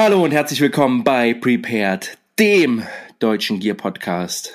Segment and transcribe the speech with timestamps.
[0.00, 2.84] Hallo und herzlich willkommen bei Prepared, dem
[3.18, 4.52] deutschen Gear Podcast.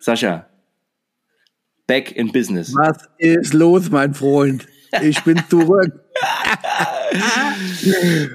[0.00, 0.46] Sascha,
[1.86, 2.74] back in business.
[2.74, 4.66] Was ist los, mein Freund?
[5.00, 5.92] Ich bin zurück.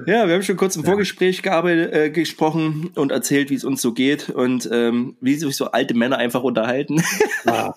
[0.06, 3.82] ja, wir haben schon kurz im Vorgespräch gearbeitet, äh, gesprochen und erzählt, wie es uns
[3.82, 7.04] so geht und ähm, wie sich so alte Männer einfach unterhalten.
[7.46, 7.74] Ah,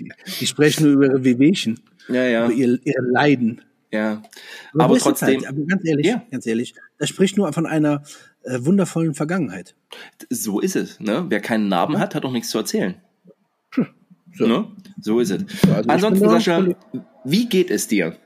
[0.00, 2.46] die, die, sprechen nur über ihre Wehwehchen, ja, ja.
[2.46, 3.60] über ihr, ihre Leiden.
[3.94, 4.22] Ja,
[4.74, 5.28] aber, aber trotzdem.
[5.40, 6.24] Halt, aber ganz ehrlich, Ja.
[6.30, 8.02] ganz ehrlich, das spricht nur von einer
[8.42, 9.74] äh, wundervollen Vergangenheit.
[10.30, 10.98] So ist es.
[11.00, 11.26] Ne?
[11.28, 12.96] Wer keinen Narben hat, hat auch nichts zu erzählen.
[14.36, 14.46] So.
[14.46, 14.66] Ne?
[15.00, 15.44] So ist es.
[15.70, 16.66] also Ansonsten, Sascha,
[17.24, 18.16] wie geht es dir?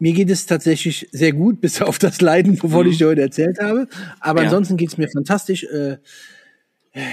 [0.00, 2.92] Mir geht es tatsächlich sehr gut, bis auf das Leiden, wovon Mhm.
[2.92, 3.86] ich dir heute erzählt habe.
[4.20, 4.46] Aber Ja.
[4.46, 5.64] ansonsten geht es mir fantastisch.
[5.64, 5.98] Äh,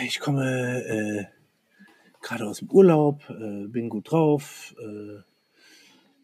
[0.07, 1.25] ich komme äh,
[2.23, 4.73] gerade aus dem Urlaub, äh, bin gut drauf.
[4.79, 5.21] Äh,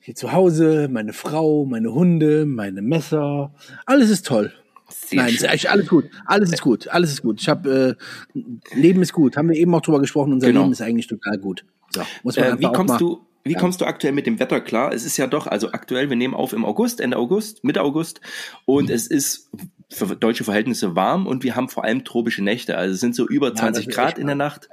[0.02, 3.54] hier zu Hause, meine Frau, meine Hunde, meine Messer.
[3.86, 4.52] Alles ist toll.
[4.90, 6.06] Sehr Nein, ist alles gut.
[6.26, 6.88] Alles ist gut.
[6.90, 7.40] Alles ist gut.
[7.40, 7.98] Ich habe
[8.36, 8.40] äh,
[8.76, 9.38] Leben ist gut.
[9.38, 10.34] Haben wir eben auch drüber gesprochen.
[10.34, 10.62] Unser Genau.
[10.62, 11.64] Leben ist eigentlich total gut.
[11.92, 14.92] So, muss man Äh, wie kommst du, wie kommst du aktuell mit dem Wetter klar?
[14.94, 18.20] Es ist ja doch, also aktuell, wir nehmen auf im August, Ende August, Mitte August
[18.66, 18.96] und Mhm.
[18.96, 19.50] es ist
[19.90, 22.78] für deutsche Verhältnisse warm und wir haben vor allem tropische Nächte.
[22.78, 24.68] Also es sind so über das 20 ist Grad in der Nacht.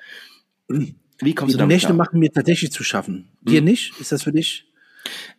[0.69, 1.97] Wie kommst du Die damit Nächte klar?
[1.97, 3.29] machen mir tatsächlich zu schaffen.
[3.43, 3.99] Dir nicht?
[4.01, 4.65] Ist das für dich?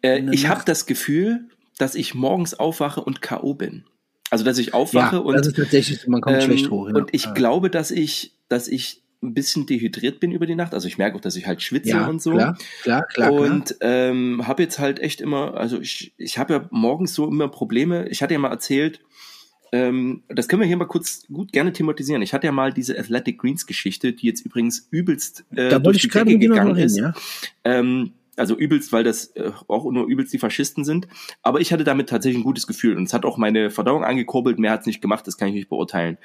[0.02, 3.54] Äh, ich habe das Gefühl, dass ich morgens aufwache und K.O.
[3.54, 3.84] bin.
[4.32, 6.88] Also dass ich aufwache ja, und das ist tatsächlich, man kommt Ähm, schlecht hoch.
[6.90, 6.96] Ja.
[6.96, 7.34] Und ich Ja.
[7.34, 10.74] glaube, dass ich, dass ich ein bisschen dehydriert bin über die Nacht.
[10.74, 12.32] Also ich merke auch, dass ich halt schwitze ja, und so.
[12.32, 13.32] Klar, klar, klar.
[13.34, 17.48] und ähm, habe jetzt halt echt immer, also ich, ich habe ja morgens so immer
[17.50, 18.08] Probleme.
[18.10, 19.02] Ich hatte ja mal erzählt,
[19.72, 22.22] ähm, das können wir hier mal kurz gut gerne thematisieren.
[22.22, 25.70] Ich hatte ja mal diese Athletic Greens Geschichte, die jetzt übrigens übelst äh.
[25.70, 26.98] Da durch die Decke gegangen reden, ist.
[26.98, 27.14] ja.
[27.64, 31.08] Ähm, also übelst, weil das äh, auch nur übelst die Faschisten sind.
[31.42, 32.98] Aber ich hatte damit tatsächlich ein gutes Gefühl.
[32.98, 34.60] Und es hat auch meine Verdauung angekurbelt.
[34.60, 36.18] Mehr hat es nicht gemacht, das kann ich nicht beurteilen.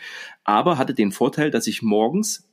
[0.45, 2.49] Aber hatte den Vorteil, dass ich morgens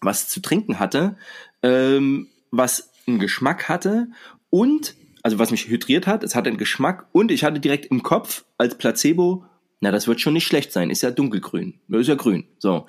[0.00, 1.16] was zu trinken hatte,
[1.62, 4.08] ähm, was einen Geschmack hatte
[4.50, 8.02] und, also was mich hydriert hat, es hatte einen Geschmack und ich hatte direkt im
[8.02, 9.44] Kopf als Placebo,
[9.80, 12.86] na, das wird schon nicht schlecht sein, ist ja dunkelgrün, ist ja grün, so.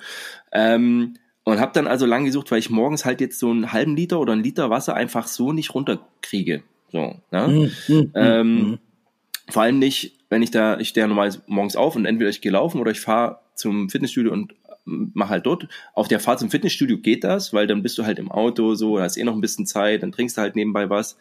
[0.52, 3.96] Ähm, und habe dann also lang gesucht, weil ich morgens halt jetzt so einen halben
[3.96, 6.62] Liter oder einen Liter Wasser einfach so nicht runterkriege.
[6.90, 7.70] So, ne?
[7.88, 8.78] Mhm, Ähm.
[9.50, 12.52] Vor allem nicht, wenn ich da, ich stehe normal morgens auf und entweder ich gehe
[12.52, 14.54] laufen oder ich fahre zum Fitnessstudio und
[14.84, 15.68] mache halt dort.
[15.94, 19.00] Auf der Fahrt zum Fitnessstudio geht das, weil dann bist du halt im Auto so,
[19.00, 21.18] hast eh noch ein bisschen Zeit, dann trinkst du halt nebenbei was.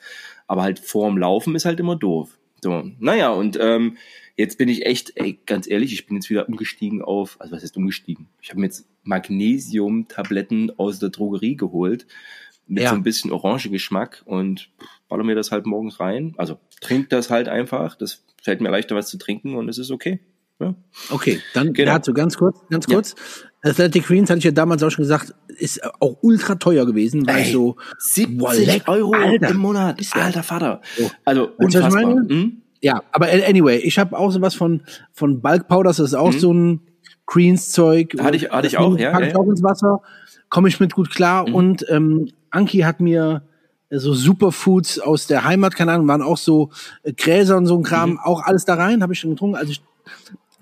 [0.47, 2.37] Aber halt vorm Laufen ist halt immer doof.
[2.61, 3.97] So, naja, und ähm,
[4.35, 7.63] jetzt bin ich echt, ey, ganz ehrlich, ich bin jetzt wieder umgestiegen auf, also was
[7.63, 8.27] heißt umgestiegen?
[8.41, 12.05] Ich habe mir jetzt Magnesium-Tabletten aus der Drogerie geholt
[12.67, 12.89] mit Ja.
[12.89, 14.69] so ein bisschen Orange-Geschmack und
[15.09, 16.33] baller mir das halt morgens rein.
[16.37, 17.95] Also trink das halt einfach.
[17.95, 20.19] Das fällt mir leichter, was zu trinken und es ist okay.
[20.59, 20.75] Ja.
[21.09, 21.91] Okay, dann Genau.
[21.93, 22.95] dazu ganz kurz, ganz Ja.
[22.95, 23.15] kurz.
[23.63, 27.43] Athletic Greens hatte ich ja damals auch schon gesagt, ist auch ultra teuer gewesen, weil
[27.45, 29.49] Ey, so 70 Boah, leck, Euro Alter.
[29.49, 29.99] im Monat.
[29.99, 30.81] Ist ja- Alter Vater.
[30.97, 31.09] So.
[31.25, 32.03] Also unfassbar.
[32.29, 32.61] Hm?
[32.83, 34.81] Ja, aber anyway, ich habe auch sowas von
[35.13, 36.81] von Bulk Powders, das ist auch so ein
[37.25, 38.13] Greens Zeug.
[38.13, 38.23] Mhm.
[38.23, 39.39] Hatte ich- hatte ich Das auch, ja, pack ja, ich ja.
[39.39, 40.01] auch ins Wasser,
[40.49, 41.55] komme ich mit gut klar Mhm.
[41.55, 43.43] und ähm, Anki hat mir
[43.89, 46.71] äh, so Superfoods aus der Heimat, keine Ahnung, waren auch so
[47.03, 48.19] äh, Gräser und so ein Kram, Mhm.
[48.19, 49.55] auch alles da rein, habe ich schon getrunken.
[49.55, 49.81] Also ich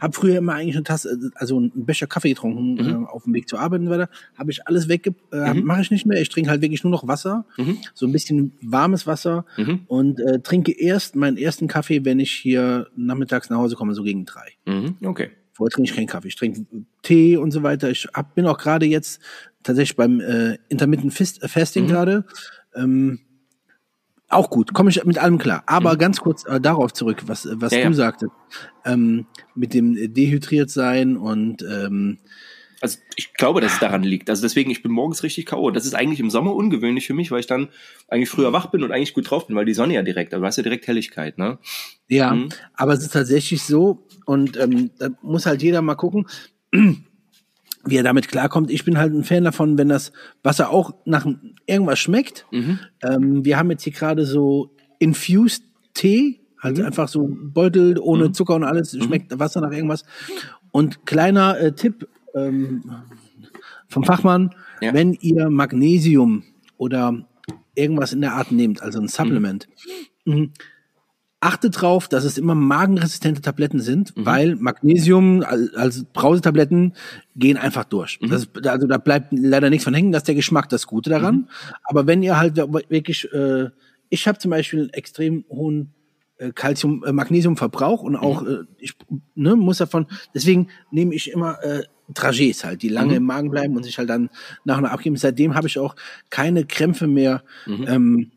[0.02, 3.04] habe früher immer eigentlich eine Tasse, also einen Becher Kaffee getrunken Mhm.
[3.06, 4.10] äh, auf dem Weg zur Arbeit und so weiter.
[4.38, 6.20] Habe ich alles wegge, äh, mache ich nicht mehr.
[6.22, 7.78] Ich trinke halt wirklich nur noch Wasser, Mhm.
[7.94, 9.82] so ein bisschen warmes Wasser Mhm.
[9.88, 14.04] und äh, trinke erst meinen ersten Kaffee, wenn ich hier nachmittags nach Hause komme, so
[14.04, 14.50] gegen drei.
[14.66, 14.96] Mhm.
[15.06, 15.30] Okay.
[15.54, 16.30] Vorher trinke ich keinen Kaffee.
[16.30, 16.66] Ich trinke
[17.04, 17.92] Tee und so weiter.
[17.92, 19.22] Ich hab, bin auch gerade jetzt
[19.64, 21.88] tatsächlich beim äh, Intermittent Fast, Fasting Mhm.
[21.88, 22.26] gerade.
[22.74, 23.20] Ähm,
[24.34, 25.64] auch gut, komme ich mit allem klar.
[25.66, 27.78] Aber ganz kurz äh, darauf zurück, was, was Mhm.
[27.78, 27.94] Ja, du ja.
[27.94, 28.32] sagtest.
[28.86, 29.26] Ähm,
[29.56, 32.18] mit dem dehydriert sein und ähm,
[32.82, 34.30] Also ich glaube, dass es daran liegt.
[34.30, 35.70] Also deswegen, ich bin morgens richtig K.O.
[35.72, 37.70] Das ist eigentlich im Sommer ungewöhnlich für mich, weil ich dann
[38.08, 40.42] eigentlich früher wach bin und eigentlich gut drauf bin, weil die Sonne ja direkt, also
[40.42, 41.60] du hast ja direkt Helligkeit, ne?
[42.08, 42.50] Ja, Mhm.
[42.74, 46.26] aber es ist tatsächlich so und ähm, da muss halt jeder mal gucken,
[46.72, 48.70] wie er damit klarkommt.
[48.72, 50.12] Ich bin halt ein Fan davon, wenn das
[50.44, 51.26] Wasser auch nach
[51.66, 52.46] irgendwas schmeckt.
[52.52, 52.80] Mhm.
[53.04, 55.64] Ähm, wir haben jetzt hier gerade so Infused
[55.94, 56.86] Tee, halt Mhm.
[56.86, 60.04] einfach so Beutel ohne Zucker und alles, schmeckt Wasser nach irgendwas.
[60.72, 62.84] Und kleiner äh, Tipp ähm,
[63.88, 64.94] vom Fachmann, Ja.
[64.94, 66.44] wenn ihr Magnesium
[66.78, 67.26] oder
[67.76, 69.68] irgendwas in der Art nehmt, also ein Supplement,
[70.26, 70.52] mhm.
[71.42, 76.94] Achtet drauf, dass es immer magenresistente Tabletten sind, weil Magnesium al- als Brausetabletten
[77.36, 78.20] gehen einfach durch.
[78.22, 81.10] Das, ist- also da bleibt leider nichts von hängen, das ist der Geschmack das Gute
[81.10, 81.50] daran.
[81.84, 83.70] Aber wenn ihr halt wirklich, äh,
[84.10, 85.92] ich habe zum Beispiel einen extrem hohen
[86.38, 88.94] äh, Calcium, äh, Magnesiumverbrauch und auch äh, ich
[89.36, 90.06] ne, muss davon.
[90.36, 91.84] Deswegen nehme ich immer äh,
[92.14, 93.18] Trajets halt, die lange Mhm.
[93.18, 94.30] im Magen bleiben und sich halt dann
[94.66, 95.16] nach und nach abgeben.
[95.16, 95.96] Seitdem habe ich auch
[96.30, 97.44] keine Krämpfe mehr.
[97.68, 98.32] Ähm,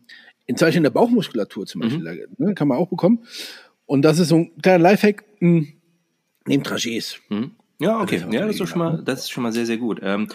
[0.47, 3.25] in in der Bauchmuskulatur zum Beispiel, da, ne, kann man auch bekommen.
[3.87, 5.25] Und das ist so ein kleiner Lifehack.
[5.41, 5.67] Mh,
[6.47, 7.19] nehmt Trajets.
[7.29, 7.53] Mhm.
[7.81, 8.21] Ja, okay.
[8.25, 9.99] Das Ja, das ist, schon mal, das ist schon mal sehr, sehr gut.
[10.03, 10.29] Ähm,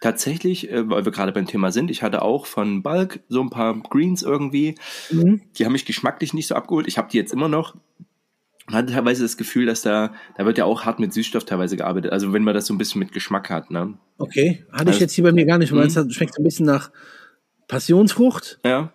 [0.00, 3.50] tatsächlich, äh, weil wir gerade beim Thema sind, ich hatte auch von Bulk so ein
[3.50, 4.76] paar Greens irgendwie.
[5.10, 5.42] Mhm.
[5.56, 6.86] Die haben mich geschmacklich nicht so abgeholt.
[6.86, 7.74] Ich habe die jetzt immer noch.
[8.66, 11.76] Und hatte teilweise das Gefühl, dass da, da wird ja auch hart mit Süßstoff teilweise
[11.76, 12.12] gearbeitet.
[12.12, 13.94] Also wenn man das so ein bisschen mit Geschmack hat, ne?
[14.16, 16.40] Okay, hatte ich Also- jetzt hier bei mir gar nicht, weil es hat- schmeckt so
[16.40, 16.90] ein bisschen nach
[17.68, 18.60] Passionsfrucht.
[18.64, 18.92] Ja.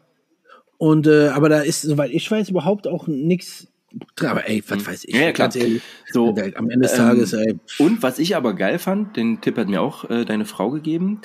[0.79, 3.67] Und äh, aber da ist, soweit ich weiß, überhaupt auch nichts
[4.15, 4.29] drin.
[4.29, 5.13] Aber ey, was weiß ich?
[5.13, 5.53] Ja, klar.
[5.53, 7.59] Ehrlich, So, am Ende des ähm, Tages, ey.
[7.79, 11.19] Und was ich aber geil fand, den Tipp hat mir auch äh, deine Frau gegeben.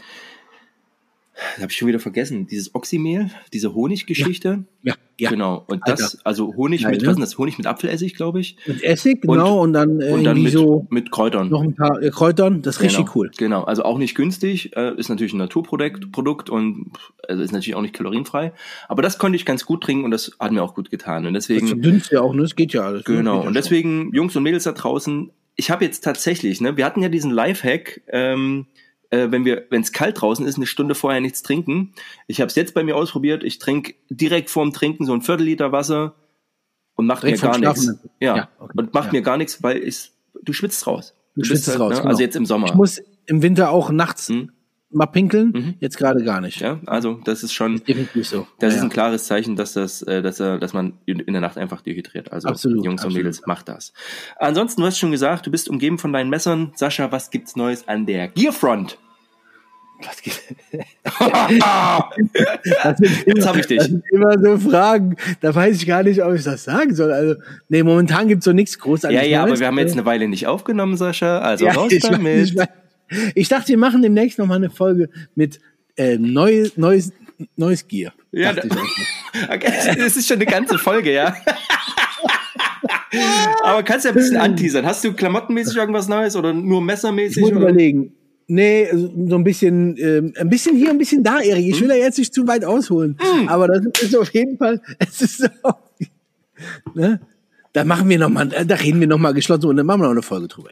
[1.56, 2.46] Habe ich schon wieder vergessen.
[2.46, 4.64] Dieses Oxymehl, diese Honiggeschichte.
[4.82, 5.30] Ja, ja.
[5.30, 5.64] Genau.
[5.66, 6.18] Und das, Alter.
[6.24, 7.06] also Honig Geil, mit, ne?
[7.08, 7.38] was ist denn das?
[7.38, 8.56] Honig mit Apfelessig, glaube ich.
[8.66, 11.48] Mit Essig, genau, und, dann äh, Und dann mit, so mit Kräutern.
[11.48, 12.62] noch ein paar äh, Kräutern.
[12.62, 13.12] Das ist richtig genau.
[13.16, 13.30] cool.
[13.36, 13.64] Genau.
[13.64, 16.92] Also auch nicht günstig, äh, ist natürlich ein Naturprodukt Produkt und
[17.28, 18.52] also ist natürlich auch nicht kalorienfrei.
[18.88, 21.26] Aber das konnte ich ganz gut trinken und das hat mir auch gut getan.
[21.26, 21.66] Und Das deswegen.
[21.68, 22.42] verdünnst ja auch, ne?
[22.42, 23.06] Das geht ja alles.
[23.08, 23.16] ne?
[23.16, 23.44] Genau.
[23.44, 27.08] Und deswegen, Jungs und Mädels da draußen, ich habe jetzt tatsächlich, ne, wir hatten ja
[27.08, 28.66] diesen Lifehack, ähm,
[29.10, 31.92] äh, wenn wir, wenn es kalt draußen ist, eine Stunde vorher nichts trinken.
[32.26, 33.44] Ich habe es jetzt bei mir ausprobiert.
[33.44, 36.14] Ich trinke direkt vorm Trinken so ein Viertel Liter Wasser
[36.96, 37.92] und macht Direkt mir gar nichts.
[38.20, 38.36] Ja.
[38.36, 38.72] Ja, okay.
[38.76, 39.12] Und macht Ja.
[39.12, 40.10] mir gar nichts, weil ich,
[40.42, 41.14] du schwitzt raus.
[41.34, 41.96] Du bist schwitzt halt, raus, Ne?
[41.98, 42.08] genau.
[42.10, 42.66] Also jetzt im Sommer.
[42.68, 44.52] Ich muss im Winter auch nachts Hm?
[44.94, 45.74] Mal pinkeln, Mhm.
[45.80, 46.60] jetzt gerade gar nicht.
[46.60, 48.46] ja, also das ist schon, Definitiv so.
[48.58, 51.58] das Ja, ist ein klares Zeichen, dass das, äh, dass, dass man in der Nacht
[51.58, 52.32] einfach dehydriert.
[52.32, 53.16] Also Absolut, Jungs und absolut.
[53.18, 53.92] Mädels, macht das.
[54.38, 56.72] Ansonsten, du hast schon gesagt, du bist umgeben von deinen Messern.
[56.76, 58.98] Sascha, was gibt's Neues an der Gearfront?
[60.06, 60.42] Was geht?
[63.26, 63.82] Jetzt habe ich Das dich.
[63.82, 67.12] sind immer so Fragen, da weiß ich gar nicht, ob ich das sagen soll.
[67.12, 67.34] Also,
[67.68, 69.22] nee, momentan gibt's so nichts großartiges.
[69.24, 71.38] Ja, ja, aber wir haben jetzt eine Weile nicht aufgenommen, Sascha.
[71.38, 72.56] Also Ja, raus ich, weiß, ich, damit.
[72.56, 72.68] weiß.
[73.34, 75.60] Ich dachte, wir machen demnächst noch mal eine Folge mit
[75.96, 77.12] äh, neues, neues,
[77.56, 78.12] neues Gear.
[78.32, 78.70] Ja, da- ich.
[79.50, 81.34] Okay, das ist schon eine ganze Folge, ja.
[83.64, 84.84] Aber kannst ja ein bisschen anteasern.
[84.86, 87.40] Hast du klamottenmäßig irgendwas Neues oder nur Ich messermäßig?
[87.42, 87.60] muss Oder?
[87.62, 88.12] überlegen.
[88.46, 91.64] Nee, so ein bisschen, ähm, ein bisschen hier, ein bisschen da, Erik.
[91.64, 91.70] Hm?
[91.72, 93.16] Ich will ja jetzt nicht zu weit ausholen.
[93.46, 95.48] Aber das ist auf jeden Fall, es ist so,
[96.94, 97.20] ne?
[97.72, 100.04] Da machen wir noch mal, da reden wir noch mal geschlossen und dann machen wir
[100.04, 100.70] noch eine Folge drüber.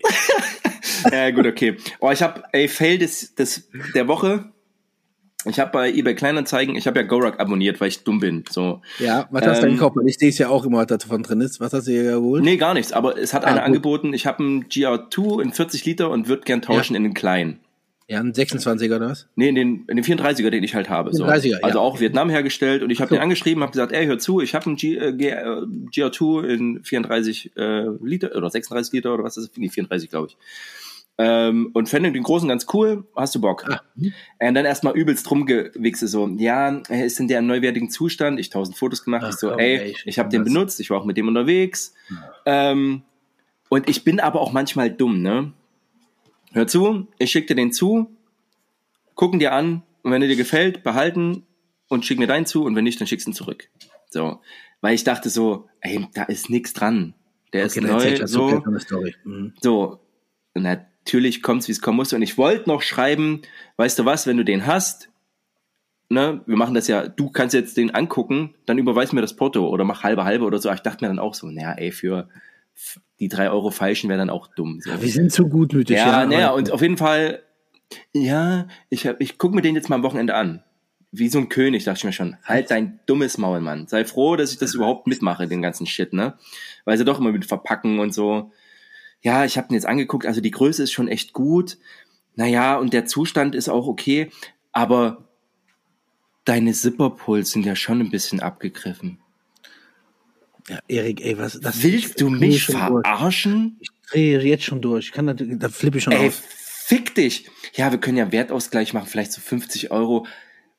[1.11, 1.77] Ja, gut, okay.
[2.01, 4.45] Oh, ich habe, ey, Fail des, des, der Woche.
[5.45, 8.45] Ich habe bei eBay Kleinanzeigen, ich habe ja Gorak abonniert, weil ich dumm bin.
[8.49, 8.81] So.
[9.01, 9.97] Ja, was hast du denn Ähm, gekauft?
[10.07, 11.59] Ich sehe es ja auch immer, was davon drin ist.
[11.59, 12.45] Was hast du hier geholt?
[12.45, 13.65] Nee, gar nichts, aber es hat Ah, einer gut.
[13.67, 17.59] angeboten, ich habe einen GR2 in 40 Liter und würde gern tauschen in den kleinen.
[18.07, 19.27] Ja, ein 26er oder was?
[19.35, 21.13] Nee, in den, in den 34er, den ich halt habe.
[21.13, 21.25] So.
[21.25, 21.59] 34er, ja.
[21.63, 23.15] Also auch Vietnam hergestellt und ich habe So.
[23.17, 25.45] den angeschrieben, habe gesagt, ey, hör zu, ich habe einen G, äh, G, äh,
[25.91, 29.57] GR2 in 34 äh, Liter oder 36 Liter oder was ist das?
[29.57, 30.37] Nee, 34, glaube ich.
[31.19, 33.65] Ähm, und fände den großen ganz cool, hast du Bock?
[33.69, 33.83] Ah,
[34.39, 38.41] Äh, Und dann erstmal übelst rumgewichse, so, ja, er ist in der im neuwertigen Zustand,
[38.41, 40.89] ich tausend Fotos gemacht, Ach, ich so, komm, ey, ich- ich habe den benutzt, ich
[40.91, 41.95] war auch mit dem unterwegs.
[42.47, 43.03] Ähm,
[43.69, 45.53] und ich bin aber auch manchmal dumm, ne?
[46.53, 48.11] Hör zu, ich schick dir den zu,
[49.15, 51.47] gucken dir an und wenn er dir gefällt, behalten
[51.89, 53.69] und schick mir deinen zu und wenn nicht, dann schickst du ihn zurück.
[54.11, 54.41] So,
[54.81, 57.15] weil ich dachte so, ey, da ist nix dran.
[57.53, 58.47] Der Okay, ist neu, so.
[59.25, 59.55] Mhm.
[59.63, 60.01] So,
[60.55, 60.65] und
[61.05, 62.13] natürlich kommt's, wie es kommen muss.
[62.13, 63.43] Und ich wollte noch schreiben,
[63.77, 65.09] weißt du was, wenn du den hast,
[66.09, 69.69] ne, wir machen das ja, du kannst jetzt den angucken, dann überweis mir das Porto
[69.69, 70.69] oder mach halbe halbe oder so.
[70.69, 72.29] Aber ich dachte mir dann auch so, naja, ey, für
[73.19, 74.81] die drei Euro falschen wäre dann auch dumm.
[74.81, 74.91] So.
[75.01, 75.97] Wir sind zu gutmütig.
[75.97, 77.43] Ja, naja, aber- und auf jeden Fall,
[78.13, 80.63] ja, ich, hab, ich gucke mir den jetzt mal am Wochenende an.
[81.15, 82.39] Wie so ein König, dachte ich mir schon.
[82.43, 83.87] Halt dein dummes Maul, Mann.
[83.87, 86.39] Sei froh, dass ich das überhaupt mitmache, den ganzen Shit, ne?
[86.87, 88.51] Weil sie doch immer mit verpacken und so.
[89.23, 91.79] Ja, ich habe den jetzt angeguckt, also die Größe ist schon echt gut.
[92.35, 94.31] Naja, und der Zustand ist auch okay,
[94.73, 95.29] aber
[96.45, 99.19] deine Zipperpuls sind ja schon ein bisschen abgegriffen.
[100.69, 103.03] Ja, Erik, ey, was das Willst du ich dreh mich schon durch.
[103.05, 103.77] verarschen?
[103.81, 105.07] Ich drehe jetzt schon durch.
[105.07, 106.35] Ich kann da, da flippe ich schon Ey, auf.
[106.35, 107.49] fick dich.
[107.75, 110.27] Ja, wir können ja Wertausgleich machen, vielleicht so 50 Euro.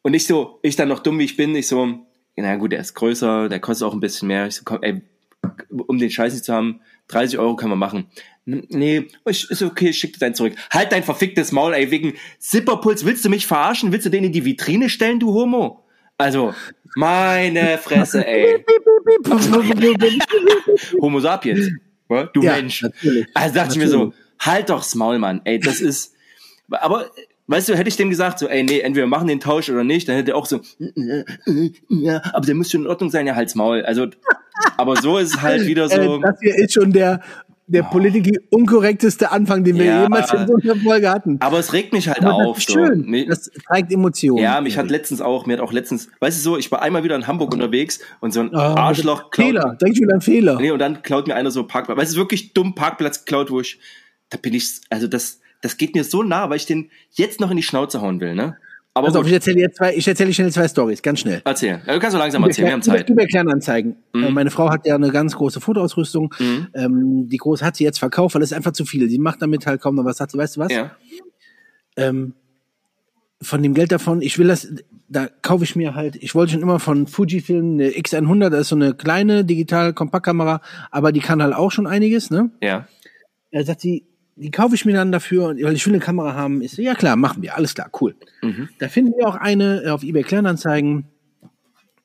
[0.01, 2.79] Und ich so, ich dann noch dumm wie ich bin, ich so, na gut, der
[2.79, 4.47] ist größer, der kostet auch ein bisschen mehr.
[4.47, 5.01] Ich so, komm, ey,
[5.69, 8.07] um den Scheiß nicht zu haben, 30 Euro kann man machen.
[8.45, 10.53] Nee, ist okay, ich schick dir deinen zurück.
[10.71, 13.05] Halt dein verficktes Maul, ey, wegen Zipperpuls.
[13.05, 13.91] Willst du mich verarschen?
[13.91, 15.85] Willst du den in die Vitrine stellen, du Homo?
[16.17, 16.53] Also,
[16.95, 18.65] meine Fresse, ey.
[21.01, 21.69] Homo sapiens.
[22.33, 22.81] Du Ja, Mensch.
[22.81, 23.27] natürlich.
[23.33, 25.41] Also dachte ich mir so, halt doch's Maul, Mann.
[25.45, 26.13] Ey, das ist.
[26.69, 27.09] Aber
[27.47, 29.83] weißt du, hätte ich dem gesagt, so, ey, nee, entweder wir machen den Tausch oder
[29.83, 30.61] nicht, dann hätte er auch so,
[31.89, 33.83] ja, aber der muss schon in Ordnung sein, ja, halt's Maul.
[33.83, 34.07] Also,
[34.77, 36.17] aber so ist es halt wieder so.
[36.17, 37.21] Äh, das hier ist schon der,
[37.67, 40.03] der politisch unkorrekteste Anfang, den wir Ja.
[40.03, 41.37] jemals in so einer Folge hatten.
[41.39, 42.55] Aber es regt mich halt Aber auf.
[42.57, 42.85] das ist so.
[42.85, 43.05] schön.
[43.07, 44.37] Nee, Das zeigt Emotionen.
[44.43, 47.03] ja, mich hat letztens auch, mir hat auch letztens, weißt du so, ich war einmal
[47.03, 49.77] wieder in Hamburg unterwegs und so ein Ah, Arschloch klaut, Fehler.
[49.81, 50.59] Denk wieder an Fehler.
[50.59, 53.59] nee, und dann klaut mir einer so Parkplatz, weißt du, wirklich dumm Parkplatz geklaut, wo
[53.61, 53.79] ich,
[54.29, 57.49] da bin ich, also das, das geht mir so nah, weil ich den jetzt noch
[57.49, 58.57] in die Schnauze hauen will, ne?
[58.95, 61.41] Aber gut, ich erzähle jetzt zwei, ich erzähle schnell zwei Stories, ganz schnell.
[61.45, 61.81] erzähl.
[61.87, 63.09] Ja, Du kannst so langsam erzählen, wir haben Zeit.
[63.09, 63.95] Über Kleinanzeigen.
[64.13, 64.23] Mhm.
[64.23, 66.33] Äh, Meine Frau hat ja eine ganz große Fotoausrüstung.
[66.39, 66.67] Mhm.
[66.75, 69.09] Ähm, die große hat sie jetzt verkauft, weil es einfach zu viel.
[69.09, 70.19] Sie macht damit halt kaum noch was.
[70.19, 70.71] Hat sie, weißt du was?
[70.71, 70.91] Ja.
[71.97, 72.33] ähm,
[73.41, 74.69] von dem Geld davon, ich will das,
[75.09, 78.67] da kaufe ich mir halt, ich wollte schon immer von Fujifilm eine X100, das ist
[78.69, 82.51] so eine kleine digital Kompaktkamera, aber die kann halt auch schon einiges, ne?
[82.61, 82.87] Ja.
[83.51, 84.05] Er sagt sie,
[84.35, 86.61] die kaufe ich mir dann dafür, weil ich will eine Kamera haben.
[86.61, 88.15] Ich so, ja klar, machen wir, alles klar, cool.
[88.41, 88.69] Mhm.
[88.79, 91.05] Da finden wir auch eine äh, auf eBay Kleinanzeigen.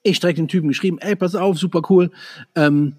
[0.03, 2.11] Ich direkt dem Typen geschrieben, ey, pass auf, super cool.
[2.55, 2.95] Ähm,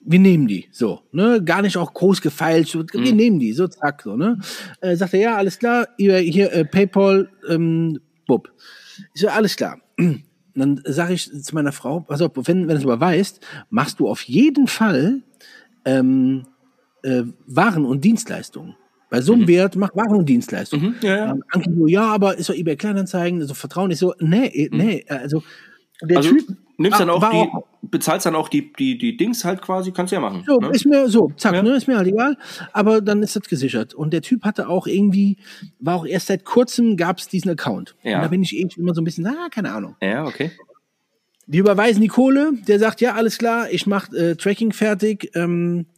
[0.00, 3.66] wir nehmen die, so, ne, gar nicht auch groß gefeilt, so, wir nehmen die, so,
[3.68, 4.38] zack, so, ne.
[4.80, 8.52] Äh, sagt er, ja, alles klar, hier, hier äh, Paypal, ähm, bub.
[9.14, 9.78] Ich so, alles klar.
[9.96, 13.40] Und dann sage ich zu meiner Frau, pass auf, wenn, wenn du es überweist,
[13.70, 15.22] machst du auf jeden Fall
[15.84, 16.44] ähm,
[17.04, 18.74] äh, Waren und Dienstleistungen.
[19.10, 20.86] Bei so einem Wert mach Waren und Dienstleistungen.
[20.88, 21.30] Mhm, ja, ja.
[21.32, 23.90] Ähm, Anke so, ja, aber ist doch eBay Kleinanzeigen, so Vertrauen.
[23.92, 25.42] Ich so, nee, äh, nee, äh, also
[26.02, 29.44] der Also Typ nimmst dann war- auch die, bezahlst dann auch die, die, die Dings
[29.44, 30.42] halt quasi, kannst du ja machen.
[30.44, 30.70] So, ne?
[30.72, 31.62] ist mir so, zack, Ja.
[31.62, 32.36] ne, ist mir halt egal.
[32.72, 33.94] Aber dann ist das gesichert.
[33.94, 35.36] Und der Typ hatte auch irgendwie,
[35.78, 37.94] war auch erst seit kurzem gab's diesen Account.
[38.02, 38.16] Ja.
[38.16, 39.94] Und da bin ich eh immer so ein bisschen, ah, keine Ahnung.
[40.02, 40.50] Ja, okay.
[41.46, 45.80] Die überweisen die Kohle, der sagt, ja, alles klar, ich mach äh, Tracking fertig, ähm,
[45.80, 45.93] äh,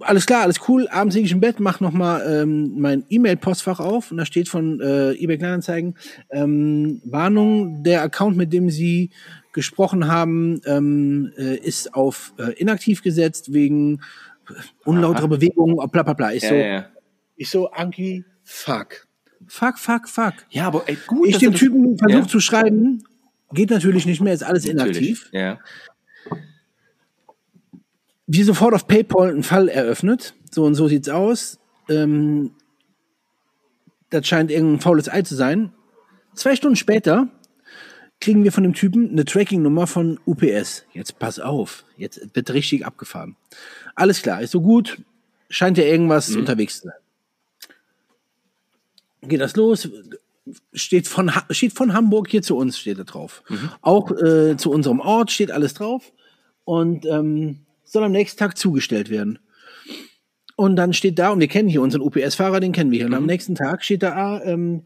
[0.00, 0.86] alles klar, alles cool.
[0.88, 4.48] Abends liege ich im Bett, mach noch mal ähm, mein E-Mail-Postfach auf und da steht
[4.48, 5.96] von äh, eBay Kleinanzeigen
[6.30, 9.10] ähm, Warnung: Der Account, mit dem Sie
[9.52, 14.00] gesprochen haben, ähm, äh, ist auf äh, inaktiv gesetzt wegen
[14.84, 16.32] unlauterer Bewegungen, bla bla bla.
[16.32, 16.86] Ich Ja, so, ja,
[17.36, 19.06] ich so, Anki, fuck,
[19.46, 20.34] fuck, fuck, fuck.
[20.50, 21.28] ja, aber ey, gut.
[21.28, 22.28] Ich dem Typen versucht Ja.
[22.28, 23.02] zu schreiben,
[23.52, 25.24] geht natürlich nicht mehr, ist alles inaktiv.
[25.26, 25.32] Natürlich.
[25.32, 25.58] Ja.
[28.34, 30.34] Wir sofort auf PayPal einen Fall eröffnet.
[30.50, 31.58] So und so sieht's aus.
[31.88, 32.52] Ähm,
[34.10, 35.72] das scheint irgendein faules Ei zu sein.
[36.34, 37.28] Zwei Stunden später
[38.20, 40.84] kriegen wir von dem Typen eine Tracking-Nummer von UPS.
[40.92, 43.36] Jetzt pass auf, jetzt wird richtig abgefahren.
[43.94, 44.98] Alles klar, ist so gut.
[45.50, 46.96] Scheint ja irgendwas unterwegs zu sein.
[49.28, 49.88] Geht das los?
[50.72, 53.42] Steht von, Ha- steht von Hamburg hier zu uns, steht da drauf.
[53.82, 56.12] Auch äh, zu unserem Ort steht alles drauf.
[56.64, 57.60] Und ähm,
[57.92, 59.38] soll am nächsten Tag zugestellt werden.
[60.56, 63.06] Und dann steht da, und wir kennen hier unseren UPS-Fahrer, den kennen wir hier.
[63.06, 64.82] Und am nächsten Tag steht da, ah, ähm,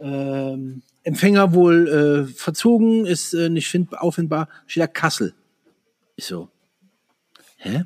[0.00, 5.34] ähm, Empfänger wohl äh, verzogen, ist äh, nicht find, auffindbar, steht da Kassel.
[6.16, 6.48] Ich so,
[7.56, 7.84] hä?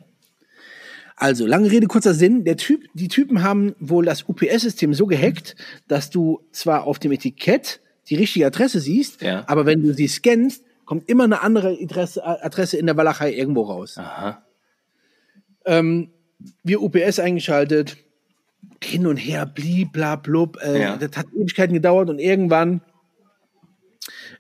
[1.17, 2.45] Also, lange Rede, kurzer Sinn.
[2.45, 5.55] Der Typ, die Typen haben wohl das UPS-System so gehackt,
[5.87, 9.45] dass du zwar auf dem Etikett die richtige Adresse siehst, Ja.
[9.47, 13.63] aber wenn du sie scannst, kommt immer eine andere Adresse, Adresse in der Walachei irgendwo
[13.63, 13.97] raus.
[13.97, 14.43] Aha.
[15.65, 16.11] Ähm,
[16.63, 17.97] wir UPS eingeschaltet,
[18.85, 20.59] hin und her, blieb, bla, blub.
[20.63, 20.97] Äh, Ja.
[20.99, 22.83] Das hat Ewigkeiten gedauert und irgendwann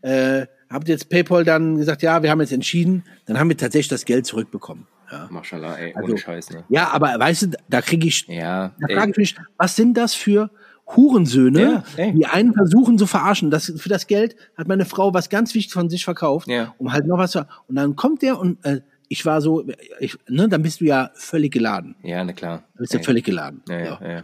[0.02, 3.88] äh, habt jetzt PayPal dann gesagt, ja, wir haben jetzt entschieden, dann haben wir tatsächlich
[3.88, 4.86] das Geld zurückbekommen.
[5.10, 6.64] Ja, Maschallah, ey, Also- ohne Scheiß, ne?
[6.68, 10.12] ja aber weißt du, da kriege ich, Ja, da frage ich mich, was sind das
[10.14, 10.50] für
[10.86, 13.50] Hurensöhne, Ja, die einen versuchen zu verarschen.
[13.50, 16.74] Das, für das Geld hat meine Frau was ganz wichtig von sich verkauft, Ja.
[16.78, 17.46] um halt noch was zu.
[17.68, 19.64] Und dann kommt der und äh, ich war so,
[20.00, 21.94] ich, ne, dann bist du ja völlig geladen.
[22.02, 22.64] Ja, na klar.
[22.74, 23.04] Du bist ja Ey.
[23.04, 23.62] völlig geladen.
[23.68, 24.08] Ja, ja, Ja.
[24.10, 24.22] ja.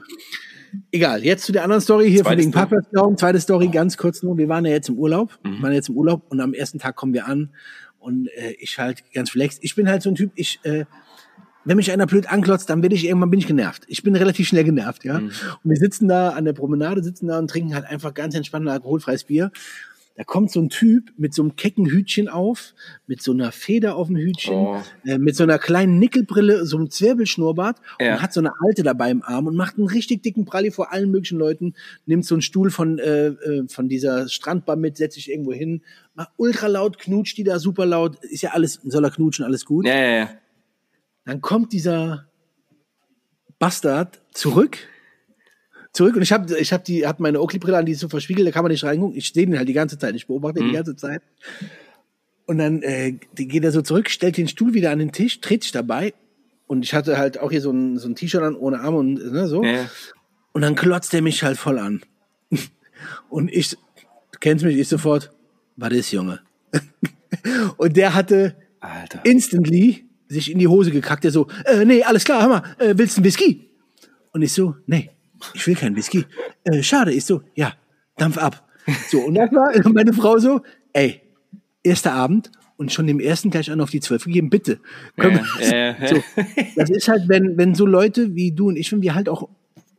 [0.92, 2.60] Egal, jetzt zu der anderen Story hier Zweite von Story.
[2.66, 3.16] Parkplatzglauben.
[3.16, 4.36] Zweite Story, ganz kurz nur.
[4.36, 5.62] Wir waren ja jetzt im Urlaub, Mhm.
[5.62, 7.50] waren jetzt im Urlaub und am ersten Tag kommen wir an
[7.98, 9.60] und äh, ich halt ganz relaxed.
[9.62, 10.84] Ich bin halt so ein Typ, ich, äh,
[11.68, 13.84] wenn mich einer blöd anklotzt, dann bin ich irgendwann bin ich genervt.
[13.88, 15.20] Ich bin relativ schnell genervt, ja.
[15.20, 15.26] Mhm.
[15.26, 18.66] Und wir sitzen da an der Promenade, sitzen da und trinken halt einfach ganz entspannt
[18.66, 19.52] ein alkoholfreies Bier.
[20.16, 22.74] Da kommt so ein Typ mit so einem kecken Hütchen auf,
[23.06, 24.82] mit so einer Feder auf dem Hütchen, Oh.
[25.04, 28.14] äh, mit so einer kleinen Nickelbrille, so einem Zwirbelschnurrbart Ja.
[28.14, 30.92] und hat so eine alte dabei im Arm und macht einen richtig dicken Pralli vor
[30.92, 35.14] allen möglichen Leuten, nimmt so einen Stuhl von, äh, äh, von dieser Strandbar mit, setzt
[35.14, 35.82] sich irgendwo hin,
[36.16, 39.64] macht ultra laut, knutscht die da super laut, ist ja alles, soll er knutschen, alles
[39.64, 39.86] gut.
[39.86, 40.30] Ja, ja, ja.
[41.28, 42.24] Dann kommt dieser
[43.58, 44.78] Bastard zurück.
[45.92, 48.48] Zurück und ich habe ich hab die hab meine Oakley-Brille an, die ist so verspiegelt,
[48.48, 49.14] da kann man nicht reingucken.
[49.14, 51.20] Ich sehe den halt die ganze Zeit, ich beobachte ihn die ganze Zeit.
[52.46, 55.64] Und dann äh, geht er so zurück, stellt den Stuhl wieder an den Tisch, dreht
[55.64, 56.14] sich dabei.
[56.66, 59.12] Und ich hatte halt auch hier so ein, so ein T-Shirt an, ohne Arme und
[59.16, 59.62] ne, so.
[59.62, 59.84] ja.
[60.52, 62.00] Und dann klotzt er mich halt voll an.
[63.28, 65.30] Und ich, du kennst mich, ich sofort,
[65.76, 66.40] was ist, Junge?
[67.76, 69.20] und der hatte Alter.
[69.24, 71.24] instantly sich in die Hose gekackt.
[71.24, 73.68] Der so, äh, nee, alles klar, hör mal, äh, willst du einen Whisky?
[74.32, 75.10] Und ich so, nee,
[75.54, 76.24] ich will keinen Whisky.
[76.64, 77.12] Äh, schade.
[77.12, 77.72] Ich so, ja,
[78.16, 78.68] Dampf ab.
[79.08, 80.60] So, und das war meine Frau so,
[80.92, 81.20] ey,
[81.82, 84.80] erster Abend und schon dem ersten gleich an auf die zwölf gegeben, bitte.
[85.16, 86.22] Wir- Äh, äh, so,
[86.76, 89.48] das ist halt, wenn, wenn so Leute wie du und ich, wenn wir halt auch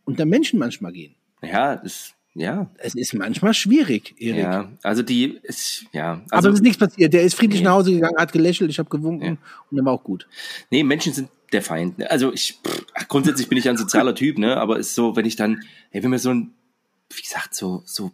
[0.06, 1.16] unter Menschen manchmal gehen.
[1.44, 4.44] ja, das, ja, Es ist manchmal schwierig, Erik.
[4.44, 4.72] ja.
[4.84, 6.14] Also die ist, ja.
[6.14, 7.14] Aber Also, es ist nichts passiert.
[7.14, 7.66] Der ist friedlich Nee.
[7.66, 9.38] nach Hause gegangen, hat gelächelt, ich habe gewunken
[9.72, 10.28] und dann war auch gut.
[10.70, 11.98] nee, Menschen sind der Feind.
[11.98, 12.10] ne?
[12.12, 14.58] Also ich, pff, grundsätzlich bin ich ein sozialer Typ, ne?
[14.58, 16.52] Aber ist so, wenn ich dann, ey, wenn mir so ein,
[17.12, 18.12] wie gesagt, so, so,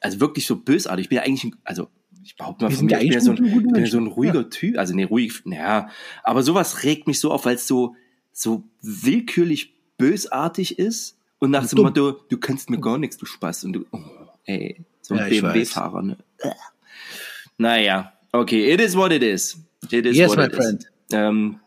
[0.00, 1.04] also wirklich so bösartig.
[1.04, 1.88] Ich bin ja eigentlich, ein, also
[2.24, 4.08] ich behaupte mal von mir, ja ich bin ja so ein, bin ja so ein
[4.08, 4.78] ruhiger Typ.
[4.78, 5.88] Also nee, ruhig, naja.
[6.24, 7.94] Aber sowas regt mich so auf, weil es so,
[8.32, 11.82] so willkürlich bösartig ist und nach dem.
[11.82, 13.64] Motto, du kannst mir gar nichts, du Spaß.
[13.64, 13.98] Und du, oh,
[14.44, 16.16] ey, so ein Ja, BMW-Fahrer, ne?
[17.58, 19.58] Naja, okay, it is what it is.
[19.90, 20.82] It is Yes, what my it friend.
[20.82, 20.88] is.
[21.12, 21.58] Ähm,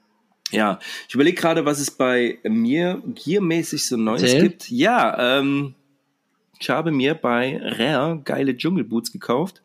[0.51, 4.41] ja, ich überlege gerade, was es bei mir giermäßig so Neues Erzähl.
[4.43, 4.69] gibt.
[4.71, 5.75] Ja, ähm,
[6.59, 9.61] ich habe mir bei Rare geile Dschungelboots gekauft.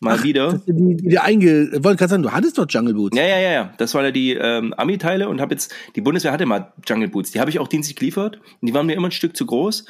[0.00, 0.52] Mal wieder.
[0.52, 1.70] Das sind die, die dir einge...
[1.82, 3.16] Wollte gerade sagen, du hattest doch Jungle Boots.
[3.16, 3.72] Ja, ja, ja, ja.
[3.78, 7.32] Das waren ja die ähm, Ami-Teile und habe jetzt, die Bundeswehr hatte mal Jungle Boots.
[7.32, 8.36] Die habe ich auch dienstlich geliefert.
[8.60, 9.86] Und die waren mir immer ein Stück zu groß.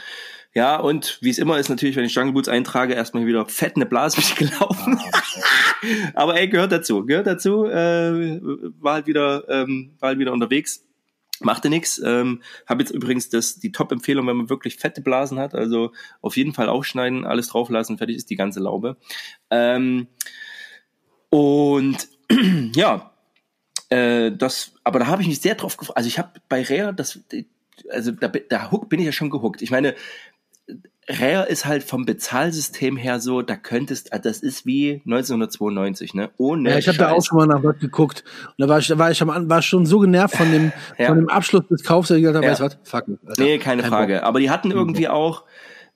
[0.54, 3.76] Ja, und wie es immer ist, natürlich, wenn ich Jungle Boots eintrage, erstmal wieder fett
[3.76, 4.98] eine Blase gelaufen.
[6.14, 7.04] Aber ey, gehört dazu.
[7.04, 7.66] Gehört dazu.
[7.66, 8.40] Äh,
[8.80, 10.87] war halt wieder, ähm, war halt wieder unterwegs.
[11.40, 12.00] Machte nix.
[12.04, 15.54] Ähm, habe jetzt übrigens das, die Top-Empfehlung, wenn man wirklich fette Blasen hat.
[15.54, 18.96] Also auf jeden Fall aufschneiden, alles drauflassen, fertig ist die ganze Laube.
[19.50, 20.08] Ähm,
[21.30, 22.08] und
[22.74, 23.12] ja,
[23.90, 25.96] äh, das, aber da habe ich mich sehr drauf gefreut.
[25.96, 27.20] Also ich habe bei Rare, das,
[27.90, 29.62] also da, da hook, bin ich ja schon gehuckt.
[29.62, 29.94] Ich meine,
[31.08, 36.30] Rare ist halt vom Bezahlsystem her so, da könntest, ah, das ist wie 1992, ne?
[36.36, 38.24] Ohne Ja, ich habe da auch schon mal nach was geguckt.
[38.46, 41.06] Und da war ich, da war ich am war schon so genervt von dem, Ja.
[41.06, 42.52] von dem Abschluss des Kaufs, dass ich gesagt habe, Ja.
[42.52, 43.04] weißt du was, fuck.
[43.26, 43.42] Alter.
[43.42, 44.14] Nee, keine Kein Frage.
[44.16, 44.22] Bock.
[44.24, 45.44] Aber die hatten irgendwie auch,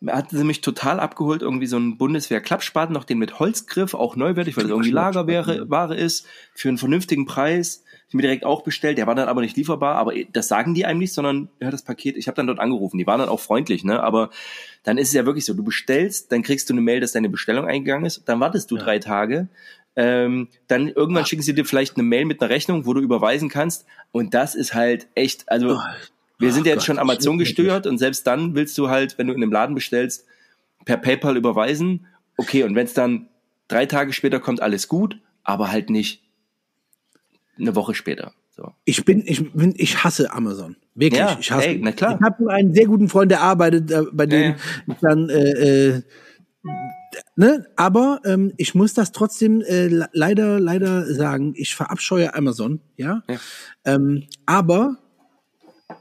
[0.07, 4.57] hatten sie mich total abgeholt, irgendwie so einen Bundeswehr-Klappspaten, noch den mit Holzgriff, auch neuwertig,
[4.57, 7.85] weil das irgendwie Lagerware Ware ist, für einen vernünftigen Preis.
[8.13, 10.85] Ich mir direkt auch bestellt, der war dann aber nicht lieferbar, aber das sagen die
[10.85, 13.41] einem nicht, sondern ja, das Paket, ich habe dann dort angerufen, die waren dann auch
[13.41, 14.03] freundlich, ne?
[14.03, 14.29] Aber
[14.83, 17.31] dann ist es ja wirklich so, du bestellst, dann kriegst du eine Mail, dass deine
[17.31, 19.49] Bestellung eingegangen ist, dann wartest du drei Tage,
[19.97, 23.49] ähm, dann irgendwann schicken sie dir vielleicht eine Mail mit einer Rechnung, wo du überweisen
[23.49, 25.81] kannst und das ist halt echt, also
[26.39, 27.57] wir sind ja Ach jetzt schon Gott, Amazon schrecklich.
[27.57, 30.27] gesteuert und selbst dann willst du halt, wenn du in einem Laden bestellst,
[30.85, 32.09] per PayPal überweisen.
[32.37, 33.29] Okay, und wenn es dann
[33.69, 36.23] drei Tage später kommt, alles gut, aber halt nicht
[37.59, 38.33] eine Woche später.
[38.51, 38.73] So.
[38.85, 40.77] Ich bin, ich bin, ich hasse Amazon.
[40.95, 41.69] Wirklich, Ja, ich hasse.
[41.69, 42.17] ey, na klar.
[42.21, 44.57] Ich habe einen sehr guten Freund, der arbeitet, äh, bei dem Ja,
[44.89, 46.03] ich dann, äh, äh,
[47.37, 51.55] ne, aber ähm, ich muss das trotzdem äh, le- leider, leider sagen.
[51.57, 53.23] Ich verabscheue Amazon, ja.
[53.29, 53.37] Ja.
[53.85, 54.99] Ähm, aber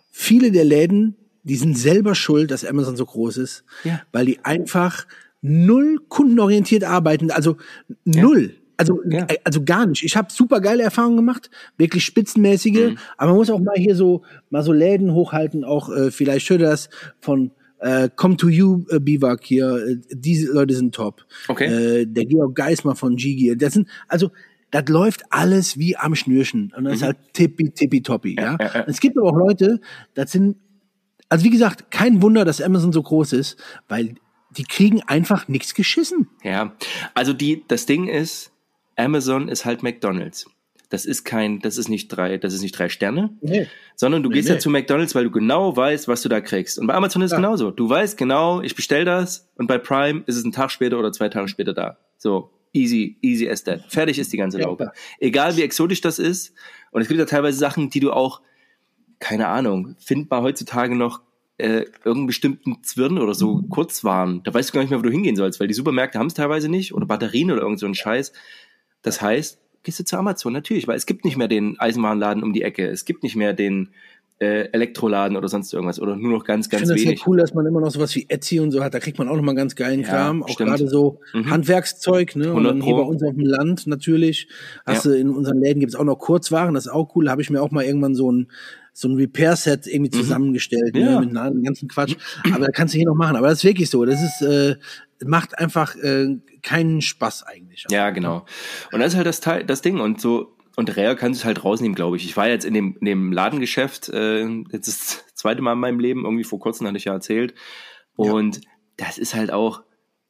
[0.10, 4.02] viele der Läden, die sind selber schuld, dass Amazon so groß ist, Ja.
[4.12, 5.08] weil die einfach
[5.42, 7.58] null kundenorientiert arbeiten, also
[8.04, 8.56] null.
[8.82, 9.26] Also, Ja.
[9.30, 10.04] äh, also gar nicht.
[10.04, 12.98] Ich habe super geile Erfahrungen gemacht, wirklich spitzenmäßige, Mhm.
[13.18, 16.62] aber man muss auch mal hier so mal so Läden hochhalten, auch äh, vielleicht hört
[16.62, 16.90] ihr das
[17.20, 21.26] von äh, Come to You äh, Biwak hier, äh, diese Leute sind top.
[21.48, 21.66] Okay.
[22.02, 24.32] Äh, der Georg Geismar von Gigi, das sind also
[24.72, 28.54] das läuft alles wie am Schnürchen und das ist halt tippi tippi toppi, ja.
[28.54, 28.58] Mhm.
[28.62, 28.84] ja, ja.
[28.88, 29.80] Es gibt aber auch Leute,
[30.14, 30.58] das sind
[31.30, 34.16] also wie gesagt, kein Wunder, dass Amazon so groß ist, weil
[34.58, 36.28] die kriegen einfach nichts geschissen.
[36.44, 36.74] Ja,
[37.14, 38.52] also die, das Ding ist,
[38.96, 40.46] Amazon ist halt McDonald's.
[40.90, 43.68] Das ist kein, das ist nicht drei, das ist nicht drei Sterne, Nee.
[43.96, 44.60] sondern du Nee, gehst ja nee.
[44.60, 46.78] zu McDonald's, weil du genau weißt, was du da kriegst.
[46.80, 47.38] Und bei Amazon ist es Ja.
[47.38, 47.72] genauso.
[47.72, 51.14] Du weißt genau, ich bestell das und bei Prime ist es ein Tag später oder
[51.14, 51.98] zwei Tage später da.
[52.18, 53.84] So, easy, easy as that.
[53.88, 54.84] Fertig ist die ganze Ja, Laube.
[54.86, 54.94] klar.
[55.20, 56.54] Egal wie exotisch das ist.
[56.92, 58.42] Und es gibt ja teilweise Sachen, die du auch,
[59.20, 61.22] keine Ahnung, findbar heutzutage noch
[61.58, 63.70] äh, irgendeinen bestimmten Zwirn oder so Mhm.
[63.70, 64.42] Kurzwaren.
[64.44, 66.34] Da weißt du gar nicht mehr, wo du hingehen sollst, weil die Supermärkte haben es
[66.34, 68.34] teilweise nicht oder Batterien oder irgend so ein Scheiß.
[69.02, 72.54] Das heißt, gehst du zu Amazon, natürlich, weil es gibt nicht mehr den Eisenbahnladen um
[72.54, 73.90] die Ecke, es gibt nicht mehr den
[74.40, 77.28] äh, Elektroladen oder sonst irgendwas oder nur noch ganz, Ich ganz finde das sehr wenig.
[77.28, 78.92] cool, dass man immer noch sowas wie Etsy und so hat.
[78.94, 80.42] Da kriegt man auch noch mal ganz geilen Ja, Kram.
[80.42, 81.52] Auch gerade so Mhm.
[81.52, 82.36] Handwerkszeug.
[82.36, 82.46] Ne?
[82.52, 84.48] Und 100 dann hier bei uns auf dem Land natürlich.
[84.84, 85.12] Hast Ja.
[85.12, 86.74] du in unseren Läden gibt's auch noch Kurzwaren.
[86.74, 87.26] Das ist auch cool.
[87.26, 88.48] Da habe ich mir auch mal irgendwann so ein
[88.94, 91.02] so ein Repair-Set irgendwie zusammengestellt Mhm.
[91.02, 91.20] Ja.
[91.20, 91.26] ne?
[91.26, 92.16] mit einem ganzen Quatsch.
[92.54, 93.36] Aber da kannst du hier noch machen.
[93.36, 94.04] Aber das ist wirklich so.
[94.06, 94.76] Das ist äh,
[95.24, 97.86] macht einfach äh, keinen Spaß eigentlich.
[97.90, 98.46] Ja, genau.
[98.92, 100.00] Und das ist halt das, Teil, das Ding.
[100.00, 102.26] Und so, und Rare kann es halt rausnehmen, glaube ich.
[102.26, 105.80] Ich war jetzt in dem, in dem Ladengeschäft, äh, jetzt ist das zweite Mal in
[105.80, 107.54] meinem Leben, irgendwie vor kurzem hatte ich ja erzählt.
[108.16, 108.62] Und
[108.98, 109.84] das ist halt auch,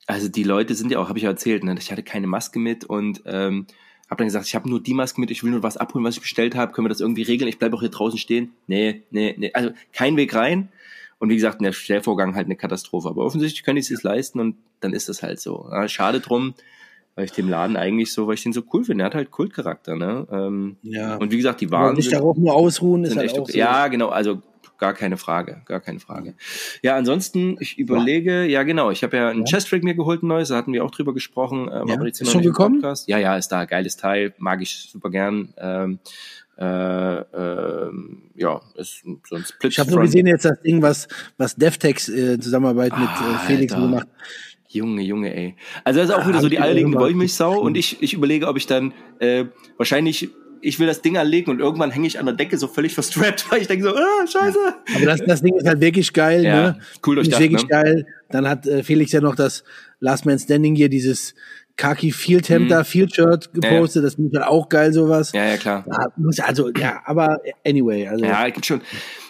[0.07, 1.75] also die Leute sind ja auch, habe ich ja erzählt, ne?
[1.79, 3.67] ich hatte keine Maske mit und ähm,
[4.11, 6.15] Hab dann gesagt, ich habe nur die Maske mit, ich will nur was abholen, was
[6.15, 7.47] ich bestellt habe, können wir das irgendwie regeln?
[7.47, 8.51] Ich bleibe auch hier draußen stehen.
[8.67, 9.51] Nee, nee, nee.
[9.53, 10.67] Also kein Weg rein.
[11.17, 13.07] Und wie gesagt, der Stellvorgang halt eine Katastrophe.
[13.07, 15.69] Aber offensichtlich können die es sich leisten und dann ist das halt so.
[15.87, 16.55] Schade drum,
[17.15, 19.03] weil ich dem Laden eigentlich so, weil ich den so cool finde.
[19.03, 20.27] Er hat halt Kultcharakter, ne?
[20.29, 21.15] Ähm, Ja.
[21.15, 23.53] Und wie gesagt, die Waren sind, darauf nur ausruhen, ist halt echt auch okay.
[23.53, 23.57] so.
[23.59, 24.41] Ja, genau, also
[24.81, 26.33] gar keine Frage, gar keine Frage.
[26.81, 29.43] Ja, ansonsten, ich überlege, ja genau, ich habe ja ein Ja.
[29.45, 31.69] Chest-Rig mir geholt, ein neues, da hatten wir auch drüber gesprochen.
[31.71, 31.95] Ähm, Ja.
[31.95, 32.81] aber jetzt Ist schon gekommen?
[32.81, 33.07] Podcast.
[33.07, 35.53] Ja, ja, ist da, geiles Teil, mag ich super gern.
[35.57, 35.99] Ähm,
[36.57, 39.71] äh, ähm, ja, ist so ein Split.
[39.71, 43.35] Ich habe nur gesehen jetzt das Ding, was, was DevTex äh, in Zusammenarbeit mit Ah,
[43.35, 43.85] äh, Felix Alter.
[43.87, 44.07] gemacht.
[44.67, 45.55] Junge, Junge, ey.
[45.83, 48.57] Also das ist auch wieder so die ich eierlegende Wollmilchsau und ich, ich überlege, ob
[48.57, 49.45] ich dann äh,
[49.77, 50.29] wahrscheinlich,
[50.61, 53.45] ich will das Ding anlegen und irgendwann hänge ich an der Decke so völlig verstrappt,
[53.51, 54.59] weil ich denke so, ah, scheiße.
[54.95, 56.43] Aber das, das Ding ist halt wirklich geil.
[56.43, 56.79] Ja, ne?
[57.05, 57.67] cool Ist durchdacht, wirklich ne?
[57.69, 58.05] geil.
[58.29, 59.63] Dann hat äh, Felix ja noch das
[59.99, 61.35] Last Man Standing hier, dieses
[61.77, 64.03] Khaki Field Hemd da, Field Shirt gepostet.
[64.03, 65.33] Das finde ich halt auch geil, sowas.
[65.33, 65.39] Mhm.
[65.39, 65.85] Ja, ja, klar.
[65.89, 68.25] Ja, muss- Also, ja, aber anyway, also.
[68.25, 68.81] Ja, gibt schon.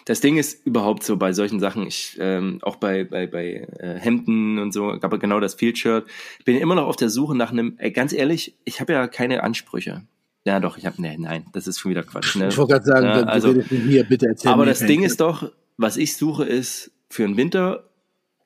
[0.05, 3.99] Das Ding ist überhaupt so bei solchen Sachen, ich ähm, auch bei bei bei äh,
[3.99, 6.05] Hemden und so, aber genau das Field Shirt,
[6.43, 7.75] bin immer noch auf der Suche nach einem.
[7.77, 10.01] Ey, ganz ehrlich, ich habe ja keine Ansprüche.
[10.45, 12.35] Ja, doch, ich habe nee, nein, das ist schon wieder Quatsch.
[12.35, 12.47] Ne?
[12.49, 15.21] Ich wollte gerade sagen, Ja, du also- mit mir, bitte erzähl Aber das Ding ist
[15.21, 17.89] doch, was ich suche, ist für den Winter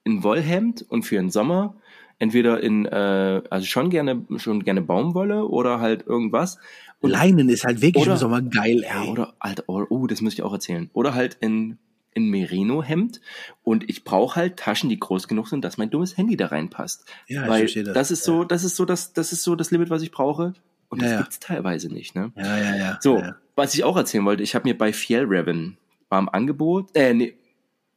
[0.06, 1.76] ein Wollhemd und für den Sommer
[2.20, 6.58] entweder in, äh, also schon gerne, schon gerne Baumwolle oder halt irgendwas.
[7.02, 9.06] Und Leinen ist halt wirklich Oder- im Sommer geil, ey.
[9.06, 10.90] ja, oder halt, oh, oh, das muss ich auch erzählen.
[10.94, 11.78] Oder halt in,
[12.14, 13.20] in Merino-Hemd
[13.64, 17.06] und ich brauche halt Taschen, die groß genug sind, dass mein dummes Handy da reinpasst.
[17.28, 17.94] Ja, ich Weil verstehe das.
[17.94, 20.54] das ist so, das ist so das, das ist so das Limit, was ich brauche.
[20.90, 21.22] Und das Ja, ja.
[21.22, 22.32] gibt's teilweise nicht, ne?
[22.36, 22.98] ja, ja, ja.
[23.02, 23.36] So, Ja.
[23.56, 25.78] was ich auch erzählen wollte, ich habe mir bei Fjellraven
[26.10, 27.36] beim Angebot, äh, nee,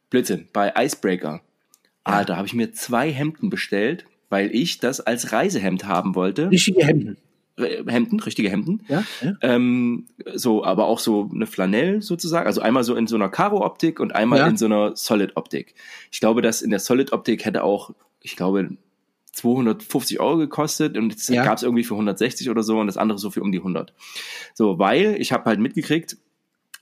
[0.09, 1.41] Blödsinn, bei Icebreaker,
[2.03, 6.49] ah, da habe ich mir zwei Hemden bestellt, weil ich das als Reisehemd haben wollte.
[6.51, 7.17] Richtige Hemden.
[7.57, 8.83] Hemden, richtige Hemden.
[8.87, 9.33] Ja, ja.
[9.41, 12.47] Ähm, so, aber auch so eine Flanell sozusagen.
[12.47, 14.47] Also einmal so in so einer Karo-Optik und einmal Ja.
[14.47, 15.75] in so einer Solid-Optik.
[16.09, 18.69] Ich glaube, dass in der Solid-Optik hätte auch, ich glaube,
[19.31, 21.43] 250 Euro gekostet und es Ja.
[21.43, 23.93] gab es irgendwie für 160 oder so und das andere so für um die 100.
[24.53, 26.17] So, weil ich habe halt mitgekriegt,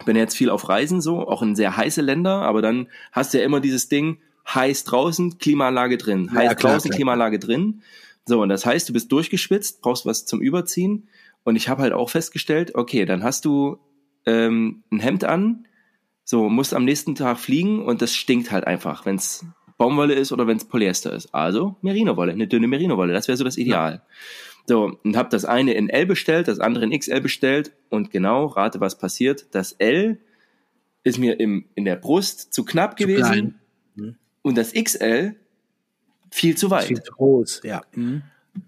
[0.06, 3.40] bin jetzt viel auf Reisen so, auch in sehr heiße Länder, aber dann hast du
[3.40, 4.20] ja immer dieses Ding,
[4.54, 6.96] heiß draußen, Klimaanlage drin, Ja, heiß klar, draußen, klar.
[6.98, 7.82] Klimaanlage drin.
[8.26, 11.08] So, und das heißt, du bist durchgeschwitzt, brauchst was zum Überziehen.
[11.44, 13.78] Und ich habe halt auch festgestellt, okay, dann hast du
[14.26, 15.66] ähm, ein Hemd an,
[16.26, 19.46] so, musst am nächsten Tag fliegen und das stinkt halt einfach, wenn es
[19.78, 21.34] Baumwolle ist oder wenn es Polyester ist.
[21.34, 24.02] Also Merinowolle, eine dünne Merinowolle, das wäre so das Ideal.
[24.66, 28.48] So, und habe das eine in L bestellt, das andere in XL bestellt und genau,
[28.48, 29.48] rate, was passiert.
[29.52, 30.20] Das L
[31.04, 33.60] ist mir im, in der Brust zu knapp Zu gewesen.
[33.96, 34.18] Mhm.
[34.42, 35.36] und das XL
[36.30, 36.86] viel zu weit.
[36.86, 37.82] Viel zu groß, ja.
[37.94, 38.24] Mhm.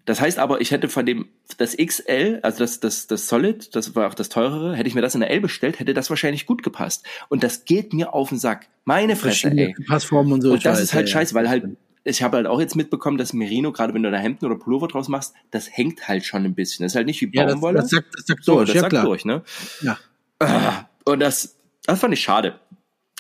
[0.06, 3.96] Das heißt aber, ich hätte von dem, das XL, also das, das, das Solid, das
[3.96, 6.46] war auch das teurere, hätte ich mir das in der L bestellt, hätte das wahrscheinlich
[6.46, 7.06] gut gepasst.
[7.30, 8.68] Und das geht mir auf den Sack.
[8.86, 9.76] Meine Fresse, ey.
[9.88, 10.52] Passformen und so.
[10.54, 11.66] Und das weiß, ist halt scheiße, weil halt,
[12.04, 14.88] ich habe halt auch jetzt mitbekommen, dass Merino, gerade wenn du da Hemden oder Pullover
[14.88, 16.84] draus machst, das hängt halt schon ein bisschen.
[16.84, 17.80] Das ist halt nicht wie Ja, das, Baumwolle.
[17.80, 19.06] das sagt, das sagt so, durch, das ja sagt klar.
[19.06, 19.44] durch, ne?
[19.82, 20.00] Ja.
[20.40, 22.60] Ah, Und das, das fand ich schade.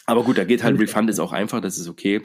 [0.06, 0.80] Aber gut, da geht halt.
[0.80, 2.22] Refund ist auch einfach, das ist okay.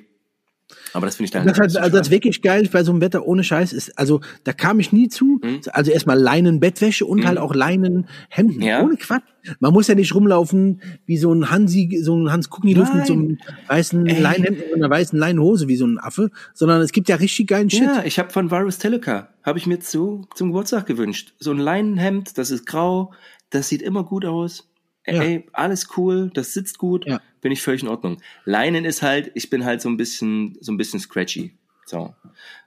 [0.92, 3.26] Aber das finde ich dann Das, hat, also das wirklich geil bei so einem Wetter
[3.26, 5.40] ohne Scheiß ist, also da kam ich nie zu.
[5.42, 5.60] Mhm.
[5.72, 8.62] Also erstmal Leinen-Bettwäsche und halt auch Leinen-Hemden.
[8.62, 8.82] Ja.
[8.82, 9.24] Ohne Quatsch.
[9.60, 13.12] Man muss ja nicht rumlaufen wie so ein Hansi, so ein Hans Kuckenluft mit so
[13.12, 14.20] einem weißen Ey.
[14.20, 17.68] Leinenhemd und einer weißen Leinenhose wie so ein Affe, sondern es gibt ja richtig geilen
[17.68, 17.82] Shit.
[17.82, 21.34] Ja, ich habe von Varus Teleca, habe ich mir zu, zum Geburtstag gewünscht.
[21.38, 23.12] So ein Leinenhemd, das ist grau,
[23.50, 24.70] das sieht immer gut aus.
[25.06, 25.22] Ja.
[25.22, 27.20] Ey, alles cool, das sitzt gut, Ja.
[27.44, 28.22] Bin ich völlig in Ordnung.
[28.46, 31.52] Leinen ist halt, ich bin halt so ein bisschen, so ein bisschen scratchy.
[31.84, 32.14] So.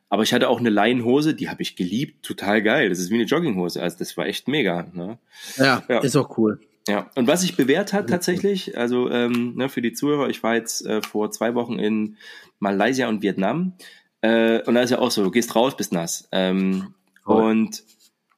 [0.10, 2.90] Aber ich hatte auch eine Leinenhose, die habe ich geliebt, total geil.
[2.90, 4.86] Das ist wie eine Jogginghose, also das war echt mega.
[4.94, 5.18] Ne?
[5.58, 6.00] Ja, Ja.
[6.02, 6.60] ist auch cool.
[6.88, 10.54] Ja, und was sich bewährt hat tatsächlich, also ähm, ne, für die Zuhörer, ich war
[10.56, 12.16] jetzt äh, vor zwei Wochen in
[12.60, 13.74] Malaysia und Vietnam
[14.22, 16.30] äh, und da ist ja auch so, du gehst raus, bist nass.
[16.32, 16.94] Ähm,
[17.26, 17.44] Voll.
[17.52, 17.84] und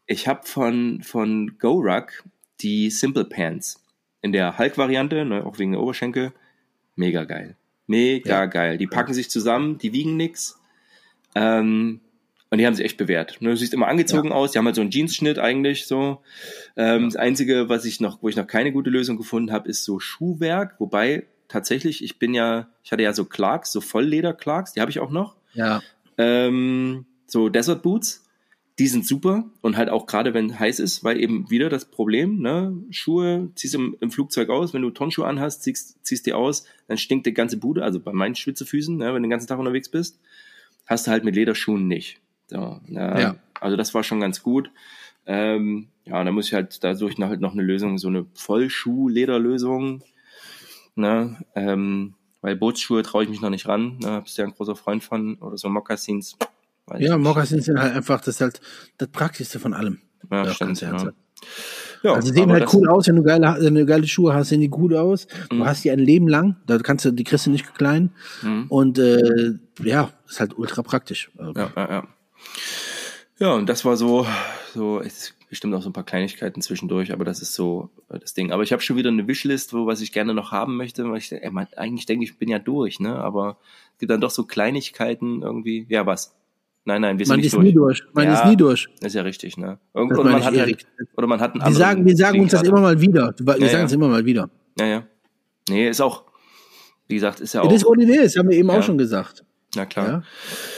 [0.07, 2.23] ich habe von von GoRuck
[2.61, 3.83] die Simple Pants
[4.21, 6.31] in der Hulk-Variante, ne, auch wegen der Oberschenkel,
[6.95, 7.55] mega geil,
[7.87, 8.45] mega Ja.
[8.45, 8.77] geil.
[8.77, 10.59] Die packen sich zusammen, die wiegen nix.
[11.35, 12.01] Ähm,
[12.51, 13.37] und die haben sich echt bewährt.
[13.41, 16.21] Ne, Du siehst immer angezogen aus, die haben halt so einen Jeansschnitt eigentlich so.
[16.75, 19.83] Ähm, Das Einzige, was ich noch, wo ich noch keine gute Lösung gefunden habe, ist
[19.83, 20.75] so Schuhwerk.
[20.79, 24.99] Wobei tatsächlich, ich bin ja, ich hatte ja so Clarks, so Vollleder-Clarks, die habe ich
[24.99, 25.35] auch noch.
[25.53, 25.81] Ja.
[26.17, 28.27] Ähm, so Desert Boots,
[28.79, 32.39] die sind super und halt auch gerade wenn heiß ist, weil eben wieder das Problem,
[32.39, 36.33] ne, Schuhe ziehst du im, im Flugzeug aus, wenn du Tonschuhe anhast, ziehst, ziehst die
[36.33, 39.47] aus, dann stinkt die ganze Bude, also bei meinen Schwitzefüßen, ne, wenn du den ganzen
[39.47, 40.19] Tag unterwegs bist,
[40.85, 42.19] hast du halt mit Lederschuhen nicht.
[42.47, 43.35] So, ne, Ja.
[43.61, 44.71] Also das war schon ganz gut.
[45.25, 48.25] Ähm, ja, dann muss ich halt, da suche ich halt noch eine Lösung, so eine
[48.33, 50.01] Vollschuh-Lederlösung.
[50.95, 51.37] Ne?
[51.55, 53.97] Ähm, weil Bootsschuhe traue ich mich noch nicht ran.
[53.99, 54.21] Ne?
[54.23, 55.35] Bist ja ein großer Freund von.
[55.35, 56.37] Oder so Mokassins.
[56.97, 58.59] Ja, Mokassins sind halt einfach das halt
[58.97, 59.99] das Praktischste von allem.
[60.31, 60.81] Ja, Ja, stimmt.
[60.81, 61.11] ganz Ja.
[62.03, 64.49] Ja, Also die sehen halt cool aus, wenn du geile, wenn du geile Schuhe hast,
[64.49, 65.27] sehen die gut aus.
[65.49, 65.65] Du Mhm.
[65.65, 68.11] hast die ein Leben lang, da kannst du, die kriegst du nicht klein.
[68.41, 68.65] Mhm.
[68.67, 71.29] Und äh, ja, ist halt ultra praktisch.
[71.37, 72.07] Also, Ja, ja, ja.
[73.39, 74.25] Ja, und das war so,
[74.73, 78.33] so, es bestimmt auch so ein paar Kleinigkeiten zwischendurch, aber das ist so äh, das
[78.33, 78.51] Ding.
[78.51, 81.17] Aber ich habe schon wieder eine Wishlist, wo was ich gerne noch haben möchte, weil
[81.19, 83.15] ich ey, man, eigentlich denke ich, bin ja durch, ne?
[83.15, 83.57] Aber
[83.93, 85.85] es gibt dann doch so Kleinigkeiten irgendwie.
[85.89, 86.35] Ja, was?
[86.85, 87.63] Nein, nein, wir sind Man nicht ist durch.
[87.65, 88.03] nie durch.
[88.13, 88.33] Man Ja.
[88.33, 88.87] ist nie durch.
[88.99, 89.79] Das ist ja richtig, ne?
[89.93, 90.85] Irgend, Das oder, man meine hat ich, halt,
[91.17, 93.33] oder man hat einen Wir anderen sagen, wir sagen uns das immer mal wieder.
[93.39, 93.85] Wir Ja, sagen ja.
[93.85, 94.49] es immer mal wieder.
[94.79, 95.03] Ja, ja.
[95.69, 96.23] Nee, ist auch,
[97.07, 98.79] wie gesagt, ist ja auch, what it is, haben wir eben Ja.
[98.79, 99.43] auch schon gesagt.
[99.75, 100.07] na klar.
[100.07, 100.23] Ja.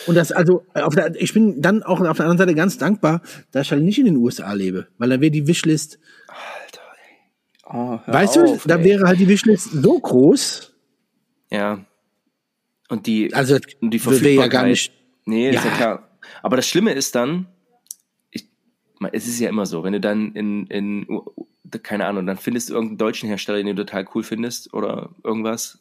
[0.07, 3.21] Und das, also, auf der, ich bin dann auch auf der anderen Seite ganz dankbar,
[3.51, 7.73] dass ich halt nicht in den USA lebe, weil dann wäre die Wishlist, Alter, ey.
[7.73, 10.73] Oh, weißt auf, du, da wäre halt die Wishlist so groß,
[11.51, 11.85] Ja.
[12.89, 14.67] Und die, also, und die wäre ja gar Verfügbarkeit.
[14.67, 14.91] nicht,
[15.25, 16.07] Nee, ist ja klar.
[16.43, 17.47] Aber das Schlimme ist dann,
[18.31, 18.47] ich,
[19.11, 21.07] es ist ja immer so, wenn du dann in, in,
[21.83, 25.79] keine Ahnung, dann findest du irgendeinen deutschen Hersteller, den du total cool findest oder irgendwas.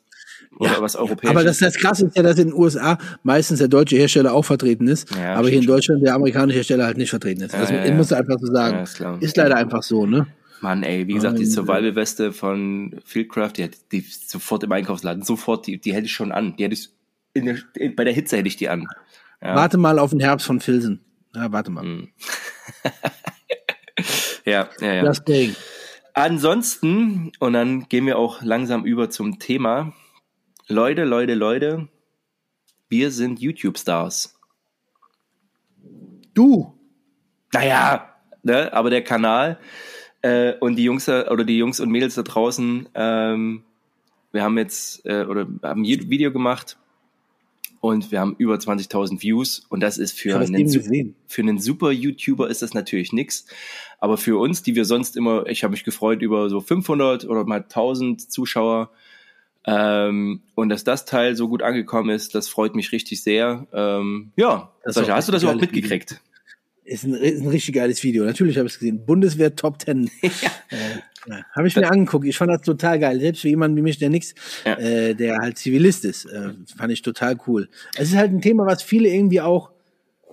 [0.59, 1.31] Oder Ja, was Europäisches.
[1.37, 4.45] aber das, das Krasse ist ja, dass in den USA meistens der deutsche Hersteller auch
[4.45, 7.53] vertreten ist, Ja, aber hier in Deutschland der amerikanische Hersteller halt nicht vertreten ist.
[7.53, 8.79] Ja, das ja, muss man einfach so sagen.
[8.83, 9.01] Ist.
[9.21, 10.27] Ist leider einfach so, ne?
[10.63, 15.23] Mann, ey, wie gesagt, die Ähm, Survival-Weste von Fieldcraft, die, hätte- die sofort im Einkaufsladen,
[15.23, 16.55] sofort, die, die hätte ich schon an.
[16.57, 16.91] Die hätte ich,
[17.35, 18.87] in der, in, bei der Hitze hätte ich die an.
[19.43, 19.55] Ja.
[19.55, 21.05] Warte mal auf den Herbst von Filsen.
[21.35, 21.85] Ja, warte mal.
[21.85, 22.09] Mhm.
[24.45, 25.03] Ja, ja, ja.
[25.03, 25.55] Das Ding.
[26.15, 29.93] Ansonsten, und dann gehen wir auch langsam über zum Thema.
[30.67, 31.89] Leute, Leute, Leute,
[32.89, 34.35] wir sind YouTube-Stars.
[36.35, 36.75] Du,
[37.53, 39.59] Naja, ne, aber der Kanal
[40.23, 43.65] äh, und die Jungs oder die Jungs und Mädels da draußen, ähm,
[44.33, 46.79] wir haben jetzt äh, oder haben ein Video gemacht
[47.81, 49.65] und wir haben über 20.000 Views.
[49.69, 53.47] Und das ist für einen, für einen super YouTuber ist das natürlich nix,
[53.99, 57.45] aber für uns, die wir sonst immer, ich habe mich gefreut über so 500 oder
[57.45, 58.91] mal 1000 Zuschauer.
[59.67, 63.67] Ähm, und dass das Teil so gut angekommen ist, das freut mich richtig sehr.
[63.73, 66.21] Ähm, ja, Das Sascha, hast du das überhaupt mitgekriegt?
[66.91, 68.25] Ist ein, ist ein richtig geiles Video.
[68.25, 69.07] Natürlich habe ich es gesehen.
[69.07, 70.11] Bundeswehr Top 10.
[70.73, 71.43] Äh, ja.
[71.55, 72.27] Habe ich mir angeguckt.
[72.27, 73.21] Ich fand das total geil.
[73.21, 74.79] Selbst für jemanden wie mich, der nix, Ja.
[74.79, 77.69] äh, der halt Zivilist ist, äh, fand ich total cool.
[77.99, 79.71] Es ist halt ein Thema, was viele irgendwie auch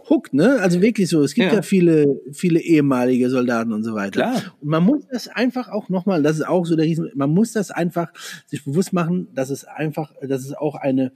[0.09, 0.59] huckt, ne?
[0.61, 1.21] Also wirklich so.
[1.23, 1.61] Es gibt ja, Ja.
[1.61, 4.11] viele, viele ehemalige Soldaten und so weiter.
[4.21, 4.41] Klar.
[4.61, 7.51] Und man muss das einfach auch nochmal, das ist auch so der Riesen, man muss
[7.53, 8.13] das einfach
[8.45, 11.11] sich bewusst machen, dass es einfach, dass es auch eine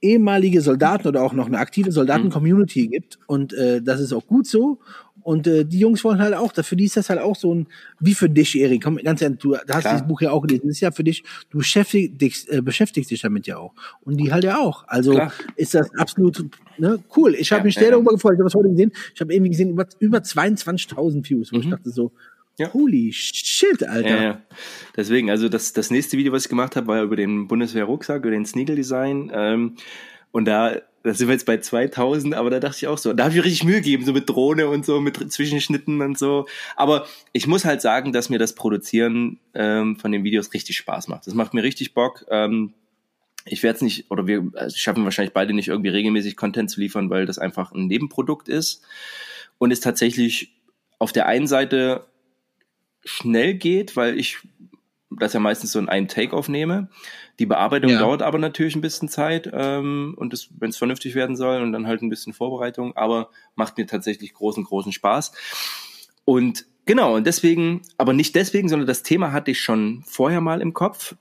[0.00, 3.18] ehemalige Soldaten oder auch noch eine aktive Soldaten-Community gibt.
[3.26, 4.78] Und äh, das ist auch gut so.
[5.22, 7.66] Und äh, die Jungs wollen halt auch, für die ist das halt auch so ein,
[8.00, 9.80] wie für dich, Erik, komm, ganz ehrlich, du hast Klar.
[9.82, 13.10] dieses Buch ja auch gelesen, das ist ja für dich, du beschäftigst dich, äh, beschäftigst
[13.10, 13.74] dich damit ja auch.
[14.02, 14.84] Und die halt ja auch.
[14.86, 15.32] Also Klar.
[15.56, 16.46] ist das absolut
[16.78, 17.34] ne, cool.
[17.34, 17.90] Ich habe Ja, mich sehr ja.
[17.90, 18.92] darüber gefreut, ich habe es heute gesehen.
[19.14, 22.37] Ich habe irgendwie gesehen, über, über 22.000 Views, wo ich dachte so, Mhm.
[22.58, 22.72] Ja.
[22.72, 24.08] holy shit, Alter.
[24.08, 24.42] Ja, ja.
[24.96, 28.22] Deswegen, also das, das nächste Video, was ich gemacht habe, war ja über den Bundeswehr-Rucksack,
[28.22, 29.30] über den Sneagle-Design.
[29.32, 29.76] Ähm,
[30.32, 33.24] und da, da sind wir jetzt bei 2000, aber da dachte ich auch so, da
[33.24, 36.46] habe ich richtig Mühe gegeben, so mit Drohne und so, mit Zwischenschnitten und so.
[36.76, 41.08] Aber ich muss halt sagen, dass mir das Produzieren ähm, von den Videos richtig Spaß
[41.08, 41.26] macht.
[41.26, 42.26] Das macht mir richtig Bock.
[42.28, 42.74] Ähm,
[43.44, 46.80] ich werde es nicht, oder wir also schaffen wahrscheinlich beide nicht irgendwie regelmäßig Content zu
[46.80, 48.84] liefern, weil das einfach ein Nebenprodukt ist
[49.58, 50.52] und es tatsächlich
[50.98, 52.06] auf der einen Seite
[53.04, 54.38] schnell geht, weil ich
[55.10, 56.88] das ja meistens so in einem Take aufnehme.
[57.38, 58.00] Die Bearbeitung Ja.
[58.00, 61.86] dauert aber natürlich ein bisschen Zeit ähm, und wenn es vernünftig werden soll und dann
[61.86, 65.32] halt ein bisschen Vorbereitung, aber macht mir tatsächlich großen, großen Spaß.
[66.24, 70.60] Und genau, und deswegen, aber nicht deswegen, sondern das Thema hatte ich schon vorher mal
[70.60, 71.14] im Kopf.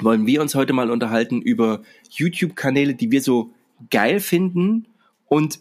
[0.00, 3.52] Wollen wir uns heute mal unterhalten über YouTube-Kanäle, die wir so
[3.90, 4.86] geil finden
[5.26, 5.60] und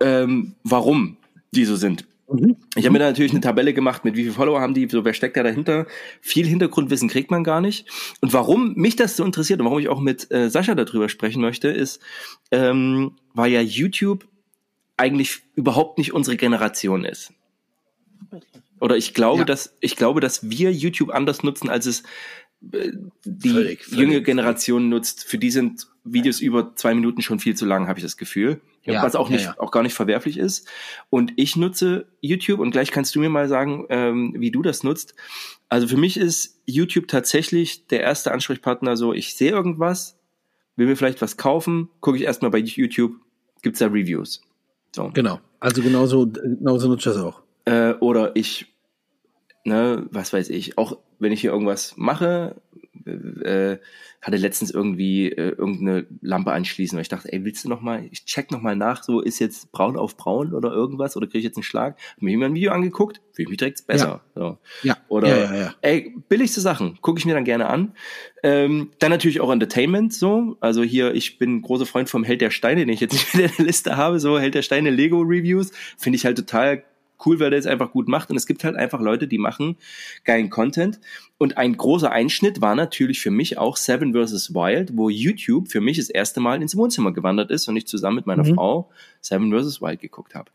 [0.00, 1.16] ähm, warum
[1.52, 2.06] die so sind.
[2.32, 2.56] Mhm.
[2.76, 5.04] Ich habe mir da natürlich eine Tabelle gemacht, mit wie viele Follower haben die, so
[5.04, 5.86] wer steckt da dahinter.
[6.20, 7.88] Viel Hintergrundwissen kriegt man gar nicht.
[8.20, 11.42] Und warum mich das so interessiert und warum ich auch mit äh, Sascha darüber sprechen
[11.42, 12.00] möchte, ist,
[12.50, 14.26] ähm, weil ja YouTube
[14.96, 17.32] eigentlich überhaupt nicht unsere Generation ist.
[18.80, 19.44] Oder ich glaube, Ja.
[19.44, 22.02] dass ich glaube, dass wir YouTube anders nutzen, als es
[22.72, 22.92] äh,
[23.24, 24.00] die Völlig, völlig.
[24.00, 25.24] junge Generation nutzt.
[25.24, 28.60] Für die sind Videos über zwei Minuten schon viel zu lang, habe ich das Gefühl.
[28.84, 29.54] Ja, was auch ja, nicht, ja.
[29.58, 30.68] auch gar nicht verwerflich ist.
[31.08, 34.82] Und ich nutze YouTube und gleich kannst du mir mal sagen, ähm, wie du das
[34.82, 35.14] nutzt.
[35.68, 38.96] Also für mich ist YouTube tatsächlich der erste Ansprechpartner.
[38.96, 40.18] So, ich sehe irgendwas,
[40.76, 43.14] will mir vielleicht was kaufen, gucke ich erstmal bei YouTube,
[43.62, 44.42] gibt's da Reviews.
[44.94, 45.10] So.
[45.14, 45.40] Genau.
[45.60, 47.42] Also genauso, genauso nutzt das auch.
[47.64, 48.66] Äh, oder ich,
[49.64, 52.56] ne, was weiß ich, auch wenn ich hier irgendwas mache,
[53.06, 53.78] äh,
[54.20, 58.06] hatte letztens irgendwie äh, irgendeine Lampe anschließen, weil ich dachte, ey, willst du noch mal,
[58.10, 61.38] ich check noch mal nach, so ist jetzt braun auf braun oder irgendwas oder kriege
[61.38, 61.98] ich jetzt einen Schlag?
[62.14, 64.22] Hab mir ein Video angeguckt, fühle mich direkt besser.
[64.36, 64.40] Ja.
[64.40, 64.58] So.
[64.82, 64.96] ja.
[65.08, 65.74] Oder, ja, ja, ja.
[65.80, 67.94] ey, billigste Sachen, gucke ich mir dann gerne an.
[68.44, 70.56] Ähm, dann natürlich auch Entertainment, so.
[70.60, 73.40] Also hier, ich bin großer Freund vom Held der Steine, den ich jetzt nicht in
[73.40, 76.84] der Liste habe, so Held der Steine Lego Reviews, finde ich halt total
[77.26, 78.30] cool, weil der es einfach gut macht.
[78.30, 79.76] Und es gibt halt einfach Leute, die machen
[80.24, 81.00] geilen Content.
[81.38, 84.54] Und ein großer Einschnitt war natürlich für mich auch Seven vs.
[84.54, 88.16] Wild, wo YouTube für mich das erste Mal ins Wohnzimmer gewandert ist und ich zusammen
[88.16, 88.54] mit meiner mhm.
[88.54, 89.80] Frau Seven vs.
[89.82, 90.50] Wild geguckt habe.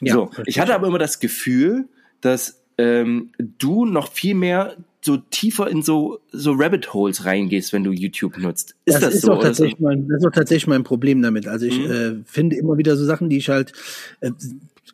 [0.00, 1.88] Ja, so, ich hatte aber immer das Gefühl,
[2.20, 7.82] dass ähm, du noch viel mehr so tiefer in so, so Rabbit Holes reingehst, wenn
[7.82, 8.76] du YouTube nutzt.
[8.84, 9.32] Ist das, das ist so?
[9.32, 11.48] Auch tatsächlich mein, das ist auch tatsächlich mein Problem damit.
[11.48, 11.90] Also ich mhm.
[11.90, 13.72] äh, finde immer wieder so Sachen, die ich halt
[14.20, 14.30] äh,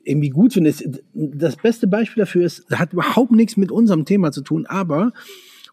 [0.05, 0.75] irgendwie gut finde.
[1.15, 5.13] Das beste Beispiel dafür ist, hat überhaupt nichts mit unserem Thema zu tun, aber,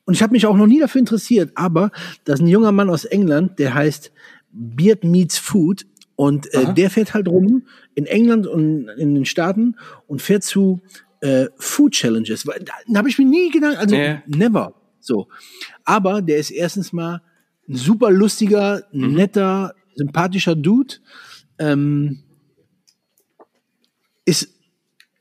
[0.06, 1.91] und ich habe mich auch noch nie dafür interessiert, aber
[2.23, 4.12] das ist ein junger Mann aus England, der heißt
[4.51, 9.75] Beard Meets Food und äh, der fährt halt rum in England und in den Staaten
[10.08, 10.82] und fährt zu
[11.21, 12.43] äh, Food Challenges.
[12.43, 14.23] Da habe ich mir nie gedacht, also yeah.
[14.28, 15.28] never so.
[15.84, 17.21] Aber der ist erstens mal
[17.67, 19.13] ein super lustiger, mhm.
[19.13, 20.95] netter, sympathischer Dude.
[21.58, 22.23] Ähm,
[24.26, 24.50] ist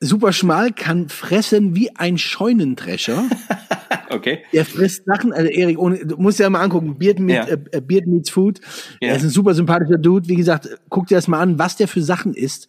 [0.00, 3.24] super schmal, kann fressen wie ein Scheunendrescher.
[4.10, 4.40] okay.
[4.52, 7.46] Der frisst Sachen, also Erik, ohne, du musst dir mal angucken, Beard, meet, ja.
[7.46, 8.60] äh, Beard Meets Food.
[9.00, 9.10] Ja.
[9.10, 10.28] Er ist ein super sympathischer Dude.
[10.28, 12.68] Wie gesagt, guck dir das mal an, was der für Sachen isst.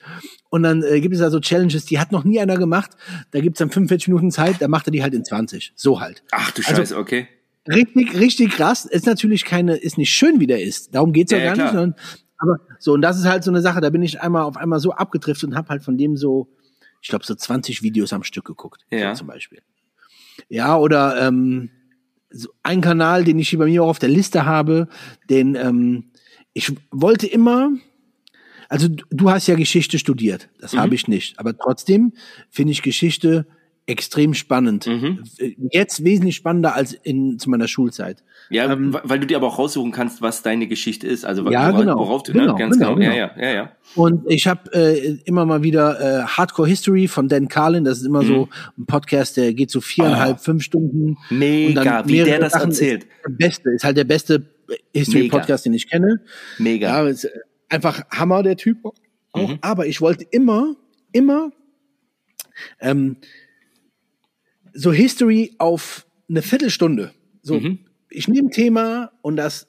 [0.49, 2.91] Und dann äh, gibt es da so Challenges, die hat noch nie einer gemacht.
[3.31, 5.73] Da gibt's dann 45 Minuten Zeit, da macht er die halt in 20.
[5.75, 6.23] So halt.
[6.31, 7.27] Ach du also, Scheiße, okay.
[7.67, 8.85] Richtig, richtig krass.
[8.85, 10.93] Ist natürlich keine, ist nicht schön, wie der ist.
[10.93, 11.65] Darum geht's ja, ja gar klar.
[11.65, 11.95] nicht, sondern
[12.37, 14.79] aber so, und das ist halt so eine Sache, da bin ich einmal auf einmal
[14.79, 16.49] so abgedriftet und habe halt von dem so,
[17.01, 19.13] ich glaube, so 20 Videos am Stück geguckt, ja.
[19.13, 19.61] So zum Beispiel.
[20.49, 21.69] Ja, oder ähm,
[22.29, 24.89] so ein Kanal, den ich hier bei mir auch auf der Liste habe,
[25.29, 26.11] den ähm,
[26.53, 27.71] ich wollte immer,
[28.69, 30.79] also du hast ja Geschichte studiert, das mhm.
[30.79, 32.13] habe ich nicht, aber trotzdem
[32.49, 33.45] finde ich Geschichte
[33.87, 34.87] extrem spannend.
[34.87, 35.23] Mhm.
[35.71, 38.23] Jetzt wesentlich spannender als in zu meiner Schulzeit.
[38.49, 41.23] Ja, ähm, weil du dir aber auch raussuchen kannst, was deine Geschichte ist.
[41.23, 42.59] Also ja, worauf, genau, worauf du genau, ne?
[42.59, 43.11] ganz genau, genau.
[43.11, 43.71] Ja, ja, ja, ja.
[43.95, 47.83] Und ich habe äh, immer mal wieder äh, Hardcore History von Dan Carlin.
[47.83, 48.27] Das ist immer mhm.
[48.27, 50.43] so ein Podcast, der geht so viereinhalb, oh.
[50.43, 51.17] fünf Stunden.
[51.29, 53.03] Mega, wie der das Sachen erzählt.
[53.03, 54.49] Ist der beste, ist halt der beste
[54.93, 56.21] History Podcast, den ich kenne.
[56.57, 56.87] Mega.
[56.87, 57.29] Ja, ist
[57.69, 58.77] einfach Hammer der Typ.
[59.31, 59.49] Auch.
[59.49, 59.59] Mhm.
[59.61, 60.75] Aber ich wollte immer,
[61.11, 61.51] immer
[62.79, 63.17] ähm,
[64.75, 67.11] so History auf eine Viertelstunde.
[67.41, 67.79] So, mhm.
[68.09, 69.67] ich nehme ein Thema und das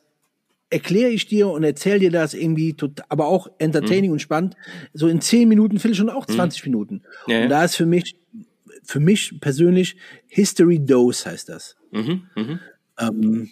[0.69, 4.15] erkläre ich dir und erzähle dir das irgendwie, total, aber auch entertaining mhm.
[4.15, 4.57] und spannend.
[4.93, 6.71] So in zehn Minuten, Viertelstunde, auch 20 mhm.
[6.71, 7.03] Minuten.
[7.27, 8.17] Ja, und da ist für mich,
[8.83, 11.77] für mich persönlich History Dose heißt das.
[11.93, 12.23] Mhm.
[12.35, 12.61] mhm.
[12.99, 13.51] Ähm,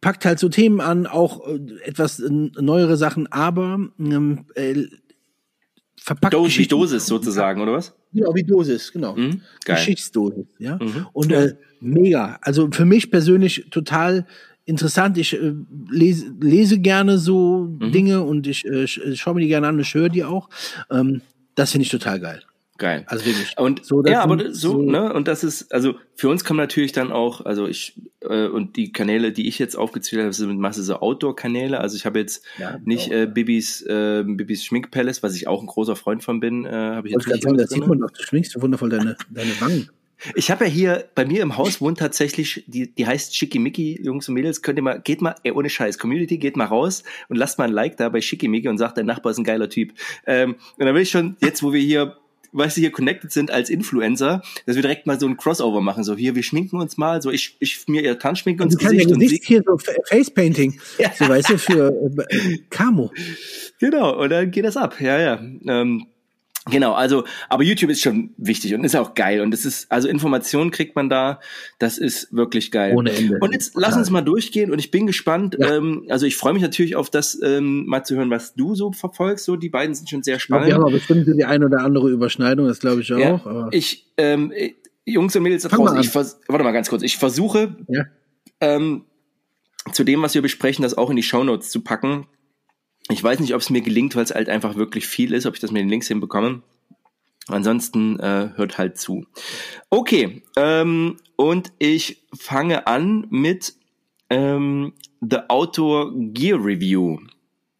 [0.00, 4.86] packt halt so Themen an, auch äh, etwas äh, neuere Sachen, aber ähm, äh,
[6.08, 6.34] verpackt.
[6.34, 7.94] Dose wie Dosis sozusagen, oder was?
[8.12, 9.14] Genau, wie Dosis, genau.
[9.14, 10.76] Mhm, Geschichtsdosis, ja.
[10.76, 11.06] Mhm.
[11.12, 12.38] Und äh, mega.
[12.42, 14.26] Also für mich persönlich total
[14.64, 15.18] interessant.
[15.18, 15.54] Ich äh,
[15.90, 17.92] lese, lese gerne so mhm.
[17.92, 20.48] Dinge und ich äh, schaue mir die gerne an und ich höre die auch.
[20.90, 21.20] Ähm,
[21.54, 22.42] das finde ich total geil.
[22.78, 23.04] Geil.
[23.08, 23.58] Also wirklich.
[23.58, 26.92] Und so, ja, aber so, so, ne, und das ist, also für uns kommen natürlich
[26.92, 30.58] dann auch, also ich, äh, und die Kanäle, die ich jetzt aufgezählt habe, sind mit
[30.58, 31.80] Masse so Outdoor-Kanäle.
[31.80, 35.66] Also ich habe jetzt ja, nicht äh, Bibis, äh, Bibis Schminkpalace, was ich auch ein
[35.66, 37.42] großer Freund von bin, äh, habe ich jetzt nicht.
[37.42, 39.90] Sagen, das sieht man doch, du schminkst wundervoll deine, deine Wangen.
[40.34, 44.28] Ich habe ja hier, bei mir im Haus wohnt tatsächlich, die, die heißt Schickimicki, Jungs
[44.28, 47.36] und Mädels, könnt ihr mal, geht mal, ey, ohne Scheiß, Community, geht mal raus und
[47.36, 49.92] lasst mal ein Like da bei Schickimicki und sagt, dein Nachbar ist ein geiler Typ.
[50.26, 52.16] Ähm, und dann will ich schon, jetzt wo wir hier
[52.52, 56.04] weißt du, hier connected sind als Influencer, dass wir direkt mal so ein Crossover machen.
[56.04, 59.10] So hier, wir schminken uns mal, so ich, ich mir ihr Tanzschminke uns Gesicht.
[59.10, 59.78] Ja Gesicht hier so
[60.08, 60.80] Facepainting.
[60.98, 61.12] Ja.
[61.16, 61.92] So weißt du, für
[62.28, 63.12] äh, Camo.
[63.78, 65.00] Genau, und dann geht das ab.
[65.00, 65.40] Ja, ja.
[65.66, 66.06] Ähm,
[66.70, 69.40] Genau, also, aber YouTube ist schon wichtig und ist auch geil.
[69.40, 71.40] Und es ist, also Informationen kriegt man da,
[71.78, 72.94] das ist wirklich geil.
[72.96, 73.38] Ohne Ende.
[73.40, 75.56] Und jetzt lass uns mal durchgehen und ich bin gespannt.
[75.58, 75.76] Ja.
[75.76, 78.92] Ähm, also ich freue mich natürlich auf das, ähm, mal zu hören, was du so
[78.92, 79.44] verfolgst.
[79.44, 80.68] So, die beiden sind schon sehr spannend.
[80.68, 83.18] Ja, aber bestimmt die eine oder andere Überschneidung, das glaube ich auch.
[83.18, 84.52] Ja, ich, ähm,
[85.04, 88.04] Jungs und Mädels da draußen, ich vers warte mal ganz kurz, ich versuche, ja.
[88.60, 89.04] ähm,
[89.92, 92.26] zu dem, was wir besprechen, das auch in die Shownotes zu packen.
[93.10, 95.54] Ich weiß nicht, ob es mir gelingt, weil es halt einfach wirklich viel ist, ob
[95.54, 96.62] ich das mit den Links hinbekomme.
[97.48, 99.26] Ansonsten äh, hört halt zu.
[99.88, 103.74] Okay, ähm, und ich fange an mit
[104.28, 107.18] ähm, The Outdoor Gear Review.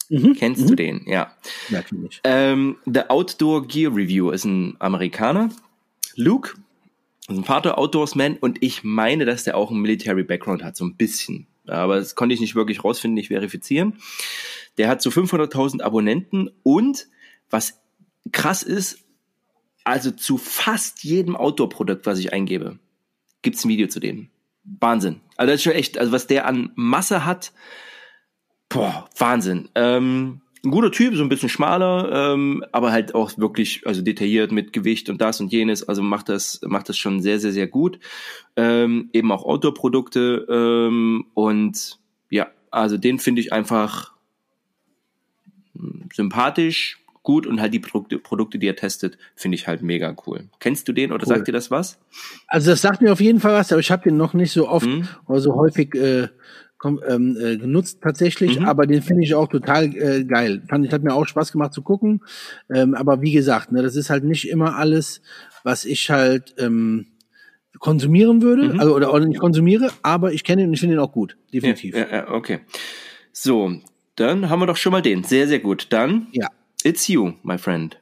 [0.09, 0.67] Mhm, Kennst mhm.
[0.69, 1.03] du den?
[1.07, 1.33] Ja.
[1.69, 2.21] Natürlich.
[2.25, 5.51] Ähm, The Outdoor Gear Review ist ein Amerikaner.
[6.17, 6.55] Luke,
[7.29, 10.97] ein Vater Outdoorsman und ich meine, dass der auch einen Military Background hat, so ein
[10.97, 11.47] bisschen.
[11.67, 13.95] Aber das konnte ich nicht wirklich rausfinden, nicht verifizieren.
[14.79, 17.09] Der hat so 500.000 Abonnenten und
[17.51, 17.81] was
[18.33, 19.05] krass ist,
[19.85, 22.79] also zu fast jedem Outdoor-Produkt, was ich eingebe,
[23.43, 24.29] gibt's ein Video zu dem.
[24.81, 25.21] Wahnsinn.
[25.37, 27.53] Also das ist schon echt, also was der an Masse hat,
[28.69, 29.71] boah, Wahnsinn.
[29.75, 34.53] Ähm, ein guter Typ, so ein bisschen schmaler, ähm, aber halt auch wirklich, also detailliert
[34.53, 37.69] mit Gewicht und das und jenes, also macht das, macht das schon sehr, sehr, sehr
[37.69, 37.99] gut.
[38.57, 41.99] Ähm, eben auch Outdoor-Produkte ähm, und
[42.29, 44.18] ja, also den finde ich einfach
[46.15, 50.49] sympathisch, gut und halt die Produkte, Produkte die er testet, finde ich halt mega cool.
[50.61, 51.35] Kennst du den oder cool.
[51.35, 51.99] sagt dir das was?
[52.47, 54.69] Also das sagt mir auf jeden Fall was, aber ich habe den noch nicht so
[54.69, 55.07] oft mhm.
[55.27, 56.29] oder so häufig äh,
[56.79, 58.67] komm, ähm, äh, genutzt tatsächlich, mhm.
[58.67, 60.63] aber den finde ich auch total äh, geil.
[60.69, 62.23] Fand ich hat mir auch Spaß gemacht zu gucken,
[62.73, 65.21] ähm, aber wie gesagt, ne, das ist halt nicht immer alles,
[65.65, 67.09] was ich halt ähm,
[67.79, 68.81] konsumieren würde, mhm.
[68.81, 71.37] also oder, oder nicht konsumiere, aber ich kenne ihn und ich finde ihn auch gut,
[71.53, 71.95] definitiv.
[71.95, 72.61] Ja, ja, okay.
[73.33, 73.73] So,
[74.21, 75.25] dann haben wir doch schon mal den.
[75.25, 75.89] Sehr, sehr gut.
[75.91, 76.49] Dann ja.
[76.85, 78.01] It's you, my friend.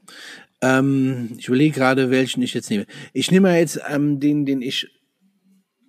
[0.61, 2.87] Ähm, ich überlege gerade, welchen ich jetzt nehme.
[3.13, 4.89] Ich nehme jetzt ähm, den, den ich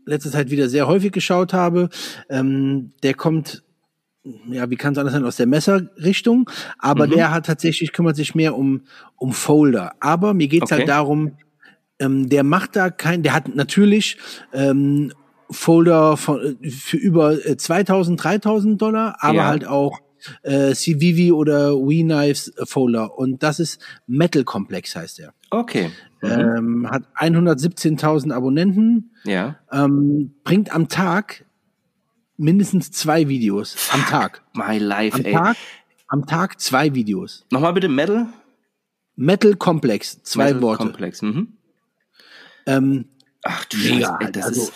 [0.05, 1.89] letzte Zeit wieder sehr häufig geschaut habe.
[2.30, 3.63] Ähm, der kommt,
[4.49, 6.49] ja, wie kann es anders sein, aus der Messerrichtung,
[6.80, 7.11] aber mhm.
[7.11, 8.84] der hat tatsächlich, kümmert sich mehr um,
[9.17, 9.93] um Folder.
[9.99, 10.91] Aber mir geht's halt okay.
[10.91, 11.38] halt darum,
[11.99, 14.17] ähm, der macht da kein, der hat natürlich
[14.53, 15.11] ähm,
[15.49, 19.47] Folder von, für über 2000, äh, 3000 Dollar, aber ja.
[19.47, 19.99] halt auch
[20.43, 25.34] äh, CVV oder We Knives Folder und das ist Metal Complex heißt er.
[25.49, 25.91] Okay.
[26.21, 26.30] Mhm.
[26.30, 29.11] Ähm, hat 117.000 Abonnenten.
[29.23, 29.57] Ja.
[29.71, 31.45] Ähm, bringt am Tag
[32.38, 33.73] mindestens zwei Videos.
[33.73, 34.43] Fuck am Tag.
[34.53, 35.34] My life, am ey.
[35.34, 35.57] Tag,
[36.07, 37.45] am Tag zwei Videos.
[37.51, 38.28] Nochmal bitte Metal?
[39.15, 40.84] Metal Complex, zwei Metal Worte.
[40.84, 41.53] Complex, mhm.
[42.65, 43.05] Ähm,
[43.43, 44.73] Ach du Scheiße, ey, das also, ist...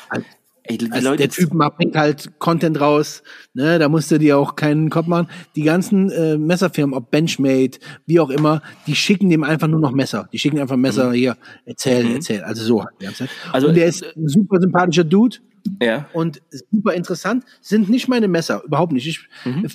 [0.63, 4.89] Ey, also der Typ bringt halt Content raus, ne, da musst du dir auch keinen
[4.91, 5.27] Kopf machen.
[5.55, 9.91] Die ganzen äh, Messerfirmen, ob Benchmade, wie auch immer, die schicken dem einfach nur noch
[9.91, 10.29] Messer.
[10.31, 11.13] Die schicken einfach Messer mhm.
[11.13, 12.15] hier, erzähl, mhm.
[12.15, 12.43] erzähl.
[12.43, 13.29] Also so die ganze Zeit.
[13.51, 15.37] Also und der ist ein super sympathischer Dude.
[15.81, 16.07] Ja.
[16.13, 16.41] Und
[16.71, 17.43] super interessant.
[17.61, 19.07] Sind nicht meine Messer, überhaupt nicht.
[19.07, 19.67] Ich, mhm.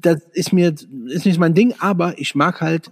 [0.00, 0.74] Das ist mir
[1.06, 2.90] ist nicht mein Ding, aber ich mag halt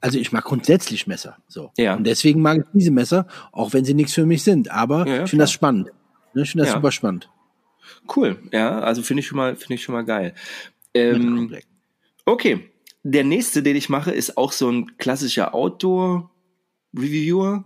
[0.00, 1.36] also ich mag grundsätzlich Messer.
[1.48, 1.70] So.
[1.76, 1.94] Ja.
[1.94, 4.70] Und deswegen mag ich diese Messer, auch wenn sie nichts für mich sind.
[4.70, 5.90] Aber ja, ich finde das spannend.
[6.36, 6.78] Ne, ich finde das ja.
[6.78, 7.30] super spannend.
[8.14, 10.34] Cool, ja, also finde ich schon mal, finde ich schon mal geil.
[10.92, 11.56] Ähm,
[12.26, 12.70] okay,
[13.02, 17.64] der nächste, den ich mache, ist auch so ein klassischer Outdoor-Reviewer.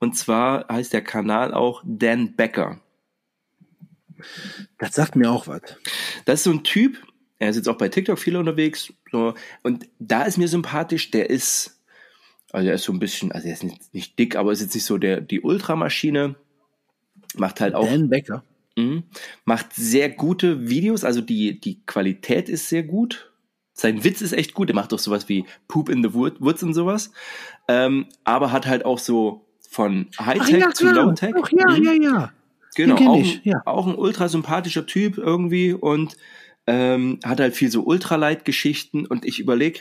[0.00, 2.80] Und zwar heißt der Kanal auch Dan Becker.
[4.78, 5.60] Das sagt mir auch was.
[6.24, 6.96] Das ist so ein Typ,
[7.38, 8.90] er ist jetzt auch bei TikTok viel unterwegs.
[9.12, 11.82] So, und da ist mir sympathisch, der ist,
[12.52, 14.74] also er ist so ein bisschen, also er ist nicht, nicht dick, aber ist jetzt
[14.74, 16.36] nicht so der, die Ultramaschine.
[17.36, 17.88] Macht halt auch.
[17.88, 18.44] Dan Becker.
[18.76, 19.02] Mh,
[19.44, 23.32] macht sehr gute Videos, also die, die Qualität ist sehr gut.
[23.72, 24.70] Sein Witz ist echt gut.
[24.70, 27.12] Er macht auch sowas wie Poop in the Woods und sowas.
[27.68, 31.34] Ähm, aber hat halt auch so von Hightech ja, zu Low-Tech.
[31.52, 31.84] Ja, mhm.
[31.84, 32.32] ja, ja.
[32.74, 33.62] Genau, auch, ich, ja.
[33.64, 36.16] auch ein ultra sympathischer Typ irgendwie und
[36.68, 39.80] ähm, hat halt viel so Ultralight-Geschichten und ich überlege,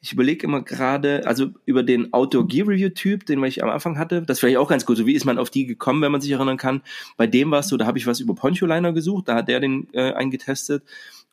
[0.00, 3.98] ich überlege immer gerade, also über den Outdoor Gear Review Typ, den ich am Anfang
[3.98, 4.96] hatte, das vielleicht auch ganz gut.
[4.96, 6.82] So wie ist man auf die gekommen, wenn man sich erinnern kann?
[7.16, 9.48] Bei dem war es so, da habe ich was über Poncho Liner gesucht, da hat
[9.48, 10.82] der den äh, eingetestet.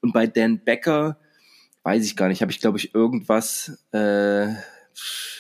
[0.02, 1.18] Und bei Dan Becker
[1.82, 4.52] weiß ich gar nicht, habe ich glaube ich irgendwas, äh,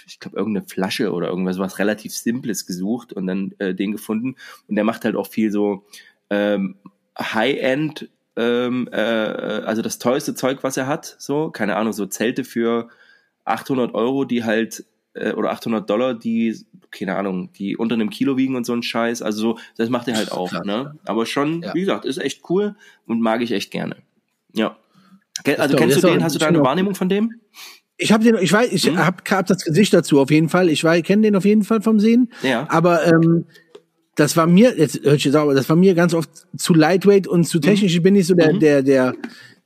[0.07, 4.37] ich glaube irgendeine Flasche oder irgendwas was relativ Simples gesucht und dann äh, den gefunden.
[4.67, 5.85] Und der macht halt auch viel so
[6.31, 6.77] ähm,
[7.19, 8.09] High-End
[8.41, 12.89] ähm, äh, also das teuerste Zeug, was er hat, so, keine Ahnung, so Zelte für
[13.45, 16.57] 800 Euro, die halt, äh, oder 800 Dollar, die,
[16.89, 19.21] keine Ahnung, die unter einem Kilo wiegen und so ein Scheiß.
[19.21, 20.65] Also so, das macht er halt auch, Klar.
[20.65, 20.95] ne?
[21.05, 21.73] Aber schon, ja.
[21.73, 22.75] wie gesagt, ist echt cool
[23.05, 23.97] und mag ich echt gerne.
[24.53, 24.75] Ja.
[25.57, 26.23] Also kennst du den?
[26.23, 27.39] Hast du da eine Wahrnehmung von dem?
[27.97, 28.97] Ich habe den, ich weiß, ich hm?
[28.97, 30.69] habe hab das Gesicht dazu auf jeden Fall.
[30.69, 32.31] Ich kenne den auf jeden Fall vom Sehen.
[32.41, 32.67] Ja.
[32.69, 33.45] Aber ähm,
[34.15, 37.45] das war mir, jetzt hört sich sauber, das war mir ganz oft zu lightweight und
[37.45, 37.93] zu technisch.
[37.93, 37.97] Mhm.
[37.97, 38.59] Ich bin nicht so der, mhm.
[38.59, 39.15] der, der,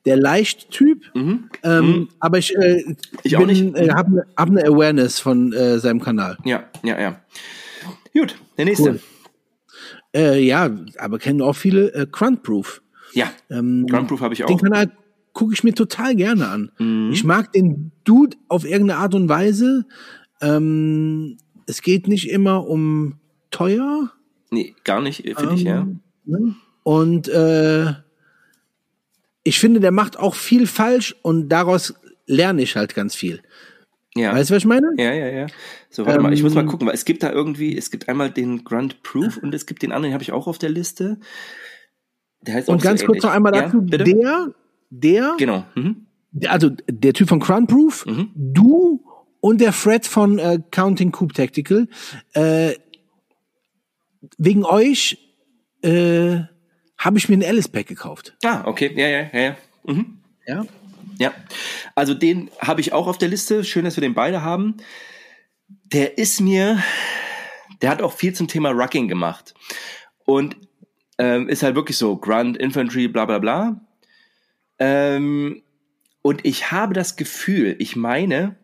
[0.06, 1.04] der Leicht-Typ.
[1.16, 1.50] Mhm.
[1.64, 2.10] Ähm, mhm.
[2.20, 3.76] Aber ich, äh, ich auch nicht.
[3.76, 6.38] Äh, habe ne, hab eine Awareness von äh, seinem Kanal.
[6.46, 7.22] Ja, ja, ja.
[8.14, 8.92] Gut, der nächste.
[8.92, 9.00] Cool.
[10.16, 12.82] Äh, ja, aber kennen auch viele äh, Gruntproof.
[13.14, 14.48] Ja, ähm, Gruntproof habe ich auch.
[14.48, 14.92] Den Kanal
[15.34, 16.72] gucke ich mir total gerne an.
[16.78, 17.12] Mhm.
[17.12, 19.86] Ich mag den Dude auf irgendeine Art und Weise.
[20.42, 23.20] Ähm, es geht nicht immer um
[23.52, 24.12] teuer.
[24.56, 25.82] Nee, gar nicht, finde ähm, ich, ja.
[25.82, 26.56] Ähm, ne?
[26.84, 27.94] Und äh,
[29.44, 31.94] ich finde, der macht auch viel falsch und daraus
[32.26, 33.42] lerne ich halt ganz viel.
[34.16, 34.34] Ja.
[34.34, 34.94] Weißt du, was ich meine?
[34.98, 35.48] Ja, ja, ja.
[35.90, 38.08] So, warte mal, ich muss mal Ähm, gucken, weil es gibt da irgendwie, es gibt
[38.08, 40.70] einmal den Grand Proof und es gibt den anderen, den habe ich auch auf der
[40.70, 41.20] Liste.
[42.42, 44.06] Der heißt Und auch ganz so kurz noch einmal ja, dazu, bitte?
[44.06, 44.54] der,
[44.90, 45.66] der, Genau.
[45.76, 46.06] Mhm.
[46.48, 48.32] also der Typ von Crown Proof, Mhm.
[48.36, 49.04] du
[49.42, 51.88] und der Fred von äh, Counting Coop Tactical,
[52.34, 52.74] äh,
[54.38, 55.18] wegen euch
[55.82, 56.40] äh,
[56.98, 58.36] habe ich mir ein Alice Pack gekauft.
[58.44, 58.92] Ah, okay.
[58.96, 59.58] Ja, ja, ja, ja.
[59.86, 60.20] Mhm.
[60.48, 60.66] Ja.
[61.18, 61.34] Ja,
[61.96, 63.64] also den habe ich auch auf der Liste.
[63.64, 64.78] Schön, dass wir den beide haben.
[65.68, 66.84] Der ist mir,
[67.82, 69.54] der hat auch viel zum Thema Rucking gemacht
[70.26, 70.58] und
[71.18, 73.80] ähm, ist halt wirklich so Grunt, Infantry, bla bla bla.
[74.80, 75.62] Ähm,
[76.22, 78.58] und ich habe das Gefühl, ich meine,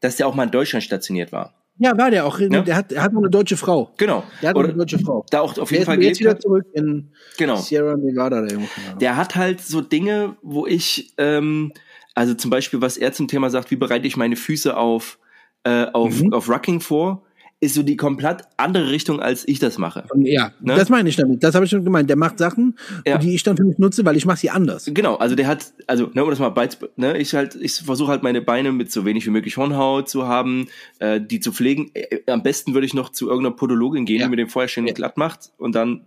[0.00, 1.57] dass der auch mal in Deutschland stationiert war.
[1.78, 2.38] Ja, war der auch.
[2.40, 2.48] Ja.
[2.62, 3.92] Der hat, er hat eine deutsche Frau.
[3.96, 4.24] Genau.
[4.42, 5.24] Der hat Oder eine deutsche Frau.
[5.30, 6.42] da auch auf Der jeden ist Fall jetzt wieder hat.
[6.42, 7.56] zurück in Genau.
[7.56, 8.68] Sierra Nevada Ahnung.
[9.00, 11.72] Der hat halt so Dinge, wo ich, ähm,
[12.14, 15.18] also zum Beispiel, was er zum Thema sagt, wie bereite ich meine Füße auf,
[15.64, 16.32] äh, auf, Mhm.
[16.32, 17.22] auf Rucking vor,
[17.60, 20.04] ist so die komplett andere Richtung, als ich das mache.
[20.16, 20.76] Ja, Ne?
[20.76, 21.42] das meine ich damit.
[21.42, 22.08] Das habe ich schon gemeint.
[22.08, 23.18] Der macht Sachen, Ja.
[23.18, 24.88] die ich dann für mich nutze, weil ich mache sie anders.
[24.94, 28.12] Genau, also der hat, also, ne, um das mal beiz, ne, ich halt, ich versuche
[28.12, 30.68] halt meine Beine mit so wenig wie möglich Hornhaut zu haben,
[31.00, 31.90] äh, die zu pflegen.
[31.94, 34.26] Äh, am besten würde ich noch zu irgendeiner Podologin gehen, Ja.
[34.26, 34.92] die mir den vorher schön Ja.
[34.94, 36.02] glatt macht und dann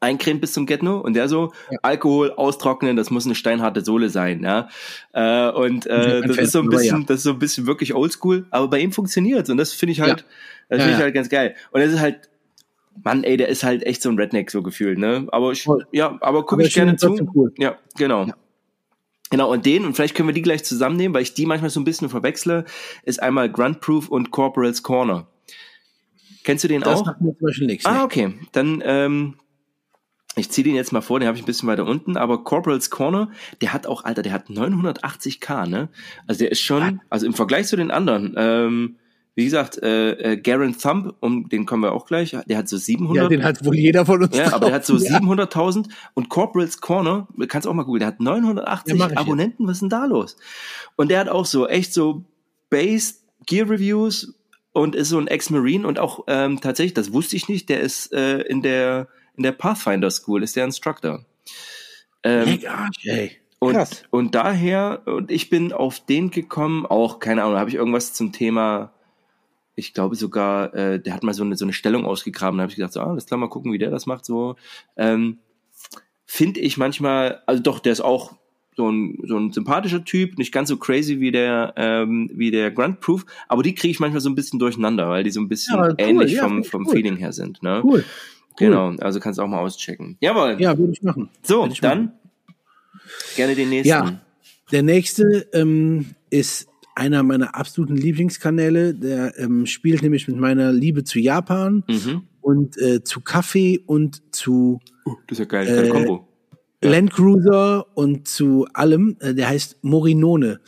[0.00, 1.78] eincremt bis zum Getno und der so Ja.
[1.82, 4.68] Alkohol austrocknen, das muss eine steinharte Sohle sein, ja.
[5.12, 8.46] Äh, und äh, das ist so ein bisschen, das ist so ein bisschen wirklich oldschool,
[8.50, 10.26] aber bei ihm funktioniert's und das finde ich halt, Ja.
[10.68, 11.54] das finde ich halt ganz geil.
[11.72, 12.30] Und es ist halt
[13.04, 15.26] Mann, ey, der ist halt echt so ein Redneck so gefühlt, ne?
[15.30, 15.86] Aber ich, Voll.
[15.92, 17.16] ja, aber gucke ich gerne zu.
[17.34, 17.52] cool.
[17.56, 18.26] Ja, genau.
[19.30, 21.78] Genau, und den, und vielleicht können wir die gleich zusammennehmen, weil ich die manchmal so
[21.80, 22.64] ein bisschen verwechsle,
[23.04, 25.26] ist einmal Grunt Proof und Corporal's Corner.
[26.44, 27.06] Kennst du den Das auch?
[27.06, 27.84] macht mir zum Beispiel nichts.
[27.84, 28.02] Ah, nee.
[28.04, 28.34] okay.
[28.52, 29.34] Dann, ähm,
[30.38, 32.90] ich ziehe den jetzt mal vor, den habe ich ein bisschen weiter unten, aber Corporal's
[32.90, 33.30] Corner,
[33.60, 35.88] der hat auch, Alter, der hat 980k, ne?
[36.26, 38.96] Also der ist schon, also im Vergleich zu den anderen, ähm,
[39.34, 42.76] wie gesagt, äh, äh, Garen Thumb, um den kommen wir auch gleich, der hat so
[42.76, 43.16] 700.
[43.22, 44.36] Ja, den hat wohl jeder von uns.
[44.36, 45.08] Ja, aber der hat so drauf.
[45.08, 45.18] Ja.
[45.18, 49.76] 700.000 und Corporal's Corner, du kannst auch mal googeln, der hat 980 Ja, Abonnenten, was
[49.76, 50.36] ist denn da los?
[50.96, 52.24] Und der hat auch so echt so
[52.68, 53.14] Base
[53.46, 54.34] Gear Reviews
[54.72, 58.12] und ist so ein Ex-Marine und auch ähm, tatsächlich, das wusste ich nicht, der ist
[58.12, 59.06] äh, in der
[59.38, 61.24] in der Pathfinder School, ist der Instructor.
[62.22, 62.60] Ähm,
[63.04, 63.36] ey.
[63.60, 64.02] und, Krass.
[64.10, 68.32] und daher, und ich bin auf den gekommen, auch, keine Ahnung, habe ich irgendwas zum
[68.32, 68.92] Thema,
[69.76, 72.70] ich glaube sogar, äh, der hat mal so eine, so eine Stellung ausgegraben, da habe
[72.70, 74.56] ich gedacht, so, ah, alles klar, mal gucken, wie der das macht, so.
[74.96, 75.38] Ähm,
[76.26, 78.34] Finde ich manchmal, also doch, der ist auch
[78.76, 82.70] so ein, so ein sympathischer Typ, nicht ganz so crazy wie der, ähm, wie der
[82.70, 85.48] Grunt Proof, aber die kriege ich manchmal so ein bisschen durcheinander, weil die so ein
[85.48, 86.92] bisschen Ja, cool, ähnlich ja, vom, vom cool.
[86.92, 87.80] Feeling her sind, ne?
[87.82, 88.04] Cool.
[88.58, 90.16] Genau, also kannst du auch mal auschecken.
[90.20, 90.56] Jawohl.
[90.58, 91.28] Ja, würde ich machen.
[91.42, 92.12] so, ich dann machen.
[93.36, 93.88] gerne den nächsten.
[93.88, 94.20] Ja,
[94.72, 98.94] der nächste ähm, ist einer meiner absoluten Lieblingskanäle.
[98.94, 102.22] Der ähm, spielt nämlich mit meiner Liebe zu Japan Mhm.
[102.40, 106.24] und äh, zu Kaffee und zu Uh, das ist ja geil, Äh, Kombo.
[106.82, 109.16] Land Cruiser und zu allem.
[109.20, 110.60] Äh, Der heißt Morinone.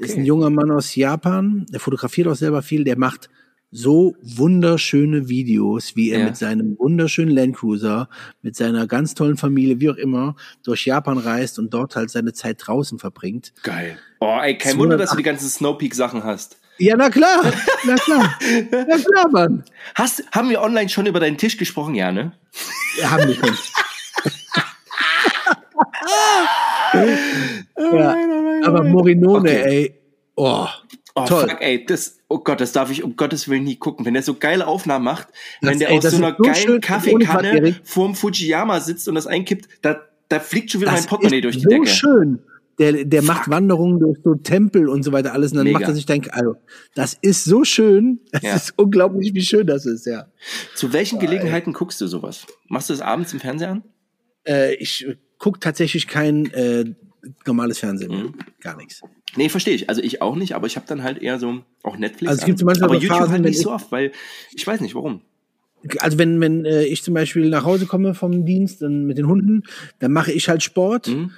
[0.00, 1.66] Ist ein junger Mann aus Japan.
[1.72, 2.84] Der fotografiert auch selber viel.
[2.84, 3.28] Der macht
[3.74, 6.24] so wunderschöne Videos, wie er Ja.
[6.26, 8.08] mit seinem wunderschönen Land Cruiser,
[8.42, 12.32] mit seiner ganz tollen Familie, wie auch immer, durch Japan reist und dort halt seine
[12.34, 13.52] Zeit draußen verbringt.
[13.62, 13.96] Geil.
[14.20, 16.58] Oh, ey, kein Wunder, dass du die ganzen Snowpeak-Sachen hast.
[16.78, 17.42] Ja, na klar,
[17.84, 18.38] na klar,
[18.72, 19.64] na klar, Mann.
[19.94, 21.94] Hast, haben wir online schon über deinen Tisch gesprochen?
[21.94, 22.32] Ja, ne?
[22.96, 23.54] Wir haben die schon.
[27.92, 28.16] ja,
[28.64, 29.62] aber Morinone, Okay.
[29.64, 29.94] ey,
[30.36, 30.66] oh,
[31.14, 31.48] Oh, toll.
[31.48, 34.06] fuck, ey, das, oh Gott, das darf ich um Gottes Willen nie gucken.
[34.06, 35.28] Wenn der so geile Aufnahmen macht,
[35.60, 39.26] Das- wenn der ey, aus so einer so geilen Kaffeekanne vorm Fujiyama sitzt und das
[39.26, 41.86] einkippt, da, da fliegt schon wieder Das mein Portemonnaie durch die so Decke.
[41.86, 42.38] schön.
[42.78, 45.78] Der, der macht Wanderungen durch so Tempel und so weiter alles und dann Mega.
[45.80, 46.56] macht er sich denke, also,
[46.94, 48.20] das ist so schön.
[48.32, 48.56] Es Ja.
[48.56, 50.28] ist unglaublich, wie schön das ist, ja.
[50.74, 52.46] Zu welchen Gelegenheiten guckst du sowas?
[52.68, 53.82] Machst du das abends im Fernseher an?
[54.48, 55.06] Äh, ich
[55.38, 56.86] guck tatsächlich kein äh,
[57.44, 58.10] normales Fernsehen.
[58.10, 58.34] Mhm.
[58.62, 59.02] gar nichts.
[59.36, 59.88] Nee, verstehe ich.
[59.88, 62.30] Also ich auch nicht, aber ich habe dann halt eher so auch Netflix.
[62.30, 64.12] Also es gibt zum Beispiel aber so YouTube Phasen, halt nicht ich- so oft, weil
[64.52, 65.22] ich weiß nicht warum.
[65.98, 69.26] Also wenn wenn äh, ich zum Beispiel nach Hause komme vom Dienst dann mit den
[69.26, 69.62] Hunden,
[69.98, 71.08] dann mache ich halt Sport.
[71.08, 71.30] Mhm.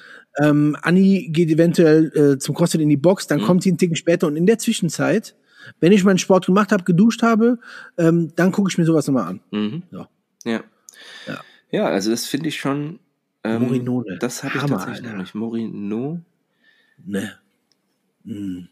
[0.42, 3.28] Ähm, Anni geht eventuell äh, zum CrossFit in die Box, Mhm.
[3.28, 5.34] dann kommt sie einen Ticken später und in der Zwischenzeit,
[5.80, 7.58] wenn ich meinen Sport gemacht habe, geduscht habe,
[7.96, 9.40] ähm, dann gucke ich mir sowas nochmal an.
[9.52, 9.82] Mhm.
[9.92, 10.08] Ja.
[10.44, 10.64] Ja.
[11.26, 11.40] Ja.
[11.70, 12.98] Ja, also das finde ich schon.
[13.44, 14.18] Ähm, Morinone.
[14.18, 15.18] Das habe ich tatsächlich Alter.
[15.18, 15.34] nicht.
[15.34, 16.20] Morino.
[17.04, 17.32] Ne.
[18.24, 18.64] Mm,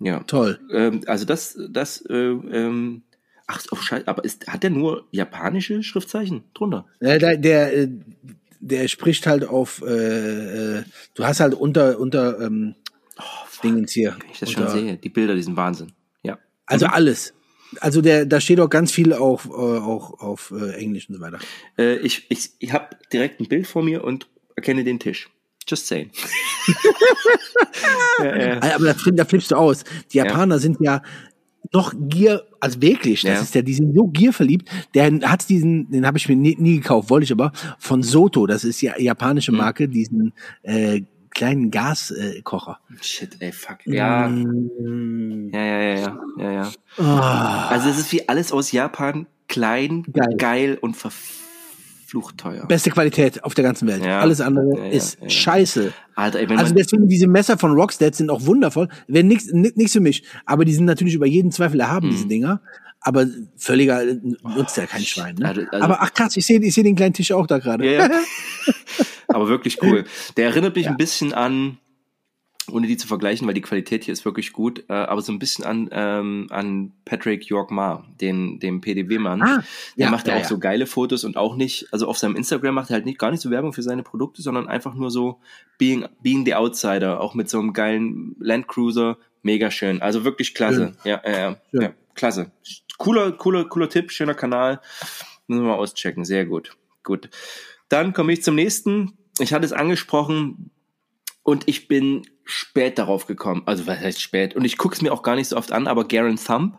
[0.00, 0.20] Ja.
[0.20, 0.58] toll.
[0.72, 3.02] Ähm, also das, das, äh, ähm,
[3.46, 6.86] ach, oh, scheiße, aber ist, hat der nur japanische Schriftzeichen drunter?
[7.00, 7.88] Ja, der, der, äh,
[8.60, 10.84] der spricht halt auf, äh, äh,
[11.14, 12.74] du hast halt unter, unter ähm,
[13.62, 14.16] Dingens hier.
[14.20, 15.92] Wenn ich das unter, schon sehe, die Bilder, die sind Wahnsinn.
[16.64, 16.92] Also Mhm.
[16.92, 17.34] alles.
[17.80, 21.20] Also der, da steht auch ganz viel auch, äh, auch auf äh, Englisch und so
[21.20, 21.38] weiter.
[21.76, 25.28] Äh, ich ich, ich habe direkt ein Bild vor mir und erkenne den Tisch.
[25.68, 26.10] Just saying.
[28.18, 28.74] ja, ja.
[28.74, 29.84] Aber da, da flippst du aus.
[30.12, 31.02] Die Japaner sind ja
[31.72, 33.40] noch Gier, also wirklich, das Ja.
[33.40, 34.68] ist ja, die sind so gierverliebt.
[34.94, 38.46] Der hat diesen, den habe ich mir nie, nie gekauft, wollte ich aber, von Soto,
[38.46, 40.32] das ist ja japanische Marke, diesen
[40.62, 42.78] äh, kleinen Gaskocher.
[43.00, 43.78] Shit, ey, fuck.
[43.86, 44.28] Ja.
[44.28, 45.48] Mm.
[45.52, 46.70] Ja, ja, ja, ja, ja, ja.
[46.98, 47.68] Ah.
[47.68, 50.36] Also es ist wie alles aus Japan, klein, Geil.
[50.36, 51.41] geil, und verflucht
[52.20, 52.66] teuer.
[52.66, 54.04] Beste Qualität auf der ganzen Welt.
[54.04, 54.20] Ja.
[54.20, 55.92] Alles andere Ja, ja, ist scheiße.
[56.14, 58.88] Alter, ey, Also deswegen diese Messer von Rockstead sind auch wundervoll.
[59.08, 62.60] Wenn nichts nichts für mich, aber die sind natürlich über jeden Zweifel erhaben diese Dinger.
[63.00, 64.18] Aber völliger äh,
[64.56, 65.34] nutzt ja kein Schwein.
[65.36, 65.48] Ne?
[65.48, 67.84] Also- also- aber ach krass, ich sehe ich sehe den kleinen Tisch auch da gerade.
[69.28, 70.04] Aber wirklich cool.
[70.36, 71.78] Der erinnert mich ein bisschen an,
[72.70, 75.38] ohne die zu vergleichen, weil die Qualität hier ist wirklich gut, äh, aber so ein
[75.38, 79.42] bisschen an, ähm, an Patrick York Ma, den, dem PDV-Mann.
[79.42, 79.64] Ah,
[79.96, 80.44] Der ja, macht ja auch ja.
[80.46, 83.30] so geile Fotos und auch nicht, also auf seinem Instagram macht er halt nicht gar
[83.30, 85.40] nicht so Werbung für seine Produkte, sondern einfach nur so
[85.78, 89.18] being, being the outsider, auch mit so einem geilen Landcruiser.
[89.42, 90.00] Mega schön.
[90.00, 90.96] Also wirklich klasse.
[91.04, 91.82] Ja, ja, ja, Schön.
[91.82, 91.92] ja.
[92.14, 92.52] Klasse.
[92.98, 94.80] Cooler, cooler, cooler Tipp, schöner Kanal.
[95.48, 96.24] Müssen wir mal auschecken.
[96.24, 96.76] Sehr gut.
[97.02, 97.28] Gut.
[97.88, 99.18] Dann komme ich zum nächsten.
[99.40, 100.70] Ich hatte es angesprochen
[101.42, 103.62] und ich bin spät darauf gekommen.
[103.66, 104.54] Also was heißt spät?
[104.56, 106.78] Und ich gucke es mir auch gar nicht so oft an, aber Garen Thumb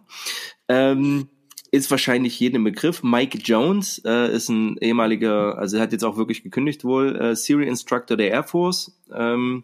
[0.67, 1.29] ähm,
[1.71, 3.03] ist wahrscheinlich jedem Begriff.
[3.03, 7.35] Mike Jones äh, ist ein ehemaliger, also er hat jetzt auch wirklich gekündigt wohl, äh,
[7.35, 8.99] Serial Instructor der Air Force.
[9.13, 9.63] Ähm,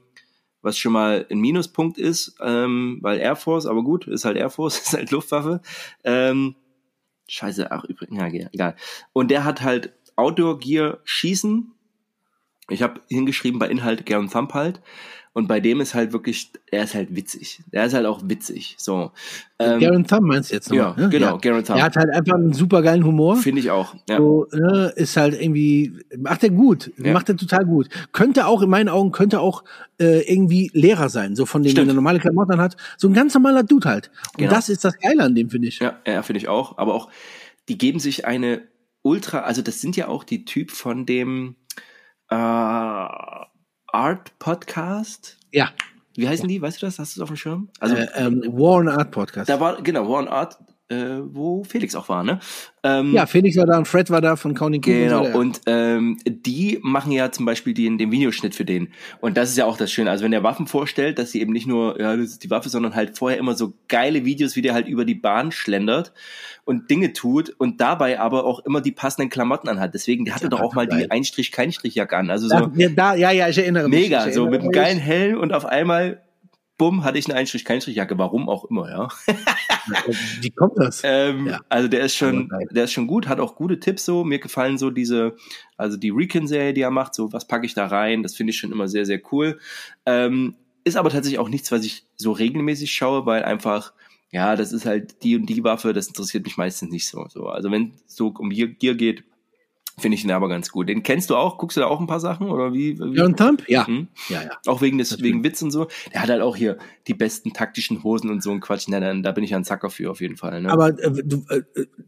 [0.62, 4.50] was schon mal ein Minuspunkt ist, ähm, weil Air Force, aber gut, ist halt Air
[4.50, 5.62] Force, ist halt Luftwaffe.
[6.04, 6.56] Ähm,
[7.28, 8.76] scheiße, ach übrigens, ja, egal.
[9.14, 11.72] Und der hat halt Outdoor Gear Schießen.
[12.70, 14.82] Ich habe hingeschrieben bei Inhalt Gern Thump halt.
[15.32, 17.62] Und bei dem ist halt wirklich, er ist halt witzig.
[17.72, 18.76] Der ist halt auch witzig.
[18.80, 19.12] So.
[19.60, 21.06] Ähm, Garen Thumb meinst du jetzt ja, nochmal?
[21.06, 21.10] ne?
[21.10, 21.78] genau, Garen Thumb.
[21.78, 23.36] Er hat halt einfach einen super geilen Humor.
[23.38, 23.94] Finde ich auch.
[24.10, 24.18] Ja.
[24.18, 27.14] So, ne, ist halt irgendwie, macht er gut, Ja.
[27.14, 27.90] macht er total gut.
[28.12, 29.64] Könnte auch, in meinen Augen, könnte auch
[30.00, 31.88] äh, irgendwie Lehrer sein, so von dem, Stimmt.
[31.88, 32.76] wenn er normale Klamotten hat.
[32.98, 34.10] So ein ganz normaler Dude halt.
[34.34, 34.52] Und Genau.
[34.52, 35.80] das ist das Geile an dem, finde ich.
[35.80, 36.78] Ja, ja finde ich auch.
[36.80, 37.10] Aber auch,
[37.70, 38.64] die geben sich eine
[39.04, 41.56] ultra, also das sind ja auch die Typ von dem
[42.30, 42.36] äh,
[43.94, 45.38] Art Podcast.
[45.52, 45.70] Ja.
[46.16, 46.62] Wie heißen die?
[46.62, 47.00] Weißt du das?
[47.00, 47.70] Hast du es auf dem Schirm?
[47.80, 49.50] Also äh, ähm, War and Art Podcast.
[49.50, 50.58] da war, genau, War on Art,
[50.90, 52.40] äh, wo Felix auch war, ne?
[52.82, 55.38] Ähm, ja, Felix war da und Fred war da von Counting King Genau, und so.
[55.40, 58.90] und ähm, die machen ja zum Beispiel den, den Videoschnitt für den.
[59.22, 60.10] Und das ist ja auch das Schöne.
[60.10, 62.70] Also wenn der Waffen vorstellt, dass sie eben nicht nur, ja, das ist die Waffe,
[62.70, 66.14] sondern halt vorher immer so geile Videos, wie der halt über die Bahn schlendert
[66.66, 69.94] und Dinge tut und dabei aber auch immer die passenden Klamotten anhat.
[69.94, 71.02] Deswegen, der hatte Ja, doch auch mal geil.
[71.04, 72.30] die Einstrich-Keinstrich-Jacke an.
[72.30, 74.04] Also Da, so ja, da, ja, ja, ich erinnere mich.
[74.04, 76.22] mega, ich so erinnere mit einem geilen Helm und auf einmal,
[76.80, 78.18] bumm, hatte ich eine Einstrich-Keinstrich-Jacke.
[78.18, 79.10] Warum auch immer, ja.
[80.42, 81.02] Wie kommt das?
[81.04, 81.62] Ähm, Ja.
[81.70, 84.24] Also der ist schon, der ist schon gut, hat auch gute Tipps so.
[84.24, 85.36] Mir gefallen so diese,
[85.78, 88.58] also die Recon-Serie, die er macht, so was packe ich da rein, das finde ich
[88.58, 89.60] schon immer sehr, sehr cool.
[90.08, 90.56] Ähm,
[90.86, 93.94] ist aber tatsächlich auch nichts, was ich so regelmäßig schaue, weil einfach,
[94.32, 97.28] ja, das ist halt die und die Waffe, das interessiert mich meistens nicht so.
[97.30, 97.48] so.
[97.48, 99.24] Also wenn es so um Gear geht,
[100.00, 100.90] finde ich den aber ganz gut.
[100.90, 101.58] Den kennst du auch?
[101.58, 102.50] Guckst du da auch ein paar Sachen?
[102.50, 102.98] Oder wie?
[103.00, 103.34] wie?
[103.34, 103.64] Thumb?
[103.68, 103.86] Ja.
[103.88, 104.08] Hm?
[104.30, 104.50] Ja, ja.
[104.66, 105.32] Auch wegen des, Natürlich.
[105.32, 105.88] wegen Witz und so.
[106.14, 106.78] Der hat halt auch hier
[107.08, 108.86] die besten taktischen Hosen und so ein Quatsch.
[108.88, 110.62] Na, dann, da bin ich ein Zacker für auf jeden Fall.
[110.62, 110.72] Ne?
[110.72, 111.62] Aber äh, du, äh,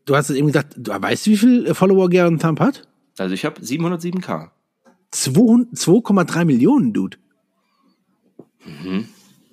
[0.06, 2.88] du hast es eben gesagt, du weißt du, wie viel äh, Follower Garen Thumb hat?
[3.18, 4.50] Also ich habe 707k.
[5.12, 7.18] 200 2,3 Millionen, Dude.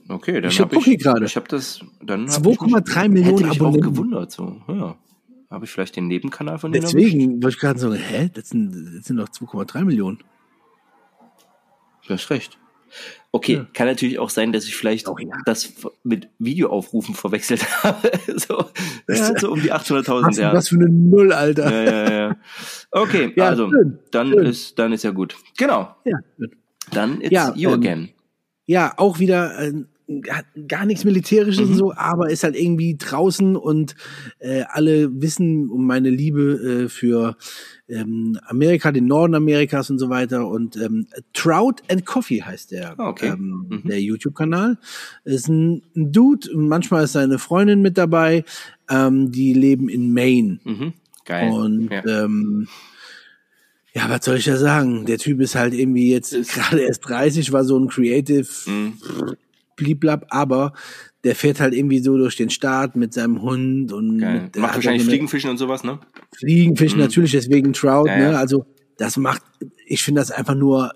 [0.09, 1.25] Okay, dann Ich habe guck hier gerade.
[1.27, 3.85] Ich habe das dann hab 2,3 ich mich, Millionen hätte mich Abonnenten.
[3.87, 4.57] auch gewundert so.
[4.69, 4.97] Ja.
[5.51, 6.97] Habe ich vielleicht den Nebenkanal von denen erwischt?
[7.07, 10.19] Deswegen wollte ich gerade sagen, hä, das sind, das sind doch 2,3 Millionen.
[12.07, 12.59] Du hast recht.
[13.33, 13.67] Okay, Ja.
[13.75, 15.29] kann natürlich auch sein, dass ich vielleicht Oh ja.
[15.45, 15.75] das
[16.05, 18.11] mit Videoaufrufen verwechselt habe.
[18.37, 18.65] so,
[19.07, 20.53] das sind so um die 800.000 Was, ja.
[20.55, 21.71] was für eine Null, Alter.
[21.71, 22.37] ja, ja, ja.
[22.91, 24.47] Okay, Ja, also schön, dann schön.
[24.47, 25.37] ist dann ist ja gut.
[25.59, 25.95] Genau.
[26.05, 26.53] Ja, gut.
[26.93, 28.09] Dann it's Ja, you ähm, again.
[28.67, 29.75] ja auch wieder hat
[30.67, 31.73] gar nichts Militärisches Mhm.
[31.73, 33.95] und so, aber ist halt irgendwie draußen und
[34.39, 37.37] äh, alle wissen um meine Liebe äh, für
[37.89, 40.49] ähm, Amerika, den Norden Amerikas und so weiter.
[40.49, 43.29] Und ähm, Trout and Coffee heißt der, Ah, okay.
[43.29, 43.89] ähm, Mhm.
[43.89, 44.79] der YouTube-Kanal.
[45.25, 48.45] Ist ein, ein Dude, und manchmal ist seine Freundin mit dabei.
[48.91, 50.59] Ähm, die leben in Maine.
[50.65, 50.93] Mhm.
[51.27, 51.51] Geil.
[51.53, 52.25] Und ja.
[52.25, 52.67] ähm,
[53.95, 55.05] ja, was soll ich da sagen?
[55.07, 58.95] Der Typ ist halt irgendwie jetzt gerade erst 30, war so ein Creative Mhm.
[59.79, 60.75] Bliblab, aber
[61.25, 64.43] der fährt halt irgendwie so durch den Staat mit seinem Hund und Geil.
[64.43, 65.99] mit, Macht hat wahrscheinlich Fliegenfischen und sowas, ne?
[66.37, 67.05] Fliegenfischen Mhm.
[67.05, 68.31] natürlich, deswegen Trout, Ja, ja.
[68.33, 68.39] ne?
[68.39, 68.67] Also
[68.99, 69.43] das macht,
[69.87, 70.93] ich finde das einfach nur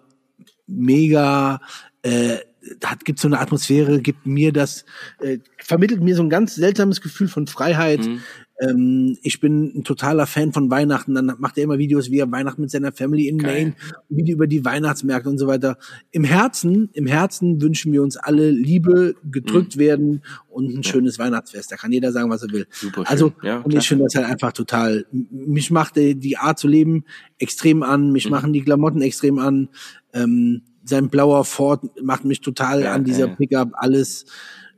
[0.66, 1.60] mega
[2.02, 2.36] äh,
[2.84, 4.84] hat, gibt so eine Atmosphäre, gibt mir das,
[5.20, 8.00] äh, vermittelt mir so ein ganz seltsames Gefühl von Freiheit.
[8.00, 8.20] Mhm.
[8.60, 11.14] Ähm, ich bin ein totaler Fan von Weihnachten.
[11.14, 13.52] Dann macht er immer Videos, wie er Weihnachten mit seiner Family in Geil.
[13.52, 13.74] Maine,
[14.08, 15.78] wie die über die Weihnachtsmärkte und so weiter.
[16.10, 19.80] Im Herzen, im Herzen wünschen wir uns alle Liebe, gedrückt mhm.
[19.80, 21.72] werden und ein schönes Weihnachtsfest.
[21.72, 22.66] Da kann jeder sagen, was er will.
[22.70, 26.68] Super also, ja, und ich finde das halt einfach total, mich macht die Art zu
[26.68, 27.04] leben
[27.38, 28.30] extrem an, mich mhm.
[28.30, 29.68] machen die Klamotten extrem an,
[30.12, 34.26] ähm, sein blauer Ford macht mich total ja, an, dieser Pickup, alles,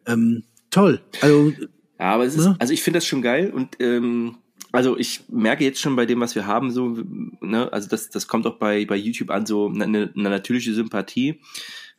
[0.07, 1.01] ähm, toll.
[1.21, 1.53] Also,
[1.99, 2.57] ja, aber es ist, ne?
[2.59, 4.37] also ich finde das schon geil und ähm,
[4.73, 6.97] also ich merke jetzt schon bei dem, was wir haben, so,
[7.41, 11.41] ne, also das, das kommt auch bei, bei YouTube an, so eine, eine natürliche Sympathie.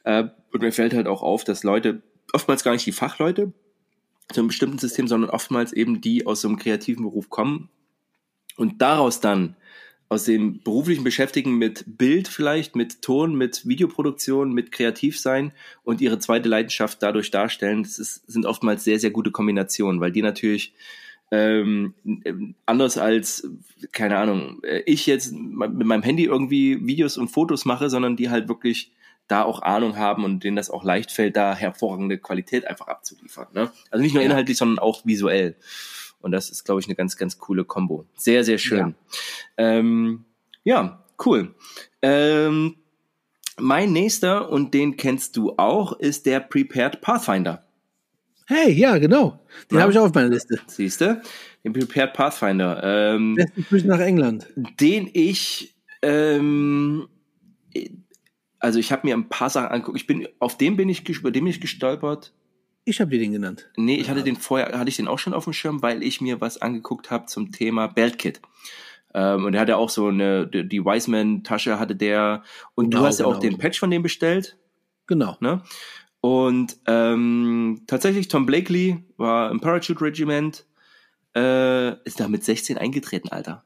[0.03, 2.01] Äh, und mir fällt halt auch auf, dass Leute,
[2.33, 3.53] oftmals gar nicht die Fachleute
[4.33, 7.69] zu einem bestimmten System, sondern oftmals eben die aus so einem kreativen Beruf kommen
[8.57, 9.55] und daraus dann
[10.07, 15.51] aus dem beruflichen Beschäftigen mit Bild vielleicht, mit Ton, mit Videoproduktion, mit Kreativsein
[15.83, 20.11] und ihre zweite Leidenschaft dadurch darstellen, das ist, sind oftmals sehr, sehr gute Kombinationen, weil
[20.11, 20.73] die natürlich
[21.31, 21.95] ähm,
[22.67, 23.49] anders als,
[23.91, 28.29] keine Ahnung, äh, ich jetzt mit meinem Handy irgendwie Videos und Fotos mache, sondern die
[28.29, 28.91] halt wirklich
[29.27, 33.47] da auch Ahnung haben und denen das auch leicht fällt, da hervorragende Qualität einfach abzuliefern.
[33.53, 33.71] Ne?
[33.89, 35.55] Also nicht nur inhaltlich, sondern auch visuell.
[36.25, 38.07] Und das ist, glaube ich, eine ganz, ganz coole Kombo.
[38.15, 38.95] Sehr, sehr schön.
[39.59, 40.25] Ja, ähm,
[40.63, 41.53] ja cool.
[42.01, 42.77] Ähm,
[43.59, 47.67] mein nächster, und den kennst du auch, ist der Prepared Pathfinder.
[48.47, 49.39] Hey, ja, genau.
[49.69, 49.83] Den ja.
[49.83, 50.59] habe ich auch auf meiner Liste.
[50.65, 51.21] Siehst du?
[51.63, 52.81] Den Prepared Pathfinder.
[52.83, 53.37] Ähm,
[53.69, 54.47] Besten nach England.
[54.79, 57.07] Den ich, ähm,
[58.57, 59.97] also ich habe mir ein paar Sachen angeguckt.
[59.97, 62.33] Ich bin, auf dem bin ich, über den bin ich gestolpert.
[62.85, 63.67] Ich habe dir den genannt.
[63.75, 66.21] Nee, ich hatte den vorher, hatte ich den auch schon auf dem Schirm, weil ich
[66.21, 68.41] mir was angeguckt habe zum Thema Beltkit.
[69.15, 72.43] Ähm, und er hatte auch so eine, die Wiseman-Tasche hatte der.
[72.75, 73.37] Und genau, du hast ja genau.
[73.37, 74.57] auch den Patch von dem bestellt.
[75.07, 75.35] Genau.
[75.39, 75.63] Ne?
[76.21, 80.65] Und ähm, tatsächlich, Tom Blakely war im Parachute Regiment,
[81.35, 83.63] äh, ist da mit 16 eingetreten, Alter.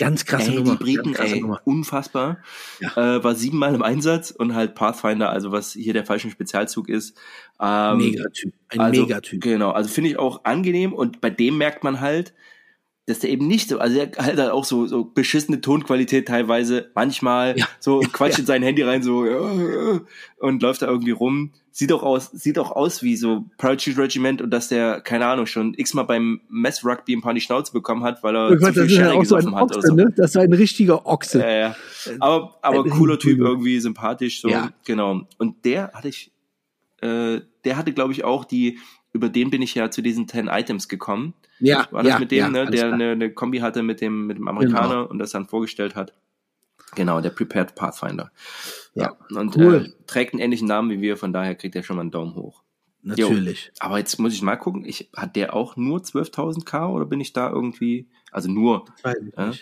[0.00, 0.72] Ganz krasse ey, Nummer.
[0.72, 1.60] Die Briten, ey, Nummer.
[1.64, 2.38] unfassbar.
[2.80, 3.16] Ja.
[3.16, 7.18] Äh, war siebenmal im Einsatz und halt Pathfinder, also was hier der falsche Spezialzug ist.
[7.60, 9.42] Ähm, Megatyp, ein also, Megatyp.
[9.42, 12.32] Genau, also finde ich auch angenehm und bei dem merkt man halt,
[13.10, 16.90] dass der eben nicht so, also er hat halt auch so, so beschissene Tonqualität teilweise,
[16.94, 17.66] manchmal ja.
[17.80, 18.40] so quatscht ja.
[18.40, 20.00] in sein Handy rein so ja,
[20.38, 21.50] und läuft da irgendwie rum.
[21.72, 25.46] Sieht auch aus, sieht auch aus wie so Parachute Regiment und dass der, keine Ahnung,
[25.46, 28.88] schon x-mal beim Mess Rugby ein paar die Schnauze bekommen hat, weil er zu viel
[28.88, 29.94] Sherry gesoffen so hat Ochse, oder so.
[29.94, 30.12] Ne?
[30.16, 31.40] Das war ein richtiger Ochse.
[31.40, 31.76] Ja, ja.
[32.18, 34.70] Aber, aber cooler Typ, irgendwie sympathisch, so, ja.
[34.84, 35.22] genau.
[35.38, 36.32] Und der hatte ich,
[37.02, 38.78] äh, der hatte, glaube ich, auch die,
[39.12, 41.34] über den bin ich ja zu diesen 10 Items gekommen.
[41.58, 44.26] Ja, War das ja, mit dem, ja, ne, der eine, eine Kombi hatte mit dem,
[44.26, 45.06] mit dem Amerikaner genau.
[45.06, 46.14] und das dann vorgestellt hat?
[46.94, 48.32] Genau, der Prepared Pathfinder.
[48.94, 49.40] Ja, ja.
[49.40, 49.86] und cool.
[49.86, 52.34] äh, trägt einen ähnlichen Namen wie wir, von daher kriegt er schon mal einen Daumen
[52.34, 52.62] hoch.
[53.02, 53.66] Natürlich.
[53.66, 53.72] Jo.
[53.80, 57.20] Aber jetzt muss ich mal gucken, ich, hat der auch nur 12.000 K oder bin
[57.20, 59.52] ich da irgendwie, also nur, äh,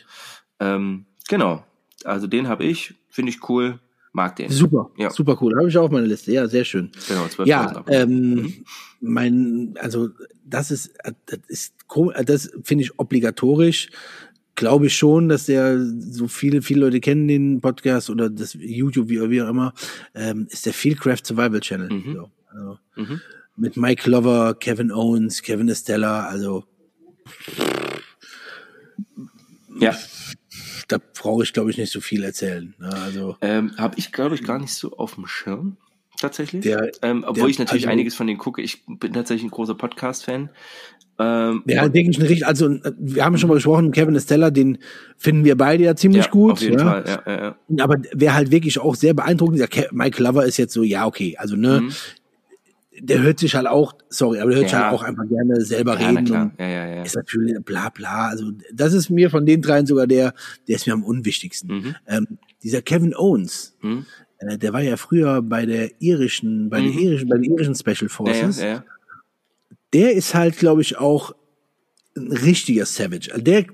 [0.61, 1.65] ähm, genau,
[2.05, 3.79] also den habe ich, finde ich cool,
[4.19, 4.51] mag den.
[4.51, 5.11] Super, ja.
[5.11, 5.57] super cool.
[5.57, 6.33] Habe ich auch auf meiner Liste.
[6.33, 6.91] Ja, sehr schön.
[7.07, 7.47] Genau, 12.000.
[7.47, 8.55] Ja, ähm, mhm.
[9.01, 10.11] mein, also
[10.45, 10.93] das ist,
[11.27, 11.75] das ist,
[12.25, 13.91] das finde ich obligatorisch.
[14.57, 19.09] Glaube ich schon, dass der so viele, viele Leute kennen den Podcast oder das YouTube,
[19.09, 19.73] wie, wie auch immer,
[20.17, 21.89] ähm, ist der Fieldcraft Survival Channel.
[21.89, 22.15] Mhm.
[22.15, 23.21] So, also, mhm.
[23.57, 26.65] Mit Mike Lover, Kevin Owens, Kevin Estella, also
[29.81, 29.97] ja
[30.89, 32.75] da brauche ich, glaube ich, nicht so viel erzählen.
[32.79, 32.91] Ne?
[32.93, 35.77] Also ähm, habe ich, glaube ich, gar nicht so auf dem Schirm
[36.19, 36.63] tatsächlich.
[36.63, 38.63] Der, ähm, obwohl der, ich natürlich also, einiges von denen gucke.
[38.63, 40.51] Ich bin tatsächlich ein großer Podcast-Fan.
[41.21, 42.47] Ähm, ja, wirklich richtig.
[42.47, 44.79] Also wir haben schon mal gesprochen, Kevin Estella, den
[45.17, 46.53] finden wir beide ja ziemlich ja, gut.
[46.53, 46.85] Auf jeden ja.
[46.85, 47.85] Fall, ja, ja, ja.
[47.85, 51.37] Aber wer halt wirklich auch sehr beeindruckend, der Mike Lover ist jetzt so, ja, okay,
[51.37, 51.93] also ne, mhm
[53.01, 54.79] der hört sich halt auch, sorry, aber der hört ja.
[54.79, 56.19] sich halt auch einfach gerne selber ja, reden.
[56.19, 57.03] Und ja, ja, ja.
[57.03, 58.29] Ist natürlich bla bla.
[58.29, 60.35] Also das ist mir von den dreien sogar der,
[60.67, 61.71] der ist mir am unwichtigsten.
[61.71, 61.95] Mhm.
[62.07, 64.07] Ähm, dieser Kevin Owens, mhm.
[64.39, 66.93] äh, der war ja früher bei der irischen, bei mhm.
[66.93, 68.61] der irischen, bei den irischen Special Forces.
[68.61, 68.85] Ja, ja.
[69.93, 71.35] Der ist halt, glaube ich, auch
[72.19, 73.31] ein richtiger Savage.
[73.31, 73.65] Also der,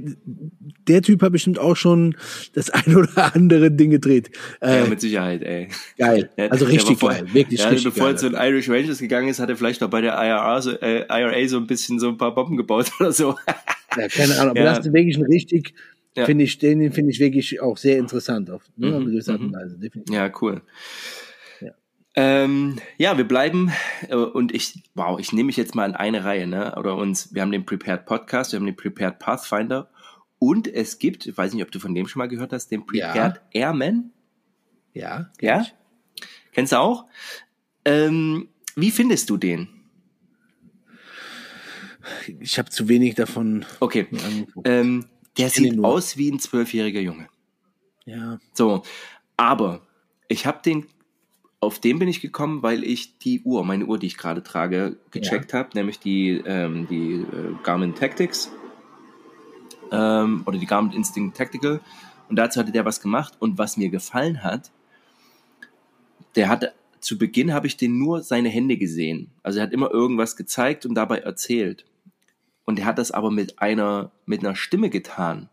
[0.88, 2.16] der Typ hat bestimmt auch schon
[2.52, 4.30] das ein oder andere Ding gedreht.
[4.60, 5.68] Äh, ja, mit Sicherheit, ey.
[5.98, 6.30] Geil.
[6.50, 7.26] Also richtig geil.
[7.32, 8.14] Wirklich ja, richtig bevor geil.
[8.14, 10.70] er zu den Irish Rangers gegangen ist, hat er vielleicht noch bei der IRA so,
[10.72, 13.34] äh, IRA so ein bisschen so ein paar Bomben gebaut oder so.
[13.96, 14.50] ja, keine Ahnung.
[14.50, 14.74] Aber ja.
[14.74, 15.74] das ist wirklich ein richtig,
[16.16, 16.26] ja.
[16.26, 18.94] finde ich, den finde ich wirklich auch sehr interessant auf ne, mhm.
[18.94, 19.54] eine gewisse Art und mhm.
[19.54, 19.78] Weise.
[19.78, 20.14] Definitiv.
[20.14, 20.62] Ja, cool.
[22.16, 23.72] Ähm, ja, wir bleiben
[24.08, 26.74] äh, und ich, wow, ich nehme mich jetzt mal in eine Reihe, ne?
[26.76, 29.90] Oder uns, wir haben den Prepared Podcast, wir haben den Prepared Pathfinder
[30.38, 32.86] und es gibt, ich weiß nicht, ob du von dem schon mal gehört hast, den
[32.86, 33.68] Prepared ja.
[33.68, 34.12] Airman.
[34.92, 35.30] Ja.
[35.40, 35.62] Ja.
[35.62, 35.74] Ich.
[36.52, 37.06] Kennst du auch?
[37.84, 39.68] Ähm, wie findest du den?
[42.40, 43.64] Ich habe zu wenig davon.
[43.80, 44.06] Okay.
[44.64, 45.06] Ähm,
[45.36, 47.28] der sieht aus wie ein zwölfjähriger Junge.
[48.04, 48.38] Ja.
[48.52, 48.82] So,
[49.36, 49.86] aber
[50.28, 50.86] ich habe den,
[51.64, 54.96] auf den bin ich gekommen, weil ich die Uhr, meine Uhr, die ich gerade trage,
[55.10, 55.60] gecheckt ja.
[55.60, 58.50] habe, nämlich die, ähm, die äh, Garmin Tactics
[59.90, 61.80] ähm, oder die Garmin Instinct Tactical.
[62.28, 63.34] Und dazu hatte der was gemacht.
[63.38, 64.70] Und was mir gefallen hat,
[66.36, 69.30] der hatte zu Beginn habe ich den nur seine Hände gesehen.
[69.42, 71.84] Also er hat immer irgendwas gezeigt und dabei erzählt.
[72.64, 75.50] Und er hat das aber mit einer, mit einer Stimme getan,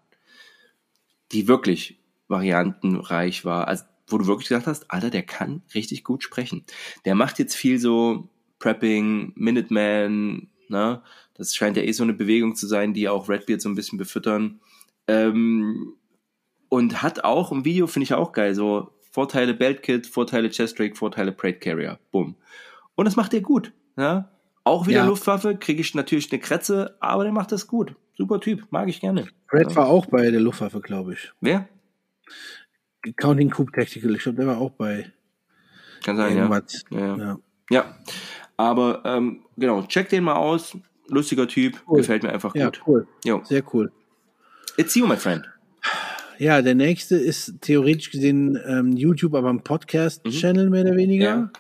[1.33, 1.99] die wirklich
[2.29, 3.67] variantenreich war.
[3.67, 6.65] Also, wo du wirklich gesagt hast, Alter, der kann richtig gut sprechen.
[7.05, 11.01] Der macht jetzt viel so Prepping, Minuteman, ne?
[11.35, 13.97] Das scheint ja eh so eine Bewegung zu sein, die auch Redbeard so ein bisschen
[13.97, 14.59] befüttern.
[15.07, 15.95] Ähm,
[16.69, 20.79] und hat auch im Video, finde ich auch geil, so Vorteile Belt Kit, Vorteile Chest
[20.79, 21.99] Drake, Vorteile Parade Carrier.
[22.11, 22.35] Bumm.
[22.95, 23.73] Und das macht er gut.
[23.97, 24.31] Ja?
[24.63, 25.05] Auch wieder ja.
[25.05, 27.95] Luftwaffe, kriege ich natürlich eine Kretze, aber der macht das gut.
[28.15, 29.27] Super Typ, mag ich gerne.
[29.47, 29.75] Fred ja.
[29.75, 31.31] war auch bei der Luftwaffe, glaube ich.
[31.41, 31.67] Wer?
[33.17, 35.11] Counting Coop Tactical, ich glaube, der war auch bei.
[36.03, 36.61] Kann sein, ja.
[36.91, 37.17] ja.
[37.17, 37.39] ja.
[37.69, 37.95] Ja,
[38.57, 40.77] aber ähm, genau, check den mal aus.
[41.07, 41.97] Lustiger Typ, cool.
[41.97, 42.61] gefällt mir einfach gut.
[42.61, 43.07] Ja, cool.
[43.25, 43.41] Jo.
[43.45, 43.91] Sehr cool.
[44.77, 45.49] It's you, my friend.
[46.37, 50.71] Ja, der nächste ist theoretisch gesehen ähm, YouTube, aber ein Podcast-Channel mhm.
[50.71, 51.51] mehr oder weniger.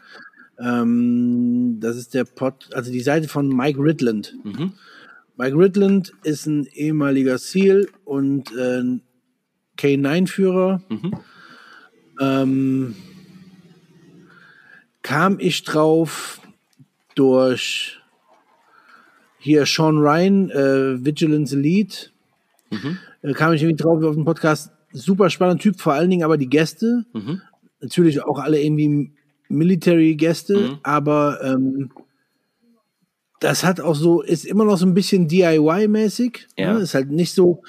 [0.59, 0.81] Ja.
[0.81, 4.35] Ähm, das ist der Pod, also die Seite von Mike Ridland.
[4.43, 4.73] Mhm.
[5.37, 8.99] Mike Ridland ist ein ehemaliger SEAL und äh,
[9.77, 10.81] K9-Führer.
[10.89, 11.13] Mhm.
[12.21, 12.95] Ähm,
[15.01, 16.39] kam ich drauf
[17.15, 17.99] durch
[19.39, 22.09] hier Sean Ryan, äh, Vigilance Elite.
[22.69, 22.99] Mhm.
[23.23, 24.71] Äh, kam ich irgendwie drauf auf den Podcast.
[24.93, 27.05] Super spannender Typ, vor allen Dingen aber die Gäste.
[27.13, 27.41] Mhm.
[27.79, 29.11] Natürlich auch alle irgendwie
[29.49, 30.77] Military-Gäste, mhm.
[30.83, 31.91] aber ähm,
[33.39, 36.47] das hat auch so, ist immer noch so ein bisschen DIY-mäßig.
[36.57, 36.73] Ja.
[36.73, 36.81] Ne?
[36.81, 37.63] Ist halt nicht so,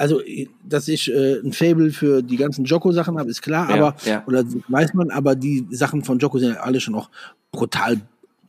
[0.00, 0.22] also
[0.64, 4.24] dass ich äh, ein Fable für die ganzen Joko-Sachen habe, ist klar, ja, aber ja.
[4.26, 7.10] oder weiß man, aber die Sachen von Joko sind alle schon auch
[7.52, 8.00] brutal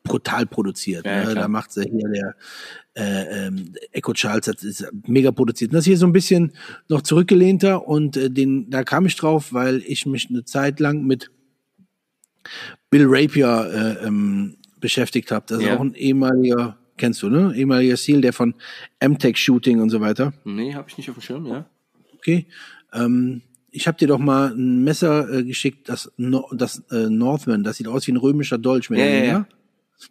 [0.04, 1.06] brutal produziert.
[1.06, 1.36] Ja, ne?
[1.36, 2.36] Da macht sie hier der
[2.96, 5.72] äh, ähm, Echo Charles das ist mega produziert.
[5.72, 6.54] Und das hier so ein bisschen
[6.88, 11.06] noch zurückgelehnter und äh, den, da kam ich drauf, weil ich mich eine Zeit lang
[11.06, 11.32] mit
[12.90, 15.46] Bill Rapier äh, ähm, beschäftigt habe.
[15.48, 15.76] Das ist ja.
[15.76, 17.54] auch ein ehemaliger, kennst du, ne?
[17.56, 18.54] Ehemaliger Seal, der von
[19.04, 20.34] MTech Shooting und so weiter.
[20.46, 21.66] Nee, habe ich nicht auf dem Schirm, ja.
[22.18, 22.46] Okay.
[22.94, 23.42] Ähm,
[23.72, 27.78] ich habe dir doch mal ein Messer äh, geschickt, das, no das äh, Northman, das
[27.78, 28.90] sieht aus wie ein römischer Dolch.
[28.92, 29.48] Ja, ja, ja.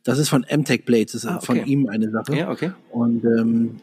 [0.03, 1.47] Das ist von MTech Blades, das ist ah, okay.
[1.47, 2.37] von ihm eine Sache.
[2.37, 2.73] Ja, okay.
[2.91, 3.77] Und ähm,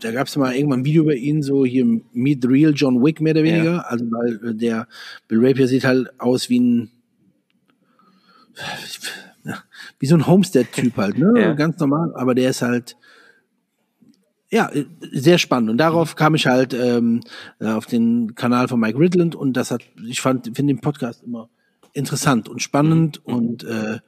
[0.00, 3.04] da gab es mal irgendwann ein Video über ihn, so hier Meet the Real John
[3.04, 3.72] Wick mehr oder weniger.
[3.72, 3.80] Ja.
[3.80, 4.88] Also weil äh, der
[5.26, 6.90] Bill Rapier sieht halt aus wie ein
[9.98, 11.32] wie so ein Homestead-Typ halt, ne?
[11.40, 11.52] Ja.
[11.54, 12.96] Ganz normal, aber der ist halt
[14.50, 14.70] ja,
[15.12, 15.68] sehr spannend.
[15.68, 17.20] Und darauf kam ich halt ähm,
[17.60, 21.50] auf den Kanal von Mike Ridland und das hat, ich fand, finde den Podcast immer
[21.92, 23.34] interessant und spannend mhm.
[23.34, 23.98] und äh,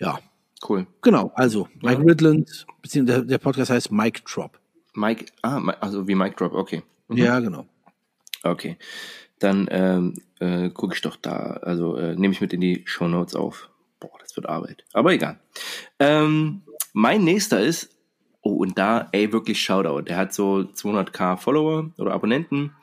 [0.00, 0.18] ja,
[0.66, 0.86] Cool.
[1.02, 2.06] Genau, also Mike ja.
[2.06, 4.58] Ridland, beziehungsweise der, Podcast heißt Mike Drop.
[4.94, 6.82] Mike, ah, also wie Mike Drop, okay.
[7.08, 7.16] Mhm.
[7.16, 7.66] Ja, genau.
[8.42, 8.76] Okay.
[9.38, 13.06] Dann ähm, äh, gucke ich doch da, also äh, nehme ich mit in die Show
[13.06, 13.70] Notes auf.
[14.00, 14.84] Boah, das wird Arbeit.
[14.92, 15.40] Aber egal.
[15.98, 17.96] Ähm, mein nächster ist,
[18.42, 20.02] oh, und da, ey, wirklich Shoutout.
[20.02, 22.74] Der hat so 200k Follower oder Abonnenten.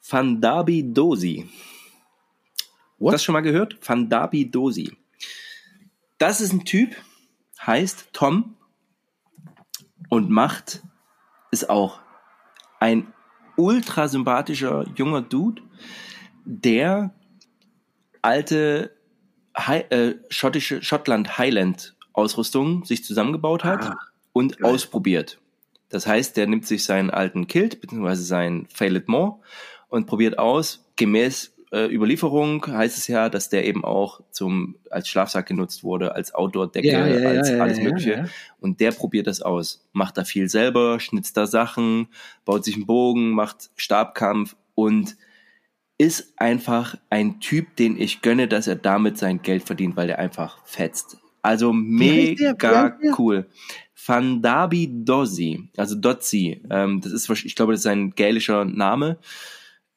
[0.00, 1.48] Fandabi Dosi.
[2.98, 3.14] What?
[3.14, 3.76] Das schon mal gehört?
[3.80, 4.96] Fandabi Dosi.
[6.18, 6.96] Das ist ein Typ,
[7.64, 8.56] heißt Tom
[10.08, 10.82] und macht,
[11.50, 12.00] ist auch
[12.80, 13.12] ein
[13.56, 15.62] ultra sympathischer junger Dude,
[16.44, 17.14] der
[18.22, 18.97] alte
[19.58, 23.96] Hi äh, schottische Schottland Highland Ausrüstung sich zusammengebaut hat ah,
[24.32, 24.70] und geil.
[24.70, 25.40] ausprobiert.
[25.88, 29.40] Das heißt, der nimmt sich seinen alten Kilt beziehungsweise sein Failed More
[29.88, 35.08] und probiert aus, gemäß äh, Überlieferung heißt es ja, dass der eben auch zum als
[35.08, 38.28] Schlafsack genutzt wurde, als Outdoor-Decke, ja, ja, als ja, alles Mögliche.
[38.60, 42.08] Und der probiert das aus, macht da viel selber, schnitzt da Sachen,
[42.44, 45.16] baut sich einen Bogen, macht Stabkampf und
[45.98, 50.20] ist einfach ein Typ, den ich gönne, dass er damit sein Geld verdient, weil der
[50.20, 51.18] einfach fetzt.
[51.42, 53.48] Also mega cool.
[53.94, 59.18] Fandabi Dozzi, also Dozzi, ähm, das ist, ich glaube, das ist sein gälischer Name.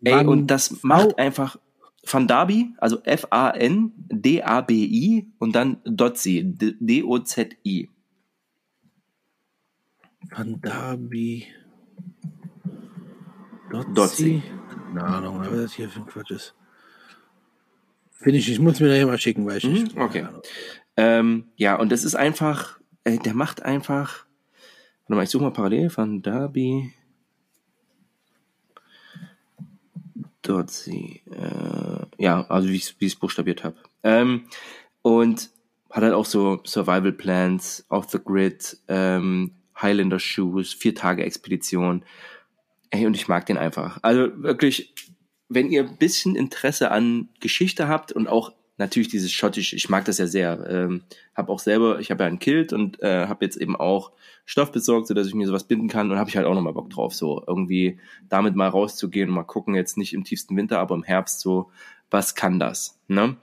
[0.03, 1.57] Ey, und das macht einfach
[2.03, 4.07] Van Dabi, also F-A-N-D-A-B-I
[5.37, 7.89] und dann Dotzi, D-O-Z-I.
[10.31, 11.45] Van Dabi.
[13.93, 14.41] Dotzi.
[14.93, 16.53] Keine Ahnung, was das hier für ein Quatsch ist.
[18.11, 20.27] Finde ich, ich muss mir da mal schicken, weil ich mhm, Okay.
[20.97, 24.25] Ähm, ja, und das ist einfach, äh, der macht einfach,
[25.03, 26.93] warte mal, ich suche mal parallel von Darby.
[30.41, 33.77] Dort sie, äh, ja, also wie ich es buchstabiert habe.
[34.03, 34.43] Ähm,
[35.01, 35.49] und
[35.89, 42.03] hat halt auch so Survival Plans, Off the Grid, ähm, Highlander Shoes, vier Tage Expedition.
[42.91, 43.99] Ey, und ich mag den einfach.
[44.01, 44.93] Also wirklich,
[45.49, 50.05] wenn ihr ein bisschen Interesse an Geschichte habt und auch natürlich dieses schottische, ich mag
[50.05, 50.65] das ja sehr.
[50.69, 51.03] Ähm,
[51.35, 54.11] habe auch selber, ich habe ja ein Kilt und äh, habe jetzt eben auch
[54.45, 56.73] Stoff besorgt, so dass ich mir sowas binden kann und habe ich halt auch nochmal
[56.73, 60.79] Bock drauf, so irgendwie damit mal rauszugehen und mal gucken, jetzt nicht im tiefsten Winter,
[60.79, 61.71] aber im Herbst so,
[62.09, 62.99] was kann das?
[63.07, 63.37] Ne?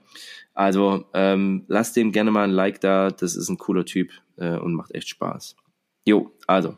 [0.53, 4.57] Also ähm, lasst dem gerne mal ein Like da, das ist ein cooler Typ äh,
[4.57, 5.55] und macht echt Spaß.
[6.05, 6.75] Jo, also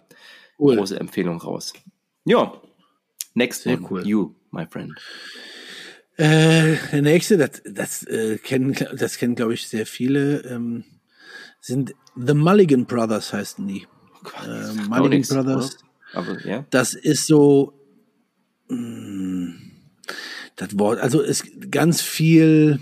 [0.60, 0.78] cool.
[0.78, 1.74] große Empfehlung raus.
[2.26, 2.62] Ja,
[3.34, 4.08] next Sehr one, cool.
[4.08, 4.94] you, my friend.
[6.18, 10.84] Äh, der nächste, das, das äh, kennen, das kennen glaube ich sehr viele, ähm,
[11.60, 13.88] sind The Mulligan Brothers heißen die.
[14.46, 15.78] Äh, Mulligan nix, Brothers.
[16.14, 16.66] Aber, ja.
[16.70, 17.74] Das ist so,
[18.68, 19.72] mh, mm,
[20.58, 22.80] das Wort, also ist ganz viel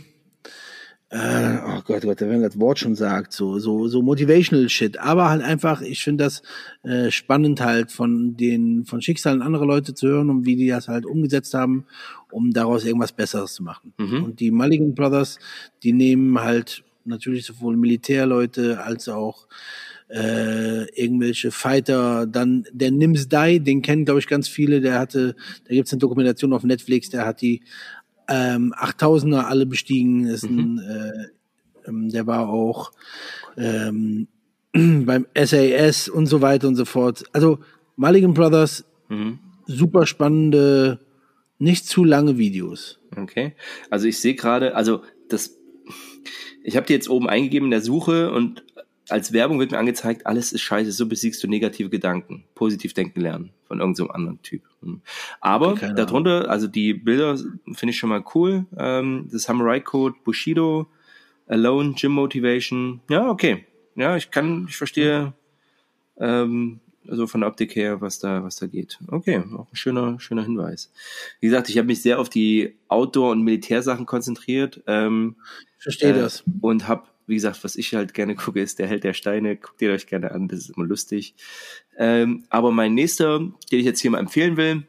[1.12, 5.00] äh, oh Gott, Gott, wenn das Wort schon sagt, so, so, so motivational Shit.
[5.00, 6.44] Aber halt einfach, ich finde das
[6.84, 10.88] äh, spannend halt von den, von Schicksalen anderer Leute zu hören und wie die das
[10.88, 11.86] halt umgesetzt haben,
[12.30, 13.94] um daraus irgendwas Besseres zu machen.
[13.98, 14.24] Mhm.
[14.24, 15.40] Und die Mulligan Brothers,
[15.82, 19.48] die nehmen halt natürlich sowohl Militärleute als auch
[20.10, 25.36] äh, irgendwelche Fighter, dann der Nims Dai, den kennen glaube ich ganz viele, der hatte,
[25.68, 27.62] da gibt's eine Dokumentation auf Netflix, der hat die
[28.30, 30.26] ähm, 8000er alle bestiegen.
[30.26, 30.60] Ist mhm.
[30.60, 32.92] ein, äh, ähm, der war auch
[33.58, 34.28] ähm,
[34.74, 37.24] beim SAS und so weiter und so fort.
[37.34, 37.60] Also
[37.96, 39.40] Mulligan Brothers, mhm.
[39.66, 41.00] super spannende,
[41.58, 43.00] nicht zu lange Videos.
[43.16, 43.56] Okay.
[43.90, 45.58] Also ich sehe gerade, also das,
[46.64, 48.64] ich habe die jetzt oben eingegeben in der Suche und
[49.12, 52.46] als Werbung wird mir angezeigt, alles ist scheiße, so besiegst du negative Gedanken.
[52.56, 54.64] Positiv denken lernen von irgendeinem so anderen Typ.
[54.82, 55.02] Hm.
[55.42, 58.66] Aber okay, darunter, also die Bilder finde ich schon mal cool.
[58.78, 60.88] Ähm, das Samurai Code, Bushido,
[61.48, 63.02] Alone, Gym Motivation.
[63.10, 63.66] Ja, okay.
[63.96, 65.34] Ja, ich kann, ich verstehe,
[66.18, 69.00] ähm, also von der Optik her, was da, was da geht.
[69.08, 70.92] Okay, auch ein schöner, schöner Hinweis.
[71.40, 74.82] Wie gesagt, ich habe mich sehr auf die Outdoor- und Militärsachen konzentriert.
[74.88, 75.38] Ähm,
[75.80, 76.44] Verstehe äh, das.
[76.62, 79.56] Und habe wie gesagt, was ich halt gerne gucke, ist der Held der Steine.
[79.56, 81.36] Guckt ihr euch gerne an, das ist immer lustig.
[81.98, 84.88] Ähm, aber mein nächster, den ich jetzt hier mal empfehlen will,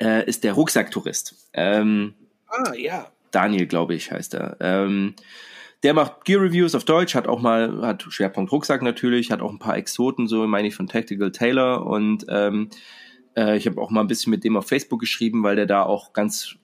[0.00, 1.50] äh, ist der Rucksacktourist.
[1.52, 2.14] Ähm,
[2.48, 3.10] ah, ja.
[3.30, 4.56] Daniel, glaube ich, heißt er.
[4.60, 5.14] Ähm,
[5.82, 9.50] der macht Gear Reviews auf Deutsch, hat auch mal, hat Schwerpunkt Rucksack natürlich, hat auch
[9.50, 12.70] ein paar Exoten, so meine ich von Tactical Taylor und ähm,
[13.36, 15.82] äh, ich habe auch mal ein bisschen mit dem auf Facebook geschrieben, weil der da
[15.82, 16.56] auch ganz,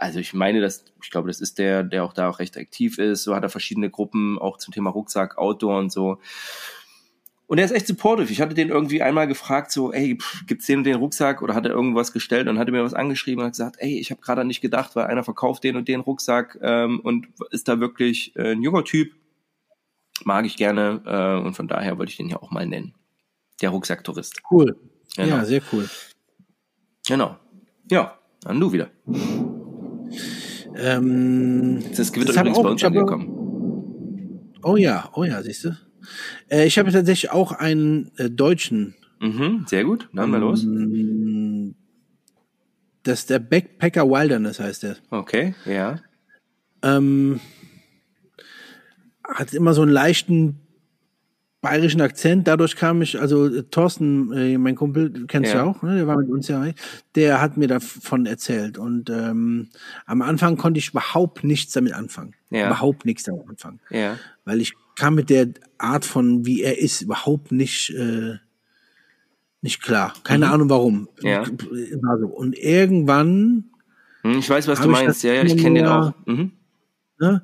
[0.00, 2.98] also ich meine, dass, ich glaube, das ist der, der auch da auch recht aktiv
[2.98, 3.24] ist.
[3.24, 6.18] So hat er verschiedene Gruppen auch zum Thema Rucksack, Outdoor und so.
[7.46, 8.30] Und er ist echt supportive.
[8.30, 11.54] Ich hatte den irgendwie einmal gefragt, so, ey, pff, gibt's den und den Rucksack oder
[11.54, 14.20] hat er irgendwas gestellt und hatte mir was angeschrieben und hat gesagt, ey, ich habe
[14.20, 18.36] gerade nicht gedacht, weil einer verkauft den und den Rucksack ähm, und ist da wirklich
[18.36, 19.14] äh, ein junger Typ.
[20.24, 22.94] Mag ich gerne äh, und von daher wollte ich den ja auch mal nennen.
[23.62, 24.42] Der Rucksacktourist.
[24.50, 24.76] Cool.
[25.16, 25.36] Genau.
[25.36, 25.88] Ja, sehr cool.
[27.06, 27.38] Genau.
[27.90, 28.90] Ja, dann du wieder.
[30.78, 34.52] Ähm, das Gewitter das übrigens auch, bei uns angekommen.
[34.62, 35.76] Oh ja, oh ja, siehst du.
[36.48, 38.94] Äh, ich habe tatsächlich auch einen äh, deutschen.
[39.20, 40.62] Mhm, sehr gut, dann mal los.
[40.62, 41.74] Ähm,
[43.02, 44.96] das ist der Backpacker Wilderness heißt der.
[45.10, 46.00] Okay, ja.
[46.82, 47.40] Ähm,
[49.24, 50.60] hat immer so einen leichten
[51.60, 52.46] bayerischen Akzent.
[52.46, 55.58] Dadurch kam ich, also äh, Thorsten, äh, mein Kumpel, du kennst ja.
[55.58, 55.96] ja auch, ne?
[55.96, 56.64] der war mit uns ja,
[57.14, 58.78] der hat mir davon erzählt.
[58.78, 59.68] Und ähm,
[60.06, 62.34] am Anfang konnte ich überhaupt nichts damit anfangen.
[62.50, 62.66] Ja.
[62.66, 63.80] Überhaupt nichts damit anfangen.
[63.90, 64.16] Ja.
[64.44, 65.48] Weil ich kam mit der
[65.78, 68.36] Art von, wie er ist, überhaupt nicht, äh,
[69.60, 70.14] nicht klar.
[70.24, 70.52] Keine mhm.
[70.52, 71.08] Ahnung warum.
[71.20, 71.44] Ja.
[71.46, 72.26] War so.
[72.26, 73.64] Und irgendwann.
[74.22, 75.22] Hm, ich weiß, was du meinst.
[75.24, 76.12] Ja, ja, ich kenne den auch.
[76.26, 76.52] Mhm.
[77.20, 77.42] Ne?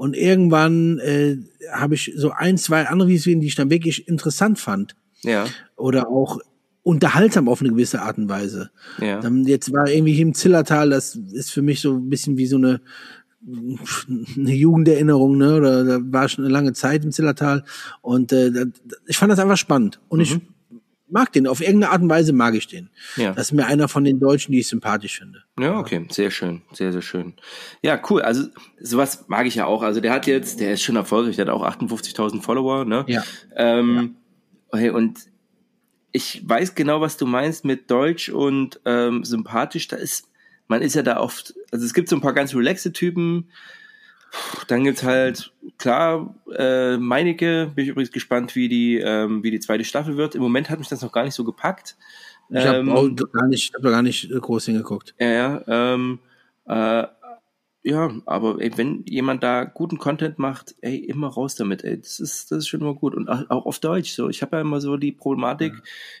[0.00, 1.36] Und irgendwann äh,
[1.70, 4.96] habe ich so ein, zwei andere Videos die ich dann wirklich interessant fand.
[5.20, 5.44] Ja.
[5.76, 6.38] Oder auch
[6.82, 8.70] unterhaltsam auf eine gewisse Art und Weise.
[8.98, 9.20] Ja.
[9.20, 12.46] Dann jetzt war irgendwie hier im Zillertal, das ist für mich so ein bisschen wie
[12.46, 12.80] so eine,
[13.46, 15.56] eine Jugenderinnerung, ne?
[15.56, 17.62] Oder da war schon eine lange Zeit im Zillertal.
[18.00, 18.68] Und äh,
[19.06, 20.00] ich fand das einfach spannend.
[20.08, 20.22] Und mhm.
[20.22, 20.40] ich
[21.12, 21.46] mag den.
[21.46, 22.90] Auf irgendeine Art und Weise mag ich den.
[23.16, 23.32] Ja.
[23.32, 25.44] Das ist mir einer von den Deutschen, die ich sympathisch finde.
[25.58, 26.06] Ja, okay.
[26.10, 26.62] Sehr schön.
[26.72, 27.34] Sehr, sehr schön.
[27.82, 28.22] Ja, cool.
[28.22, 28.48] Also,
[28.80, 29.82] sowas mag ich ja auch.
[29.82, 31.36] Also, der hat jetzt, der ist schon erfolgreich.
[31.36, 33.04] Der hat auch 58.000 Follower, ne?
[33.08, 33.22] Ja.
[33.56, 33.96] Ähm,
[34.72, 34.78] ja.
[34.78, 35.18] Okay, und
[36.12, 39.88] ich weiß genau, was du meinst mit Deutsch und ähm, sympathisch.
[39.88, 40.28] Da ist,
[40.68, 43.50] man ist ja da oft, also es gibt so ein paar ganz relaxte Typen,
[44.68, 49.60] Dann gibt's halt, klar, äh, Meinecke, bin ich übrigens gespannt, wie die, ähm, wie die
[49.60, 50.34] zweite Staffel wird.
[50.34, 51.96] Im Moment hat mich das noch gar nicht so gepackt.
[52.48, 55.14] Ich habe Ähm, gar nicht, hab da gar nicht äh, groß hingeguckt.
[55.18, 56.18] Ja, ja, ähm,
[56.66, 57.06] äh,
[57.82, 62.20] ja, aber ey, wenn jemand da guten Content macht, ey, immer raus damit, ey, das
[62.20, 64.12] ist, das ist schon immer gut und auch auf Deutsch.
[64.12, 65.72] So, ich habe ja immer so die Problematik,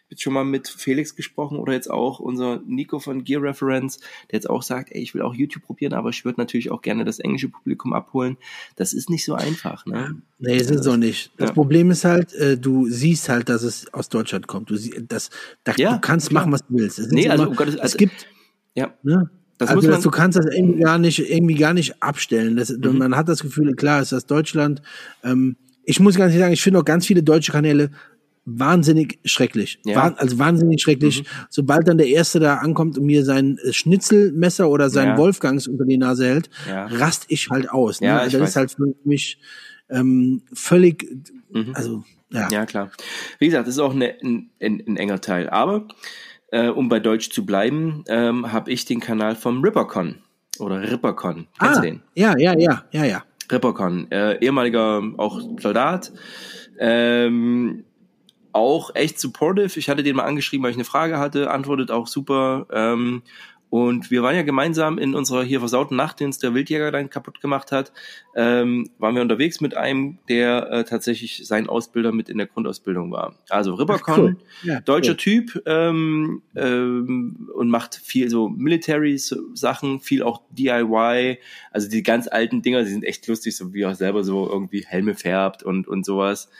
[0.08, 3.98] jetzt schon mal mit Felix gesprochen oder jetzt auch unser Nico von Gear Reference,
[4.30, 6.80] der jetzt auch sagt, ey, ich will auch YouTube probieren, aber ich würde natürlich auch
[6.80, 8.38] gerne das englische Publikum abholen.
[8.76, 10.16] Das ist nicht so einfach, ne?
[10.38, 11.30] Nee, ist es auch nicht.
[11.36, 11.54] Das Ja.
[11.54, 14.70] Problem ist halt, äh, du siehst halt, dass es aus Deutschland kommt.
[14.70, 15.28] Du, sie, das,
[15.64, 16.42] da, Ja, du kannst klar.
[16.42, 16.98] machen, was du willst.
[16.98, 18.26] Es, Nee, also, immer, um Gottes- es also- gibt,
[18.74, 19.28] Ja, ne?
[19.60, 22.56] Das also man- das, du kannst das irgendwie gar nicht, irgendwie gar nicht abstellen.
[22.56, 22.98] Das, Mhm.
[22.98, 24.82] Man hat das Gefühl, klar ist das Deutschland.
[25.22, 27.90] Ähm, ich muss ganz ehrlich sagen, ich finde auch ganz viele deutsche Kanäle
[28.46, 29.78] wahnsinnig schrecklich.
[29.84, 29.92] Ja.
[29.92, 29.96] Mhm.
[30.02, 31.24] Wahn, also wahnsinnig schrecklich.
[31.50, 35.18] Sobald dann der Erste da ankommt und mir sein Schnitzelmesser oder sein Ja.
[35.18, 36.86] Wolfgangs unter die Nase hält, Ja.
[36.86, 38.00] rast ich halt aus.
[38.00, 38.08] Ne?
[38.08, 38.48] Ja, ich das weiß.
[38.50, 39.38] ist halt für mich
[39.90, 41.04] ähm, völlig,
[41.52, 41.72] Mhm.
[41.74, 42.48] also ja.
[42.50, 42.92] Ja, klar.
[43.40, 45.50] Wie gesagt, das ist auch eine, ein, ein, ein enger Teil.
[45.50, 45.88] Aber
[46.50, 50.16] äh, um bei Deutsch zu bleiben, ähm, habe ich den Kanal vom Rippercon
[50.58, 51.46] oder Rippercon.
[51.58, 52.02] Kennst Ah, du den?
[52.14, 53.24] ja, ja, ja, ja, ja.
[53.50, 56.12] Rippercon, äh, ehemaliger auch Soldat.
[56.78, 57.84] Ähm,
[58.52, 59.78] auch echt supportive.
[59.78, 62.66] Ich hatte den mal angeschrieben, weil ich eine Frage hatte, antwortet auch super.
[62.72, 63.22] Ähm,
[63.70, 67.08] und wir waren ja gemeinsam in unserer hier versauten Nacht, den uns der Wildjäger dann
[67.08, 67.92] kaputt gemacht hat,
[68.34, 73.12] ähm, waren wir unterwegs mit einem, der äh, tatsächlich sein Ausbilder mit in der Grundausbildung
[73.12, 73.36] war.
[73.48, 74.36] Also Rippercon, cool.
[74.64, 75.16] Ja, deutscher cool.
[75.16, 81.38] Typ ähm, ähm, und macht viel so Military-Sachen, viel auch DIY.
[81.70, 84.84] Also die ganz alten Dinger, die sind echt lustig, so wie er selber so irgendwie
[84.84, 86.50] Helme färbt und, und sowas.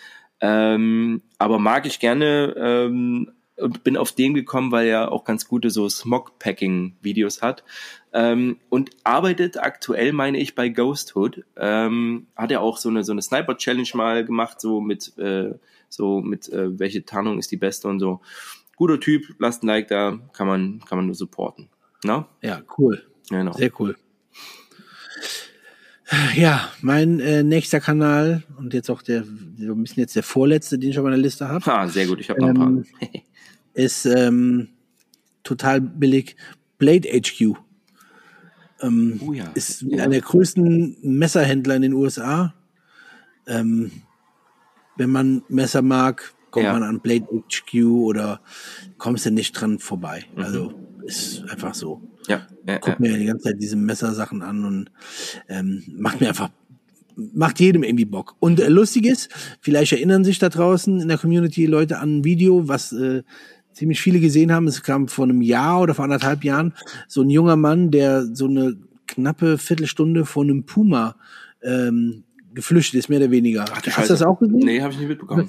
[0.41, 5.47] Ähm, aber mag ich gerne ähm, und bin auf den gekommen, weil er auch ganz
[5.47, 7.65] gute so Smog-Packing-Videos hat.
[8.13, 11.45] Ähm, und arbeitet aktuell, meine ich, bei Ghosthood.
[11.57, 15.55] Ähm, hat er auch so eine, so eine Sniper-Challenge mal gemacht, so mit, äh,
[15.89, 18.21] so mit, äh, welche Tarnung ist die beste und so.
[18.77, 21.69] Guter Typ, lasst ein Like da, kann man, kann man nur supporten.
[22.03, 22.29] Na?
[22.43, 23.05] Ja, cool.
[23.29, 23.53] Genau.
[23.53, 23.97] Sehr cool.
[26.35, 30.91] Ja, mein äh, nächster Kanal und jetzt auch der, ein bisschen jetzt der vorletzte, den
[30.91, 33.21] ich auf meiner Liste habe, Ha, sehr gut, ich habe noch ein Ähm, paar.
[33.81, 34.69] Ist ähm,
[35.43, 36.37] total billig
[36.79, 37.55] Blade HQ.
[38.83, 39.51] Ähm, Oh ja.
[39.55, 40.05] Ist Ja.
[40.05, 42.55] einer der größten Messerhändler in den USA.
[43.47, 43.91] Ähm,
[44.97, 46.73] wenn man Messer mag, kommt Ja.
[46.73, 48.41] man an Blade HQ oder
[48.99, 50.25] kommst du nicht dran vorbei.
[50.35, 50.43] Mhm.
[50.43, 50.75] Also
[51.05, 52.03] ist einfach so.
[52.29, 52.79] ja, ja, ja.
[52.79, 54.91] Guck mir die ganze Zeit diese Messersachen an und
[55.49, 56.51] ähm, macht mir einfach
[57.35, 58.35] macht jedem irgendwie Bock.
[58.41, 59.29] Und äh, lustig ist,
[59.61, 63.23] vielleicht erinnern sich da draußen in der Community Leute an ein Video, was äh,
[63.73, 64.67] ziemlich viele gesehen haben.
[64.67, 66.75] Es kam vor einem Jahr oder vor anderthalb Jahren
[67.09, 71.17] so ein junger Mann, der so eine knappe Viertelstunde vor einem Puma
[71.63, 73.65] ähm, geflüchtet ist, mehr oder weniger.
[73.65, 74.09] du Hast du Scheiße.
[74.13, 74.59] das auch gesehen?
[74.59, 75.49] Nee, habe ich nicht mitbekommen.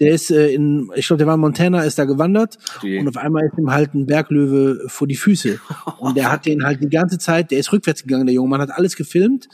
[0.00, 3.00] Der ist äh, in, ich glaube, der war in Montana, ist da gewandert Du je.
[3.00, 5.58] und auf einmal ist ihm halt ein Berglöwe vor die Füße.
[5.98, 8.60] Und der hat den halt die ganze Zeit, der ist rückwärts gegangen, der junge Mann
[8.60, 9.48] hat alles gefilmt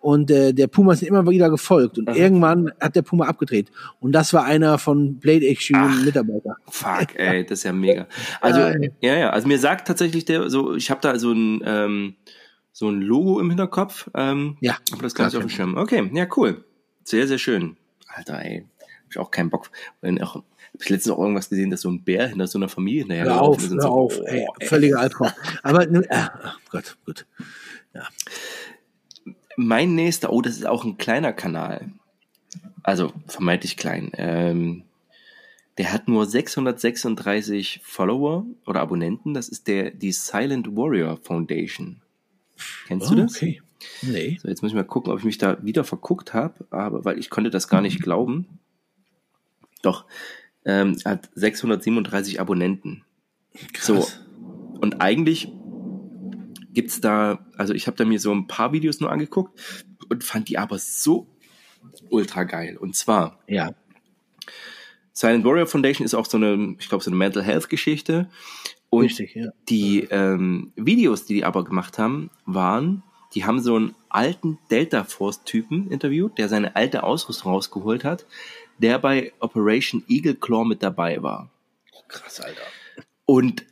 [0.00, 3.70] und äh, der Puma ist immer wieder gefolgt und irgendwann hat der Puma abgedreht.
[4.00, 6.04] Und das war einer von Blade Ach.
[6.04, 6.56] Mitarbeiter.
[6.68, 8.06] Fuck, ey, das ist ja mega.
[8.40, 8.92] Also, Geil.
[9.00, 12.14] ja, ja, also mir sagt tatsächlich der, so, ich habe da so ein, ähm,
[12.72, 15.76] so ein Logo im Hinterkopf, ähm, Ja, aber das nicht klar, auf dem Schirm.
[15.76, 16.64] Okay, ja, cool.
[17.04, 17.76] Sehr, sehr schön.
[18.08, 19.70] Alter, ey, hab ich auch keinen Bock.
[20.00, 20.44] Wenn auch, hab
[20.80, 23.42] ich letztens auch irgendwas gesehen, dass so ein Bär hinter so einer Familie hinterher Hör
[23.42, 24.66] auf, hör so, auf, oh, ey, ey.
[24.66, 25.30] völliger Albtraum.
[25.62, 27.26] Aber, äh, ach Gott, gut.
[29.56, 31.92] Mein nächster, oh, das ist auch ein kleiner Kanal.
[32.82, 34.10] Also vermeintlich klein.
[34.14, 34.84] Ähm,
[35.78, 39.34] der hat nur 636 Follower oder Abonnenten.
[39.34, 42.02] Das ist der die Silent Warrior Foundation.
[42.86, 43.36] Kennst du Oh, das?
[43.36, 43.62] okay.
[44.02, 44.38] Nee.
[44.40, 47.18] So, jetzt muss ich mal gucken, ob ich mich da wieder verguckt habe, aber weil
[47.18, 48.58] ich konnte das gar nicht glauben.
[49.82, 50.06] Doch,
[50.64, 53.04] ähm, hat 637 Abonnenten.
[53.80, 54.20] So, Krass.
[54.80, 55.48] und eigentlich
[56.72, 59.60] gibt's da, also ich habe da mir so ein paar Videos nur angeguckt
[60.08, 61.26] und fand die aber so
[62.08, 62.76] ultra geil.
[62.78, 63.74] Und zwar, Ja.
[65.14, 68.30] Silent Warrior Foundation ist auch so eine, ich glaube, so eine Mental Health Geschichte.
[68.92, 69.52] Und Richtig, ja.
[69.70, 73.02] die ähm, Videos, die die aber gemacht haben, waren,
[73.32, 78.26] die haben so einen alten Delta Force Typen interviewt, der seine alte Ausrüstung rausgeholt hat,
[78.76, 81.48] der bei Operation Eagle Claw mit dabei war.
[82.08, 82.60] Krass, Alter.
[83.24, 83.64] Und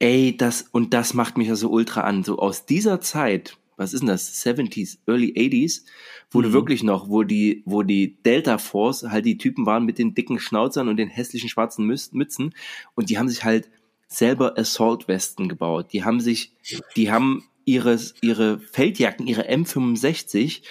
[0.00, 2.24] ey, das, und das macht mich ja so ultra an.
[2.24, 4.44] So aus dieser Zeit, was ist denn das?
[4.44, 5.84] 70s, Early 80s,
[6.32, 6.52] wo du Mhm.
[6.52, 10.40] wirklich noch, wo die, wo die Delta Force halt die Typen waren mit den dicken
[10.40, 12.56] Schnauzern und den hässlichen schwarzen Mützen.
[12.96, 13.70] Und die haben sich halt
[14.08, 15.92] selber Assault-Westen gebaut.
[15.92, 16.52] Die haben sich,
[16.96, 20.62] die haben ihre, ihre Feldjacken, ihre M65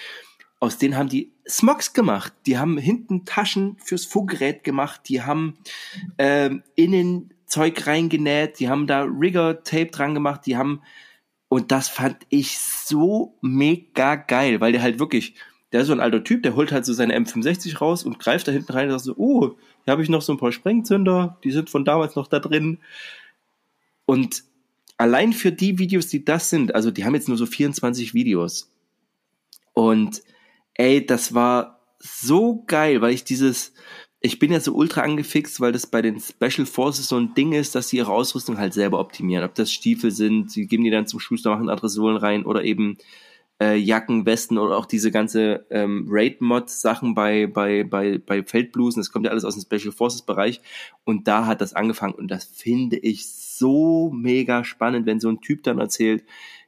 [0.60, 2.32] aus denen haben die Smogs gemacht.
[2.46, 5.02] Die haben hinten Taschen fürs Funkgerät gemacht.
[5.10, 5.58] Die haben
[6.18, 8.62] ähm, innen Zeug reingenäht.
[8.62, 10.46] Die haben da Rigger-Tape dran gemacht.
[10.46, 10.82] Die haben
[11.54, 15.36] und das fand ich so mega geil, weil der halt wirklich,
[15.72, 18.48] der ist so ein alter Typ, der holt halt so seine M65 raus und greift
[18.48, 19.56] da hinten rein und sagt so, oh,
[19.86, 22.80] hier habe ich noch so ein paar Sprengzünder, die sind von damals noch da drin.
[24.06, 24.44] Und
[24.98, 28.72] allein für die Videos, die das sind, also die haben jetzt nur so 24 Videos.
[29.74, 30.24] Und
[30.76, 33.74] ey, das war so geil, weil ich dieses,
[34.20, 37.54] ich bin ja so ultra angefixt, weil das bei den Special Forces so ein Ding
[37.54, 39.46] ist, dass sie ihre Ausrüstung halt selber optimieren.
[39.46, 42.98] Ob das Stiefel sind, sie geben die dann zum Schuster, machen andere rein oder eben
[43.62, 49.00] äh, Jacken, Westen oder auch diese ganze ähm, Raid-Mod-Sachen bei, bei, bei, bei Feldblusen.
[49.00, 50.62] Das kommt ja alles aus dem Special Forces-Bereich.
[51.04, 53.28] Und da hat das angefangen und das finde ich
[53.58, 56.24] so mega spannend, wenn so ein Typ dann erzählt,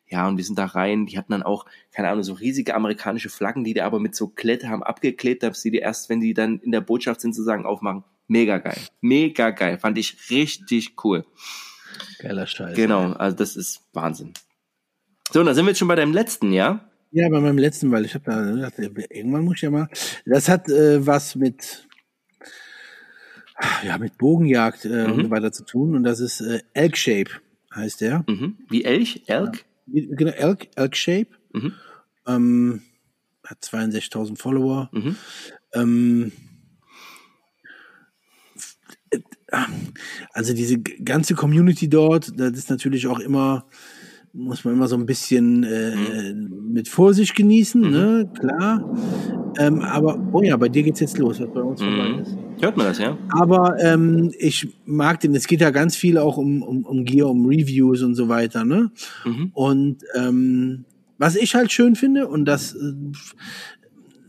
[0.07, 3.29] ja, und wir sind da rein, die hatten dann auch, keine Ahnung, so riesige amerikanische
[3.29, 6.33] Flaggen, die die aber mit so Klette haben abgeklebt, dass sie die erst, wenn die
[6.33, 8.03] dann in der Botschaft sind, sozusagen aufmachen.
[8.27, 8.77] Mega geil.
[9.01, 9.77] Mega geil.
[9.79, 11.25] Fand ich richtig cool.
[12.19, 12.75] Geiler Scheiß.
[12.75, 14.33] Genau, also das ist Wahnsinn.
[15.31, 16.87] So, und da sind wir jetzt schon bei deinem letzten, ja?
[17.11, 18.73] Ja, bei meinem letzten, weil ich habe da gedacht,
[19.09, 19.87] irgendwann muss ich ja mal.
[20.25, 21.87] Das hat äh, was mit
[23.83, 25.13] ja mit Bogenjagd äh, mhm.
[25.13, 27.31] und so weiter zu tun und das ist äh, Elk Shape
[27.75, 28.23] heißt der.
[28.27, 28.57] Mhm.
[28.69, 29.23] Wie Elch?
[29.27, 29.57] Elk?
[29.57, 31.27] Ja genau, Elk, Elk Shape.
[31.53, 31.73] Mhm.
[32.27, 32.81] Ähm,
[33.43, 34.89] hat 62.000 Follower.
[34.91, 35.15] Mhm.
[35.73, 36.31] Ähm,
[40.33, 43.65] also diese ganze Community dort, das ist natürlich auch immer,
[44.33, 46.73] muss man immer so ein bisschen äh, mhm.
[46.73, 47.89] mit Vorsicht genießen, mhm.
[47.91, 48.31] ne?
[48.37, 48.97] Klar.
[49.57, 51.85] Ähm, aber, oh ja, bei dir geht's jetzt los, was bei uns mhm.
[51.85, 52.37] vorbei ist.
[52.65, 53.15] Hört man das, ja?
[53.29, 57.29] Aber ähm, ich mag den, es geht ja ganz viel auch um, um, um Gear,
[57.29, 58.89] um Reviews und so weiter, ne?
[59.23, 59.51] Mhm.
[59.53, 60.85] Und ähm,
[61.19, 62.93] was ich halt schön finde, und das äh,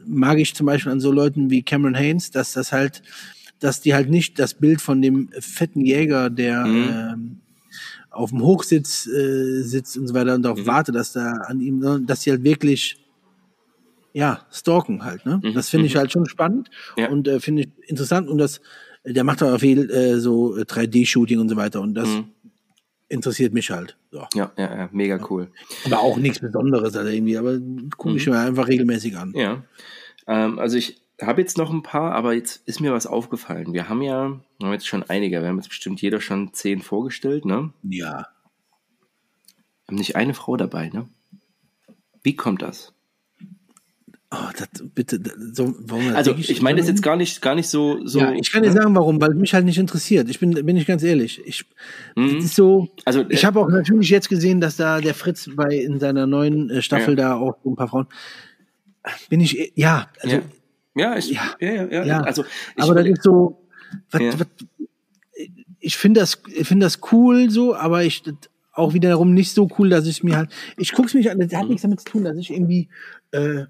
[0.04, 3.00] mag ich zum Beispiel an so Leuten wie Cameron Haynes, dass das halt,
[3.58, 6.88] dass die halt nicht das Bild von dem fetten Jäger, der mhm.
[6.90, 7.40] ähm,
[8.10, 10.66] auf dem Hochsitz äh, sitzt und so weiter und darauf mhm.
[10.66, 12.98] wartet, dass da an ihm, dass sie halt wirklich
[14.16, 15.42] ja, stalken halt, ne?
[15.42, 15.52] Mhm.
[15.52, 15.98] Das finde ich mhm.
[15.98, 17.10] halt schon spannend ja.
[17.10, 18.62] und äh, finde ich interessant und das,
[19.04, 22.30] der macht auch viel äh, so 3D-Shooting und so weiter und das mhm.
[23.10, 23.98] interessiert mich halt.
[24.10, 24.26] So.
[24.34, 25.52] Ja, ja, ja, mega cool.
[25.84, 27.58] Aber auch nichts Besonderes halt irgendwie, aber
[27.98, 28.32] gucke ich mhm.
[28.32, 29.34] mir einfach regelmäßig an.
[29.36, 29.64] Ja,
[30.26, 33.74] ähm, also ich habe jetzt noch ein paar, aber jetzt ist mir was aufgefallen.
[33.74, 36.80] Wir haben ja, wir haben jetzt schon einige, wir haben jetzt bestimmt jeder schon zehn
[36.80, 37.70] vorgestellt, ne?
[37.82, 38.28] Ja.
[39.86, 41.06] Haben nicht eine Frau dabei, ne?
[42.22, 42.95] Wie kommt das?
[44.38, 45.20] Oh, das, bitte,
[45.52, 48.18] so, warum also ich meine das jetzt gar nicht, gar nicht so, so.
[48.18, 48.74] Ja, ich kann dir ne?
[48.74, 50.28] sagen, warum, weil mich halt nicht interessiert.
[50.28, 51.40] Ich bin, bin ich ganz ehrlich.
[51.46, 51.64] Ich,
[52.16, 52.38] mhm.
[52.38, 52.88] ist so.
[53.04, 56.26] Also ich äh, habe auch natürlich jetzt gesehen, dass da der Fritz bei in seiner
[56.26, 57.28] neuen äh, Staffel ja.
[57.28, 58.06] da auch so ein paar Frauen.
[59.30, 60.42] Bin ich, ja, also, ja,
[60.96, 62.20] ja, ich, ja, ja, ja, ja.
[62.22, 62.44] Also,
[62.76, 63.62] ich, aber das ist so.
[64.10, 64.46] Was, was,
[65.78, 68.22] ich finde das, ich finde das cool so, aber ich
[68.72, 71.62] auch wiederum nicht so cool, dass ich mir halt, ich guck's mich an, das hat
[71.62, 71.68] mhm.
[71.68, 72.88] nichts damit zu tun, dass ich irgendwie
[73.30, 73.64] äh,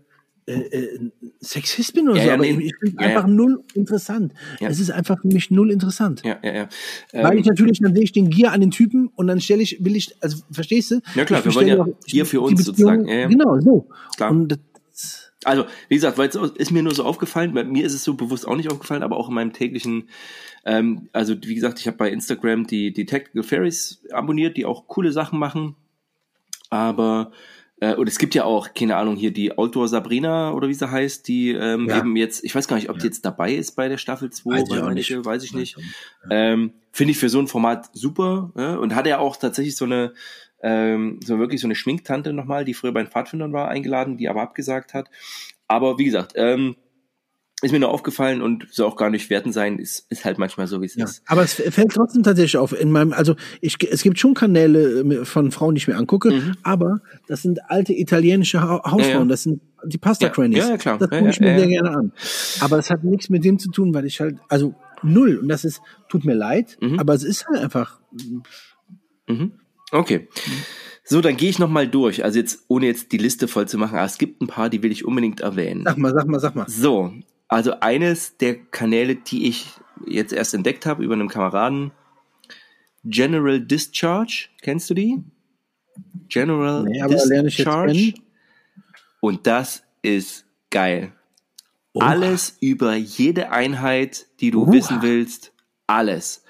[0.47, 1.11] äh, äh,
[1.41, 4.33] Sexist bin oder ja, so, ja, aber nee, ich finde ja, einfach null interessant.
[4.61, 6.23] Es ist einfach für mich null interessant.
[6.25, 6.69] Ja, ja, ja.
[7.13, 9.63] Weil ähm, ich natürlich, dann sehe ich den Gier an den Typen und dann stelle
[9.63, 11.01] ich, will ich, also verstehst du?
[11.15, 13.07] Ja klar, wir wollen ja Gier für uns sozusagen.
[13.07, 13.89] Genau, so.
[14.17, 14.31] Klar.
[14.31, 17.95] Und das, also, wie gesagt, weil es ist mir nur so aufgefallen, bei mir ist
[17.95, 20.09] es so bewusst auch nicht aufgefallen, aber auch in meinem täglichen,
[20.65, 24.89] ähm, also wie gesagt, ich habe bei Instagram die, die Tactical Fairies abonniert, die auch
[24.89, 25.77] coole Sachen machen,
[26.71, 27.33] aber
[27.81, 30.91] äh, und es gibt ja auch, keine Ahnung, hier die Outdoor Sabrina oder wie sie
[30.91, 31.99] heißt, die ähm, ja.
[31.99, 34.51] eben jetzt, ich weiß gar nicht, ob die jetzt dabei ist bei der Staffel 2,
[34.51, 35.25] weiß, ich, nicht.
[35.25, 35.77] weiß ich nicht.
[36.31, 38.53] Ähm, Finde ich für so ein Format super.
[38.57, 38.77] Ja?
[38.77, 40.15] Und hat ja auch tatsächlich so eine,
[40.63, 44.29] ähm, so wirklich so eine Schminktante nochmal, die früher bei den Pfadfindern war, eingeladen, die
[44.29, 45.11] aber abgesagt hat.
[45.69, 46.77] Aber wie gesagt, ähm,
[47.63, 50.67] ist mir nur aufgefallen und soll auch gar nicht werten sein, ist, ist halt manchmal
[50.67, 51.23] so, wie es ja, ist.
[51.27, 52.79] Aber es fällt trotzdem tatsächlich auf.
[52.79, 56.33] In meinem, also ich, es gibt schon Kanäle äh, von Frauen, die ich mir angucke,
[56.33, 56.57] mhm.
[56.63, 59.25] aber das sind alte italienische Hausfrauen, ja, ja.
[59.25, 60.59] das sind die Pasta Crannies.
[60.59, 60.99] Ja, ja, klar.
[60.99, 62.13] Das gucke ich mir sehr gerne an.
[62.61, 65.39] Aber es hat nichts mit dem zu tun, weil ich halt, also null.
[65.39, 66.99] Und das ist, tut mir leid, mhm.
[66.99, 68.01] aber es ist halt einfach.
[69.29, 69.53] Mhm.
[69.93, 70.29] Okay.
[71.05, 72.25] So, dann gehe ich noch mal durch.
[72.25, 74.83] Also jetzt, ohne jetzt die Liste voll zu machen, aber es gibt ein paar, die
[74.83, 75.85] will ich unbedingt erwähnen.
[75.85, 76.69] Sag mal, sag mal, sag mal.
[76.69, 77.13] So,
[77.49, 79.69] also eines der Kanäle, die ich
[80.07, 81.93] jetzt erst entdeckt habe über einen Kameraden,
[83.05, 85.23] General Discharge, kennst du die?
[86.29, 88.15] General nee, Discharge.
[89.21, 91.13] Und das ist geil.
[91.93, 92.01] Oh.
[92.01, 94.73] Alles über jede Einheit, die du uh.
[94.73, 95.53] wissen willst,
[95.87, 96.43] alles.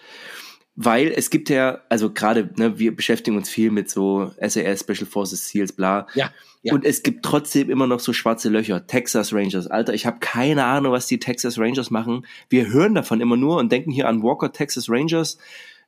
[0.76, 5.06] weil es gibt ja, also gerade, ne, wir beschäftigen uns viel mit so SAS, Special
[5.06, 6.06] Forces, SEALs, bla.
[6.14, 6.30] Ja,
[6.66, 6.74] ja.
[6.74, 8.86] Und es gibt trotzdem immer noch so schwarze Löcher.
[8.86, 12.26] Texas Rangers, Alter, ich habe keine Ahnung, was die Texas Rangers machen.
[12.48, 15.38] Wir hören davon immer nur und denken hier an Walker Texas Rangers.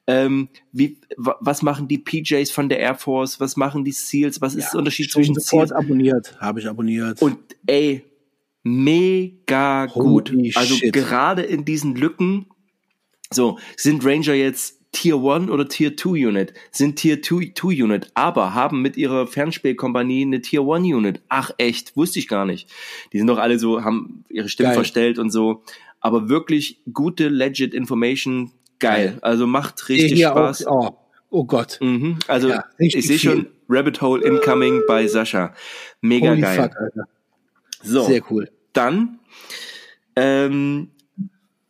[0.06, 3.40] Ähm, wie, was machen die PJs von der Air Force?
[3.40, 4.40] Was machen die SEALs?
[4.40, 5.84] Was ist der Unterschied zwischen sofort SEALs?
[5.84, 7.20] abonniert, habe ich abonniert.
[7.20, 8.04] Und ey,
[8.62, 10.30] mega gut.
[10.30, 10.92] Holy also shit.
[10.92, 12.46] gerade in diesen Lücken,
[13.30, 18.10] so sind Ranger jetzt Tier 1 oder Tier 2 Unit, sind Tier 2, 2 Unit,
[18.14, 21.20] aber haben mit ihrer Fernspielkompanie eine Tier 1 Unit.
[21.28, 22.68] Ach echt, wusste ich gar nicht.
[23.12, 24.74] Die sind doch alle so, haben ihre Stimmen Geil.
[24.74, 25.62] verstellt und so.
[26.00, 28.50] Aber wirklich gute, legit Information,
[28.80, 29.10] geil.
[29.10, 29.18] Geil.
[29.22, 30.66] Also macht richtig hier Spaß.
[30.66, 30.96] Auch, oh,
[31.30, 31.78] oh Gott.
[31.80, 32.18] Mhm.
[32.26, 35.54] Also Ja, ich sehe schon Rabbit Hole Incoming bei Sascha.
[36.00, 36.70] Mega Holy geil.
[36.72, 37.06] fuck.
[37.84, 38.50] So, Sehr cool.
[38.72, 39.20] dann
[40.16, 40.90] ähm,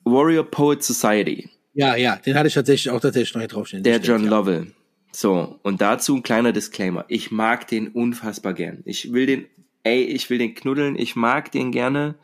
[0.05, 1.51] Warrior Poet Society.
[1.79, 3.85] Ja, ja, den hatte ich tatsächlich auch tatsächlich noch hier draufstehen.
[3.85, 4.31] Der John ja.
[4.31, 4.73] Lovell.
[5.13, 7.05] So, und dazu ein kleiner Disclaimer.
[7.07, 8.83] Ich mag den unfassbar gern.
[8.85, 9.47] Ich will den,
[9.85, 10.99] ey, ich will den knuddeln.
[10.99, 12.17] Ich mag den gerne.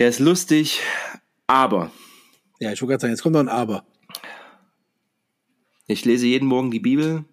[0.00, 0.80] Der ist lustig,
[1.46, 1.92] aber
[2.58, 3.84] Ja, ich wollte gerade sagen, jetzt kommt noch ein Aber.
[5.86, 7.24] ich lese jeden Morgen die Bibel.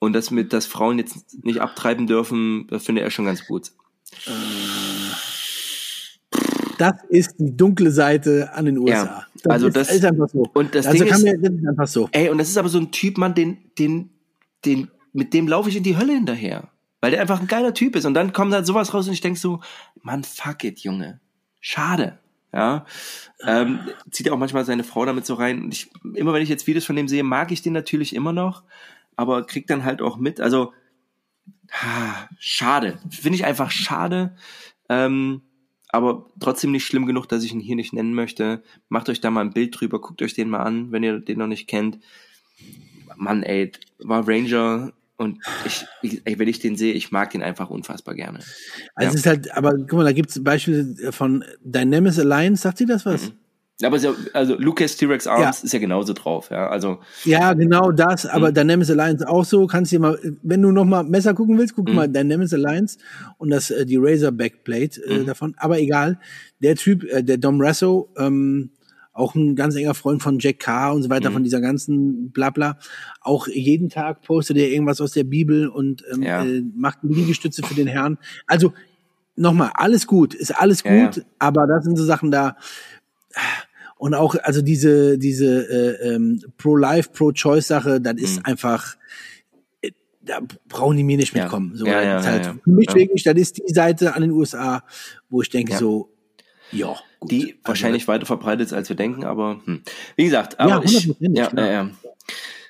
[0.00, 3.72] Und das mit, dass Frauen jetzt nicht abtreiben dürfen, das finde er schon ganz gut.
[6.78, 8.92] Das ist die dunkle Seite an den USA.
[8.94, 10.44] Ja, das also ist, das- ist einfach so.
[10.54, 12.08] und das also Ding kann ist- ist einfach so.
[12.12, 14.10] Ey, und das ist aber so ein Typ, Mann, den, den,
[14.64, 16.68] den, mit dem laufe ich in die Hölle hinterher.
[17.00, 18.06] Weil der einfach ein geiler Typ ist.
[18.06, 19.60] Und dann kommt halt sowas raus und ich denk so,
[20.02, 21.20] Mann, fuck it, Junge.
[21.60, 22.18] Schade.
[22.52, 22.86] Ja.
[23.44, 23.80] Ähm,
[24.10, 25.64] zieht ja auch manchmal seine Frau damit so rein.
[25.64, 28.32] Und ich, immer wenn ich jetzt Videos von dem sehe, mag ich den natürlich immer
[28.32, 28.62] noch,
[29.16, 30.40] aber krieg dann halt auch mit.
[30.40, 30.72] Also,
[31.72, 32.98] ah, schade.
[33.10, 34.34] Finde ich einfach schade.
[34.88, 35.42] Ähm,
[35.94, 38.62] aber trotzdem nicht schlimm genug, dass ich ihn hier nicht nennen möchte.
[38.88, 41.38] Macht euch da mal ein Bild drüber, guckt euch den mal an, wenn ihr den
[41.38, 41.98] noch nicht kennt.
[43.16, 45.86] Mann, ey, war Ranger und ich,
[46.24, 48.40] ey, wenn ich den sehe, ich mag den einfach unfassbar gerne.
[48.96, 49.08] Also Ja.
[49.08, 52.86] es ist halt, aber guck mal, da gibt es Beispiele von Dynamis Alliance, sagt sie
[52.86, 53.32] das was?
[53.82, 55.64] Aber ist ja, also Lucas T-Rex Arms Ja.
[55.64, 56.68] ist ja genauso drauf, ja.
[56.68, 58.54] Also, Ja, genau das, aber Mhm.
[58.54, 59.66] Dynamis Alliance auch so.
[59.66, 61.84] Kannst du dir mal, wenn du noch mal Messer gucken willst, Mhm.
[61.84, 62.98] guck mal Dynamis Alliance
[63.36, 65.26] und das äh, die Razorback Plate äh, Mhm.
[65.26, 65.54] davon.
[65.58, 66.20] Aber egal,
[66.60, 68.70] der Typ, äh, der Dom Rasso, ähm,
[69.12, 71.34] auch ein ganz enger Freund von Jack Carr und so weiter, Mhm.
[71.34, 72.78] von dieser ganzen Blabla.
[73.22, 76.44] Auch jeden Tag postet er irgendwas aus der Bibel und ähm, Ja.
[76.44, 78.18] äh, macht Liegestütze für den Herrn.
[78.46, 78.72] Also
[79.34, 82.56] nochmal, alles gut, ist alles Ja, gut, aber das sind so Sachen da.
[84.04, 88.44] Und auch, also diese, diese äh, ähm, Pro-Life, Pro-Choice-Sache, das ist Mhm.
[88.44, 88.96] einfach,
[89.80, 91.44] äh, da brauchen die mir nicht Ja.
[91.44, 91.72] mitkommen.
[91.74, 92.54] So, Ja, das ja, ist ja, halt ja.
[92.64, 92.94] Für mich Ja.
[92.96, 94.82] wirklich, das ist die Seite an den USA,
[95.30, 95.78] wo ich denke Ja.
[95.78, 96.10] so,
[96.70, 97.30] ja, gut.
[97.30, 99.80] die Also, wahrscheinlich weiter verbreitet ist, als wir denken, aber hm.
[100.16, 101.90] wie gesagt, aber Ja, ich, 100%, ja, ja, ja.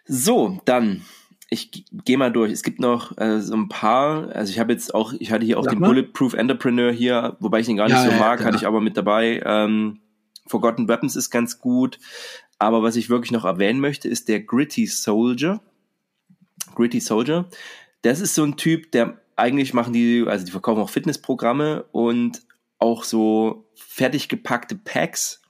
[0.06, 1.02] So, dann
[1.50, 2.52] ich gehe mal durch.
[2.52, 5.58] Es gibt noch äh, so ein paar, also ich habe jetzt auch, ich hatte hier
[5.58, 5.88] auch Sag den mal.
[5.88, 8.46] Bulletproof Entrepreneur hier, wobei ich ihn gar nicht Ja, so ja, mag, klar.
[8.46, 9.42] hatte ich aber mit dabei.
[9.44, 9.98] Ähm,
[10.46, 11.98] Forgotten Weapons ist ganz gut,
[12.58, 15.60] aber was ich wirklich noch erwähnen möchte, ist der Gritty Soldier.
[16.74, 17.48] Gritty Soldier.
[18.02, 22.42] Das ist so ein Typ, der eigentlich machen die, also die verkaufen auch Fitnessprogramme und
[22.78, 25.40] auch so fertig gepackte Packs.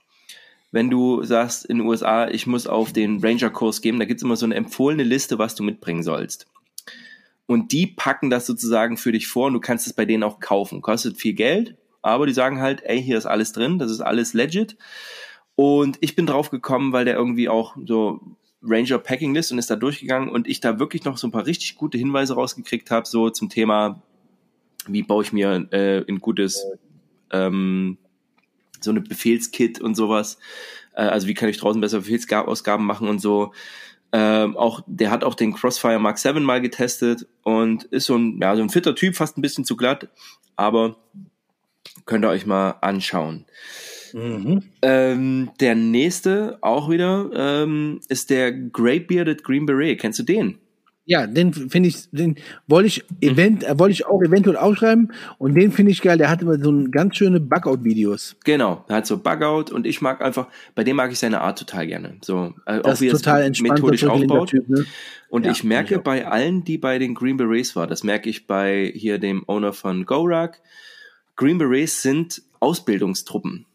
[0.71, 4.35] Wenn du sagst in den USA, ich muss auf den Ranger-Kurs geben, da gibt's immer
[4.35, 6.47] so eine empfohlene Liste, was du mitbringen sollst.
[7.45, 10.39] Und die packen das sozusagen für dich vor und du kannst es bei denen auch
[10.39, 10.81] kaufen.
[10.81, 14.35] Kostet viel Geld, aber die sagen halt, ey, hier ist alles drin, das ist alles
[14.35, 14.77] legit.
[15.55, 18.21] Und ich bin drauf gekommen, weil der irgendwie auch so
[18.61, 21.47] Ranger Packing List und ist da durchgegangen und ich da wirklich noch so ein paar
[21.47, 24.03] richtig gute Hinweise rausgekriegt habe, so zum Thema,
[24.87, 26.63] wie baue ich mir äh, ein gutes,
[27.31, 27.97] ähm,
[28.81, 30.37] so eine Befehlskit und sowas.
[30.93, 33.51] Äh, also wie kann ich draußen besser Befehlsausgaben machen und so.
[34.11, 38.39] Ähm, auch der hat auch den Crossfire Mark 7 mal getestet und ist so ein
[38.39, 40.07] ja so ein fitter Typ, fast ein bisschen zu glatt,
[40.55, 40.97] aber
[42.05, 43.45] könnt ihr euch mal anschauen.
[44.13, 44.63] Mhm.
[44.81, 49.99] Ähm, der nächste auch wieder ähm, ist der Grey Bearded Green Beret.
[49.99, 50.57] Kennst du den?
[51.07, 52.35] Ja, den finde ich, den
[52.65, 53.29] wollte ich, Mhm.
[53.29, 56.17] event, äh, wollte ich auch eventuell aufschreiben und den finde ich geil.
[56.17, 58.37] Der hat immer so ein ganz schöne Bugout-Videos.
[58.43, 61.59] Genau, er hat so Bugout und ich mag einfach, bei dem mag ich seine Art
[61.59, 62.15] total gerne.
[62.21, 64.49] So, äh, Das auch wie er ist es total entspannt, methodisch aufbaut.
[64.49, 64.85] Typ, ne?
[65.29, 68.29] Und Ja, ich merke ich bei allen, die bei den Green Berets war, das merke
[68.29, 70.59] ich bei hier dem Owner von Gorak,
[71.35, 73.65] Green Berets sind Ausbildungstruppen.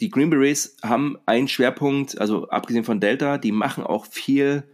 [0.00, 4.64] Die Green Berets haben einen Schwerpunkt, also abgesehen von Delta, die machen auch viel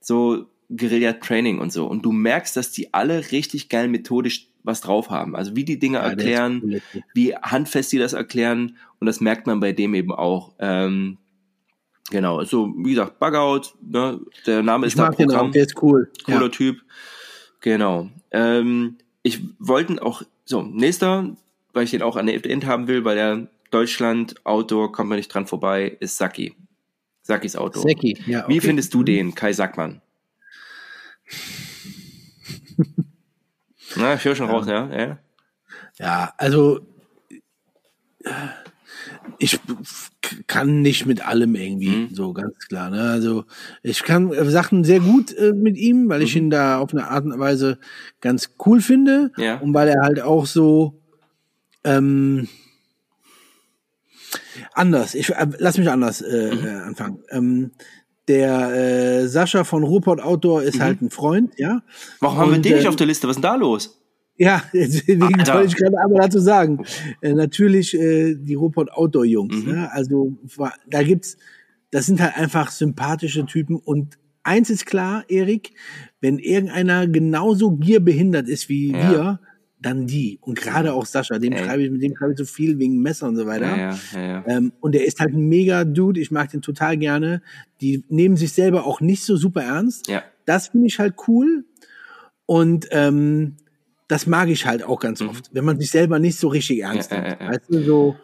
[0.00, 1.86] so Guerilla-Training und so.
[1.86, 5.34] Und du merkst, dass die alle richtig geil methodisch was drauf haben.
[5.34, 6.82] Also wie die Dinge Ja, erklären, cool,
[7.14, 8.76] wie handfest die das erklären.
[9.00, 10.52] Und das merkt man bei dem eben auch.
[10.58, 11.18] Ähm,
[12.10, 14.20] Genau, also wie gesagt, Bugout, ne?
[14.44, 16.10] der Name Ich ist da mag den Programm, auch, der ist cool.
[16.24, 16.48] cooler Ja.
[16.48, 16.82] Typ.
[17.60, 18.08] Genau.
[18.32, 21.34] Ähm, ich wollte auch, so, nächster,
[21.72, 25.16] weil ich den auch an der End haben will, weil der Deutschland Outdoor, kommt man
[25.16, 26.56] nicht dran vorbei, ist Saki.
[27.22, 27.80] Sakis Auto.
[27.80, 28.48] Seki, ja.
[28.48, 28.66] Wie okay.
[28.66, 30.02] findest du den, Kai Sackmann?
[33.96, 34.88] Na, ich höre schon raus, ja.
[34.88, 35.18] ja.
[35.98, 36.80] Ja, also
[39.38, 39.58] ich
[40.46, 42.08] kann nicht mit allem irgendwie, Mhm.
[42.14, 42.90] so ganz klar.
[42.90, 43.02] Ne?
[43.02, 43.44] Also
[43.82, 46.42] ich kann äh, Sachen sehr gut äh, mit ihm, weil ich Mhm.
[46.42, 47.78] ihn da auf eine Art und Weise
[48.20, 49.58] ganz cool finde Ja.
[49.60, 51.00] und weil er halt auch so
[51.84, 52.48] ähm,
[54.74, 55.14] anders.
[55.14, 56.66] Ich äh, lass mich anders äh, Mhm.
[56.66, 57.18] äh, anfangen.
[57.30, 57.70] Ähm,
[58.28, 58.70] der
[59.22, 61.82] äh, Sascha von Ruhrport Outdoor ist halt ein Freund, ja.
[62.20, 63.26] Warum haben wir Und, den nicht äh, auf der Liste?
[63.26, 63.96] Was ist denn da los?
[64.40, 65.54] Ja, deswegen Alter.
[65.54, 66.82] wollte ich gerade einmal dazu sagen.
[67.20, 69.64] Äh, natürlich äh, die Ruhrpott Outdoor Jungs.
[69.64, 69.72] Mhm.
[69.72, 69.92] Ne?
[69.92, 70.36] Also
[70.88, 71.36] da gibt's,
[71.90, 73.76] das sind halt einfach sympathische Typen.
[73.76, 75.72] Und eins ist klar, Erik,
[76.22, 79.10] wenn irgendeiner genauso gierbehindert ist wie Ja.
[79.10, 79.40] wir,
[79.82, 80.38] dann die.
[80.42, 81.64] Und gerade auch Sascha, dem Ey.
[81.64, 83.66] schreibe ich, mit dem schreibe ich so viel wegen Messer und so weiter.
[83.76, 84.44] Ja, ja, ja, ja.
[84.46, 86.20] Ähm, und der ist halt ein mega Dude.
[86.20, 87.40] Ich mag den total gerne.
[87.80, 90.08] Die nehmen sich selber auch nicht so super ernst.
[90.08, 90.22] ja.
[90.46, 91.64] Das finde ich halt cool.
[92.46, 93.56] Und ähm,
[94.10, 97.12] das mag ich halt auch ganz oft, wenn man sich selber nicht so richtig ernst
[97.12, 97.18] Mhm.
[97.18, 97.40] Nimmt.
[97.40, 97.48] ja.
[97.48, 98.16] Weißt du, so,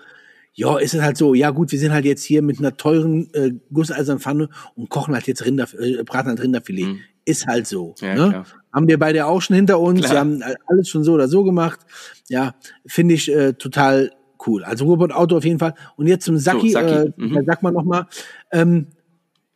[0.53, 3.29] ja, ist es halt so, ja gut, wir sind halt jetzt hier mit einer teuren
[3.35, 6.97] äh, gusseisernen Pfanne und kochen halt jetzt Rinder, äh, braten halt Rinderfilet.
[7.25, 7.95] Ist halt so.
[8.01, 8.07] Mhm.
[8.07, 8.45] Ja, ne?
[8.73, 10.01] Haben wir beide auch schon hinter uns.
[10.01, 10.13] Klar.
[10.13, 11.81] Wir haben alles schon so oder so gemacht.
[12.29, 12.55] Ja,
[12.87, 14.11] finde ich äh, total
[14.47, 14.65] cool.
[14.65, 15.75] Also Robot Auto auf jeden Fall.
[15.97, 17.35] Und jetzt zum Saki, Saki, äh, mhm.
[17.35, 18.07] da sagt man noch mal,
[18.53, 18.89] ähm,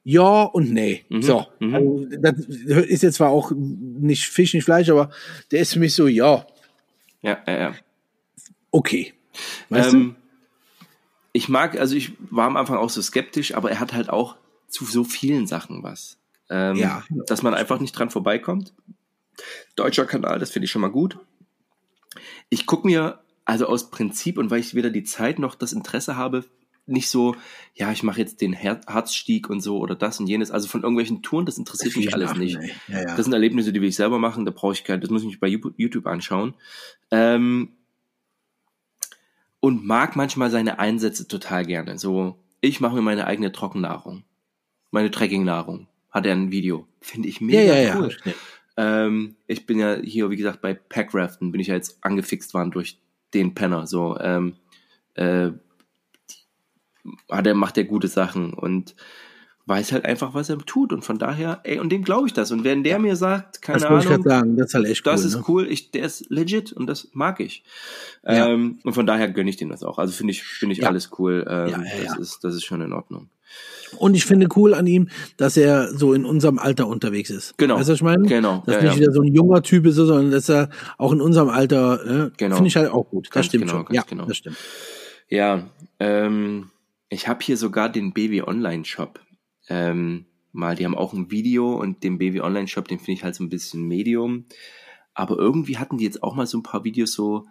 [0.04, 1.04] ja und nee.
[1.08, 1.74] Mhm, So, mhm.
[1.74, 5.10] also, das ist jetzt zwar auch nicht Fisch, nicht Fleisch, aber
[5.50, 6.46] der ist für mich so, ja,
[7.22, 7.74] ja, ja, ja.
[8.70, 9.12] okay.
[9.68, 10.16] Weißt ähm,
[11.32, 14.36] ich mag, also ich war am Anfang auch so skeptisch, aber er hat halt auch
[14.68, 16.18] zu so vielen Sachen was.
[16.48, 17.04] Ähm, Ja.
[17.26, 18.72] Dass man einfach nicht dran vorbeikommt.
[19.76, 21.18] Deutscher Kanal, das finde ich schon mal gut.
[22.48, 26.16] Ich gucke mir, also aus Prinzip und weil ich weder die Zeit noch das Interesse
[26.16, 26.44] habe,
[26.90, 27.36] nicht so,
[27.74, 30.82] ja, ich mache jetzt den Her Harzstieg und so oder das und jenes, also von
[30.82, 32.58] irgendwelchen Touren, das interessiert mich alles nicht.
[32.88, 33.16] Ja, ja.
[33.16, 35.28] Das sind Erlebnisse, die will ich selber machen, da brauche ich kein, das muss ich
[35.28, 36.54] mich bei YouTube anschauen.
[37.10, 37.70] Ähm,
[39.60, 41.98] und mag manchmal seine Einsätze total gerne.
[41.98, 44.24] So, ich mache mir meine eigene Trockennahrung.
[44.90, 45.86] Meine Trekkingnahrung.
[46.10, 46.88] Hat er ein Video.
[47.00, 47.98] Finde ich mega ja.
[47.98, 48.16] cool.
[48.76, 52.70] Ähm, ich bin ja hier, wie gesagt, bei Packraften bin ich ja jetzt angefixt worden
[52.70, 52.98] durch
[53.34, 53.86] den Penner.
[53.86, 54.54] So, ähm,
[55.14, 55.50] äh,
[57.30, 58.94] hat er, macht er gute Sachen und
[59.66, 60.92] weiß halt einfach, was er tut.
[60.92, 62.50] Und von daher, ey, und dem glaube ich das.
[62.50, 65.06] Und wenn der mir sagt, keine Das ich Ahnung, gerade sagen, das ist halt echt
[65.06, 65.26] das cool.
[65.26, 65.44] ist ne?
[65.48, 67.62] cool, ich, der ist legit und das mag ich.
[68.24, 68.48] Ja.
[68.48, 69.98] Ähm, und von daher gönne ich dem das auch.
[69.98, 70.88] Also finde ich, finde ich Ja.
[70.88, 71.44] alles cool.
[71.48, 72.18] Ähm, Ja, das.
[72.18, 73.28] Ist, das ist schon in Ordnung.
[73.98, 77.56] Und ich finde cool an ihm, dass er so in unserem Alter unterwegs ist.
[77.58, 77.76] Genau.
[77.76, 78.26] Weißt du, was ich meine?
[78.26, 78.62] Genau.
[78.66, 79.00] Dass Ja, nicht ja.
[79.02, 82.56] wieder so ein junger Typ ist, sondern dass er auch in unserem Alter, äh, Genau.
[82.56, 83.26] finde ich halt auch gut.
[83.26, 83.84] Das Ganz stimmt genau, schon.
[83.86, 84.26] ganz Ja, genau.
[84.26, 84.56] das stimmt.
[85.28, 85.68] Ja,
[85.98, 86.70] ähm,
[87.10, 89.20] ich habe hier sogar den BW Online Shop.
[89.68, 93.24] Ähm, mal, die haben auch ein Video und den BW Online Shop, den finde ich
[93.24, 94.46] halt so ein bisschen Medium.
[95.12, 97.46] Aber irgendwie hatten die jetzt auch mal so ein paar Videos so,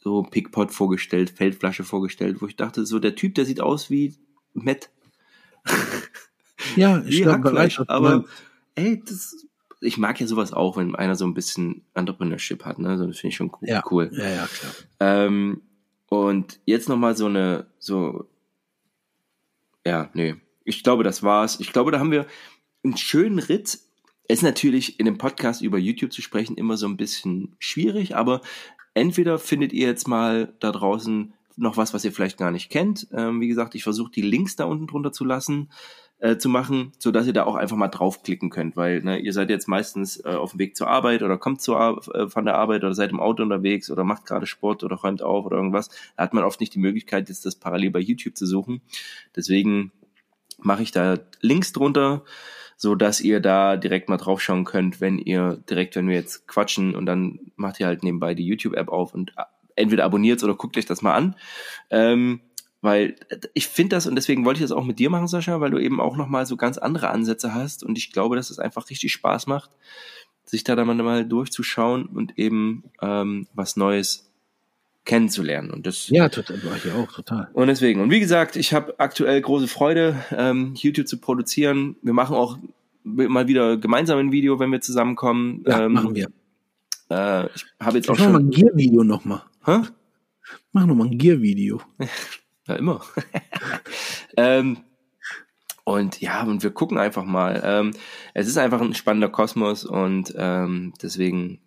[0.00, 4.16] so Pickpot vorgestellt, Feldflasche vorgestellt, wo ich dachte, so der Typ, der sieht aus wie
[4.52, 4.90] Matt.
[6.76, 8.24] Ja, ich glaube, aber
[8.76, 9.46] ey, das,
[9.80, 12.96] ich mag ja sowas auch, wenn einer so ein bisschen Entrepreneurship hat, ne?
[12.96, 13.68] So, das finde ich schon cool.
[13.68, 14.10] ja, cool.
[14.12, 14.72] Ja, ja, klar.
[15.00, 15.62] Ähm,
[16.06, 18.28] und jetzt nochmal so eine, so,
[19.86, 20.36] ja, nee.
[20.64, 21.60] Ich glaube, das war's.
[21.60, 22.26] Ich glaube, da haben wir
[22.84, 23.80] einen schönen Ritt.
[24.28, 28.16] Es ist natürlich in dem Podcast über YouTube zu sprechen immer so ein bisschen schwierig,
[28.16, 28.40] aber
[28.94, 33.08] entweder findet ihr jetzt mal da draußen noch was, was ihr vielleicht gar nicht kennt.
[33.12, 35.70] Ähm, wie gesagt, ich versuche die Links da unten drunter zu lassen,
[36.22, 39.32] äh, zu machen, so dass ihr da auch einfach mal draufklicken könnt, weil ne, ihr
[39.32, 42.44] seid jetzt meistens äh, auf dem Weg zur Arbeit oder kommt zur, Ar- äh, von
[42.44, 45.56] der Arbeit oder seid im Auto unterwegs oder macht gerade Sport oder räumt auf oder
[45.56, 45.90] irgendwas.
[46.16, 48.82] Da hat man oft nicht die Möglichkeit, jetzt das parallel bei YouTube zu suchen.
[49.34, 49.90] Deswegen
[50.58, 52.22] mache ich da Links drunter,
[52.76, 56.94] so dass ihr da direkt mal draufschauen könnt, wenn ihr direkt, wenn wir jetzt quatschen
[56.94, 59.42] und dann macht ihr halt nebenbei die YouTube-App auf und äh,
[59.74, 61.34] entweder abonniert oder guckt euch das mal an.
[61.90, 62.42] Ähm,
[62.82, 63.16] weil
[63.54, 65.78] ich finde das, und deswegen wollte ich das auch mit dir machen, Sascha, weil du
[65.78, 69.12] eben auch nochmal so ganz andere Ansätze hast und ich glaube, dass es einfach richtig
[69.12, 69.70] Spaß macht,
[70.44, 74.28] sich da dann mal durchzuschauen und eben ähm, was Neues
[75.04, 75.70] kennenzulernen.
[75.70, 77.48] Und das Ja, total, war ich auch, total.
[77.54, 81.96] und deswegen, und wie gesagt, ich habe aktuell große Freude, ähm, YouTube zu produzieren.
[82.02, 82.58] Wir machen auch
[83.04, 85.64] mal wieder gemeinsam ein Video, wenn wir zusammenkommen.
[85.66, 86.28] Ja, ähm, machen wir.
[87.10, 88.62] Äh, ich habe jetzt auch Ich mach mal ein schon.
[88.62, 89.42] Gear-Video nochmal.
[90.72, 91.80] Mach nochmal ein Gear-Video.
[92.72, 93.00] Ja, immer.
[94.36, 94.78] ähm,
[95.84, 97.60] Und ja, und wir gucken einfach mal.
[97.64, 97.90] Ähm,
[98.34, 101.60] es ist einfach ein spannender Kosmos und ähm, deswegen,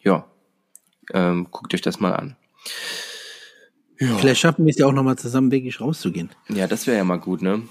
[0.00, 0.26] ja,
[1.12, 2.36] ähm, guckt euch das mal an.
[4.00, 4.16] Ja.
[4.16, 6.30] Vielleicht schaffen wir es ja auch nochmal zusammen wirklich rauszugehen.
[6.48, 7.62] Ja, das wäre ja mal gut, ne?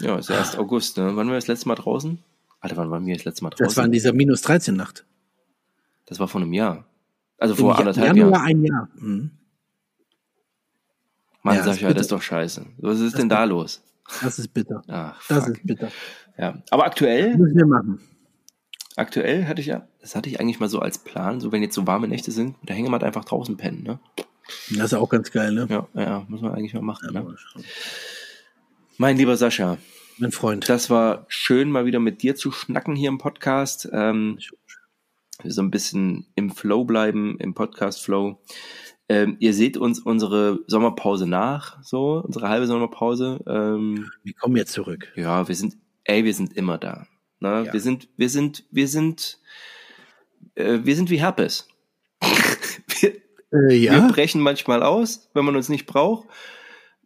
[0.00, 1.06] Ja, ist ja erst August, ne?
[1.06, 2.18] Wann waren wir das letzte Mal draußen?
[2.60, 3.66] Alter, wann waren wir das letzte Mal draußen?
[3.66, 5.04] Das war in dieser minus 13 Nacht.
[6.06, 6.84] Das war vor einem Jahr.
[7.38, 8.46] Also vor Im anderthalb Januar Jahren.
[8.46, 8.88] ein Jahr.
[8.96, 9.30] Mhm.
[11.54, 12.64] Mann, Ja, ja, das ist doch scheiße.
[12.78, 13.82] Was ist denn da los?
[14.22, 14.82] Das ist bitter.
[14.88, 15.90] Ach, Das ist bitter.
[16.38, 16.62] Ja.
[16.70, 18.00] Aber aktuell, Müssen wir machen.
[18.96, 21.74] aktuell hatte ich ja, das hatte ich eigentlich mal so als Plan, so wenn jetzt
[21.74, 23.98] so warme Nächte sind, der Hängematte einfach draußen pennen, ne?
[24.70, 25.66] Das ist auch ganz geil, ne?
[25.68, 27.20] Ja, ja, ja, muss man eigentlich mal machen, ne?
[27.20, 27.64] Aber schon.
[28.96, 29.76] Mein lieber Sascha,
[30.18, 30.68] Mein Freund.
[30.68, 33.88] das war schön, mal wieder mit dir zu schnacken hier im Podcast.
[33.92, 34.38] Ähm,
[35.44, 38.40] so ein bisschen im Flow bleiben, im Podcast-Flow.
[39.10, 43.40] Ähm, ihr seht uns unsere Sommerpause nach, so, unsere halbe Sommerpause.
[43.46, 45.08] Ähm, Wir kommen jetzt zurück.
[45.16, 47.06] ja, wir sind, ey, wir sind immer da.
[47.40, 47.64] Ne?
[47.66, 47.72] Ja.
[47.72, 49.38] Wir sind, wir sind, wir sind,
[50.56, 51.68] äh, wir sind wie Herpes.
[53.00, 53.14] wir,
[53.50, 56.28] Äh, wir ja, brechen manchmal aus, wenn man uns nicht braucht.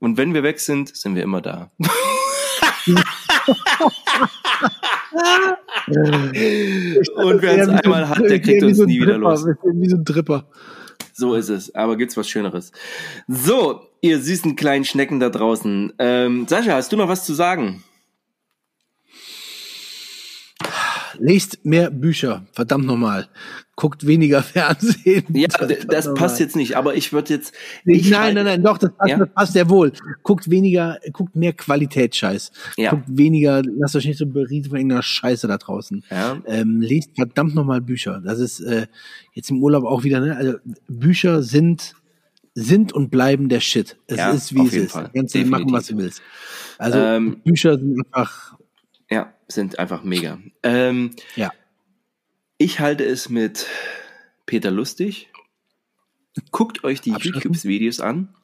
[0.00, 1.70] Und wenn wir weg sind, sind wir immer da.
[5.86, 9.44] Und wer uns einmal hat, der kriegt uns nie wieder los.
[9.46, 10.46] Wie so ein Tripper.
[11.12, 11.74] So ist es.
[11.74, 12.72] Aber gibt's was Schöneres?
[13.28, 15.92] So, ihr süßen kleinen Schnecken da draußen.
[15.98, 17.82] Ähm, Sascha, hast du noch was zu sagen?
[21.18, 23.28] Lest mehr Bücher, verdammt nochmal.
[23.76, 25.24] Guckt weniger Fernsehen.
[25.32, 25.48] Ja,
[25.88, 26.76] das passt jetzt nicht.
[26.76, 27.54] Aber ich würde jetzt.
[27.84, 29.18] Ich nein, nein, nein, doch, das passt, Ja?
[29.18, 29.92] das passt ja wohl.
[30.22, 32.52] Guckt weniger, guckt mehr Qualitätsscheiß.
[32.76, 32.90] Ja.
[32.90, 36.04] Guckt weniger, lasst euch nicht so berieten von irgendeiner Scheiße da draußen.
[36.10, 36.38] Ja.
[36.46, 38.20] Ähm, lest verdammt nochmal Bücher.
[38.24, 38.86] Das ist äh,
[39.32, 40.36] jetzt im Urlaub auch wieder, ne?
[40.36, 40.54] Also
[40.88, 41.94] Bücher sind
[42.54, 43.96] sind und bleiben der Shit.
[44.06, 44.92] Es Ja, ist wie es ist.
[44.92, 45.10] Fall.
[45.14, 46.20] Kannst du machen, was du willst.
[46.76, 48.58] Also Ähm, Bücher sind einfach,
[49.54, 50.38] sind einfach mega.
[50.62, 51.52] Ähm, ja.
[52.58, 53.66] ich halte es mit
[54.46, 55.30] Peter lustig.
[56.50, 57.10] Guckt euch die.
[57.10, 58.34] YouTube-Videos an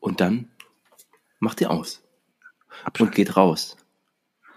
[0.00, 0.50] und dann
[1.38, 2.02] macht ihr aus
[2.98, 3.76] und geht raus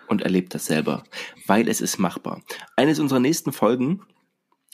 [0.07, 1.03] und erlebt das selber,
[1.45, 2.41] weil es ist machbar.
[2.76, 4.02] Eines unserer nächsten Folgen,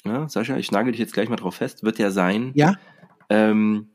[0.06, 2.76] ja, Sascha, ich nagel dich jetzt gleich mal drauf fest, wird ja sein, Ja,
[3.30, 3.90] ähm,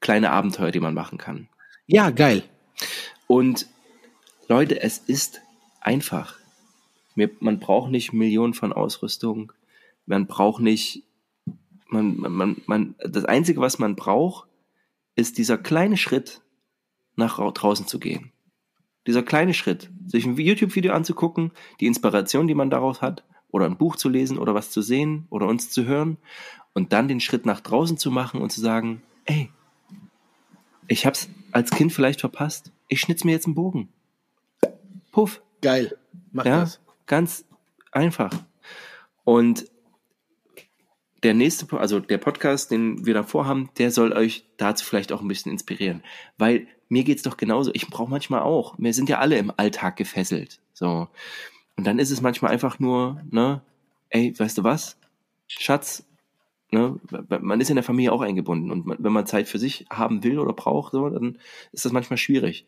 [0.00, 1.48] kleine Abenteuer, die man machen kann.
[1.86, 2.42] ja, geil.
[3.26, 3.66] Und
[4.48, 5.40] Leute, es ist
[5.82, 6.36] einfach.
[7.40, 9.52] Man braucht nicht Millionen von Ausrüstung.
[10.06, 11.02] Man braucht nicht,
[11.88, 14.48] man, man, man, das Einzige, was man braucht,
[15.14, 16.40] ist dieser kleine Schritt,
[17.16, 18.32] nach rau- draußen zu gehen.
[19.06, 21.50] Dieser kleine Schritt, sich ein YouTube-Video anzugucken,
[21.80, 25.26] die Inspiration, die man daraus hat, oder ein Buch zu lesen oder was zu sehen
[25.28, 26.16] oder uns zu hören
[26.72, 29.50] und dann den Schritt nach draußen zu machen und zu sagen, ey,
[30.88, 32.72] ich hab's als Kind vielleicht verpasst.
[32.88, 33.90] Ich schnitz mir jetzt einen Bogen.
[35.10, 35.42] Puff.
[35.62, 35.96] Geil.
[36.32, 36.80] Mach Ja, das.
[37.06, 37.44] ganz
[37.92, 38.32] einfach.
[39.24, 39.64] Und
[41.22, 45.22] der nächste, also der Podcast, den wir davor haben, der soll euch dazu vielleicht auch
[45.22, 46.02] ein bisschen inspirieren.
[46.36, 47.70] Weil mir geht's doch genauso.
[47.74, 48.74] Ich brauche manchmal auch.
[48.78, 50.60] Wir sind ja alle im Alltag gefesselt.
[50.74, 51.08] So.
[51.76, 53.62] Und dann ist es manchmal einfach nur, ne,
[54.10, 54.98] ey, weißt du was?
[55.46, 56.04] Schatz,
[56.72, 56.98] ne,
[57.40, 58.70] man ist in der Familie auch eingebunden.
[58.72, 61.38] Und man, wenn man Zeit für sich haben will oder braucht, so, dann
[61.70, 62.66] ist das manchmal schwierig.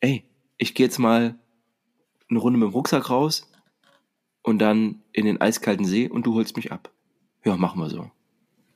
[0.00, 0.24] Ey,
[0.56, 1.38] ich gehe jetzt mal
[2.34, 3.50] eine Runde mit dem Rucksack raus
[4.42, 6.90] und dann in den eiskalten See und du holst mich ab.
[7.44, 8.10] Ja, machen wir so.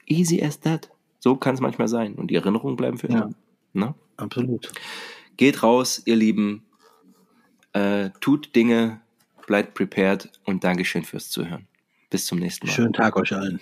[0.06, 0.90] Easy as that.
[1.20, 2.14] So kann es manchmal sein.
[2.14, 3.22] Und die Erinnerungen bleiben für Ja.
[3.22, 3.30] immer.
[3.72, 3.94] Ne?
[4.16, 4.72] Absolut.
[5.36, 6.64] Geht raus, ihr Lieben.
[7.72, 9.00] Äh, tut Dinge,
[9.46, 11.66] bleibt prepared und Dankeschön fürs Zuhören.
[12.10, 12.72] Bis zum nächsten Mal.
[12.72, 13.60] Schönen Tag euch allen.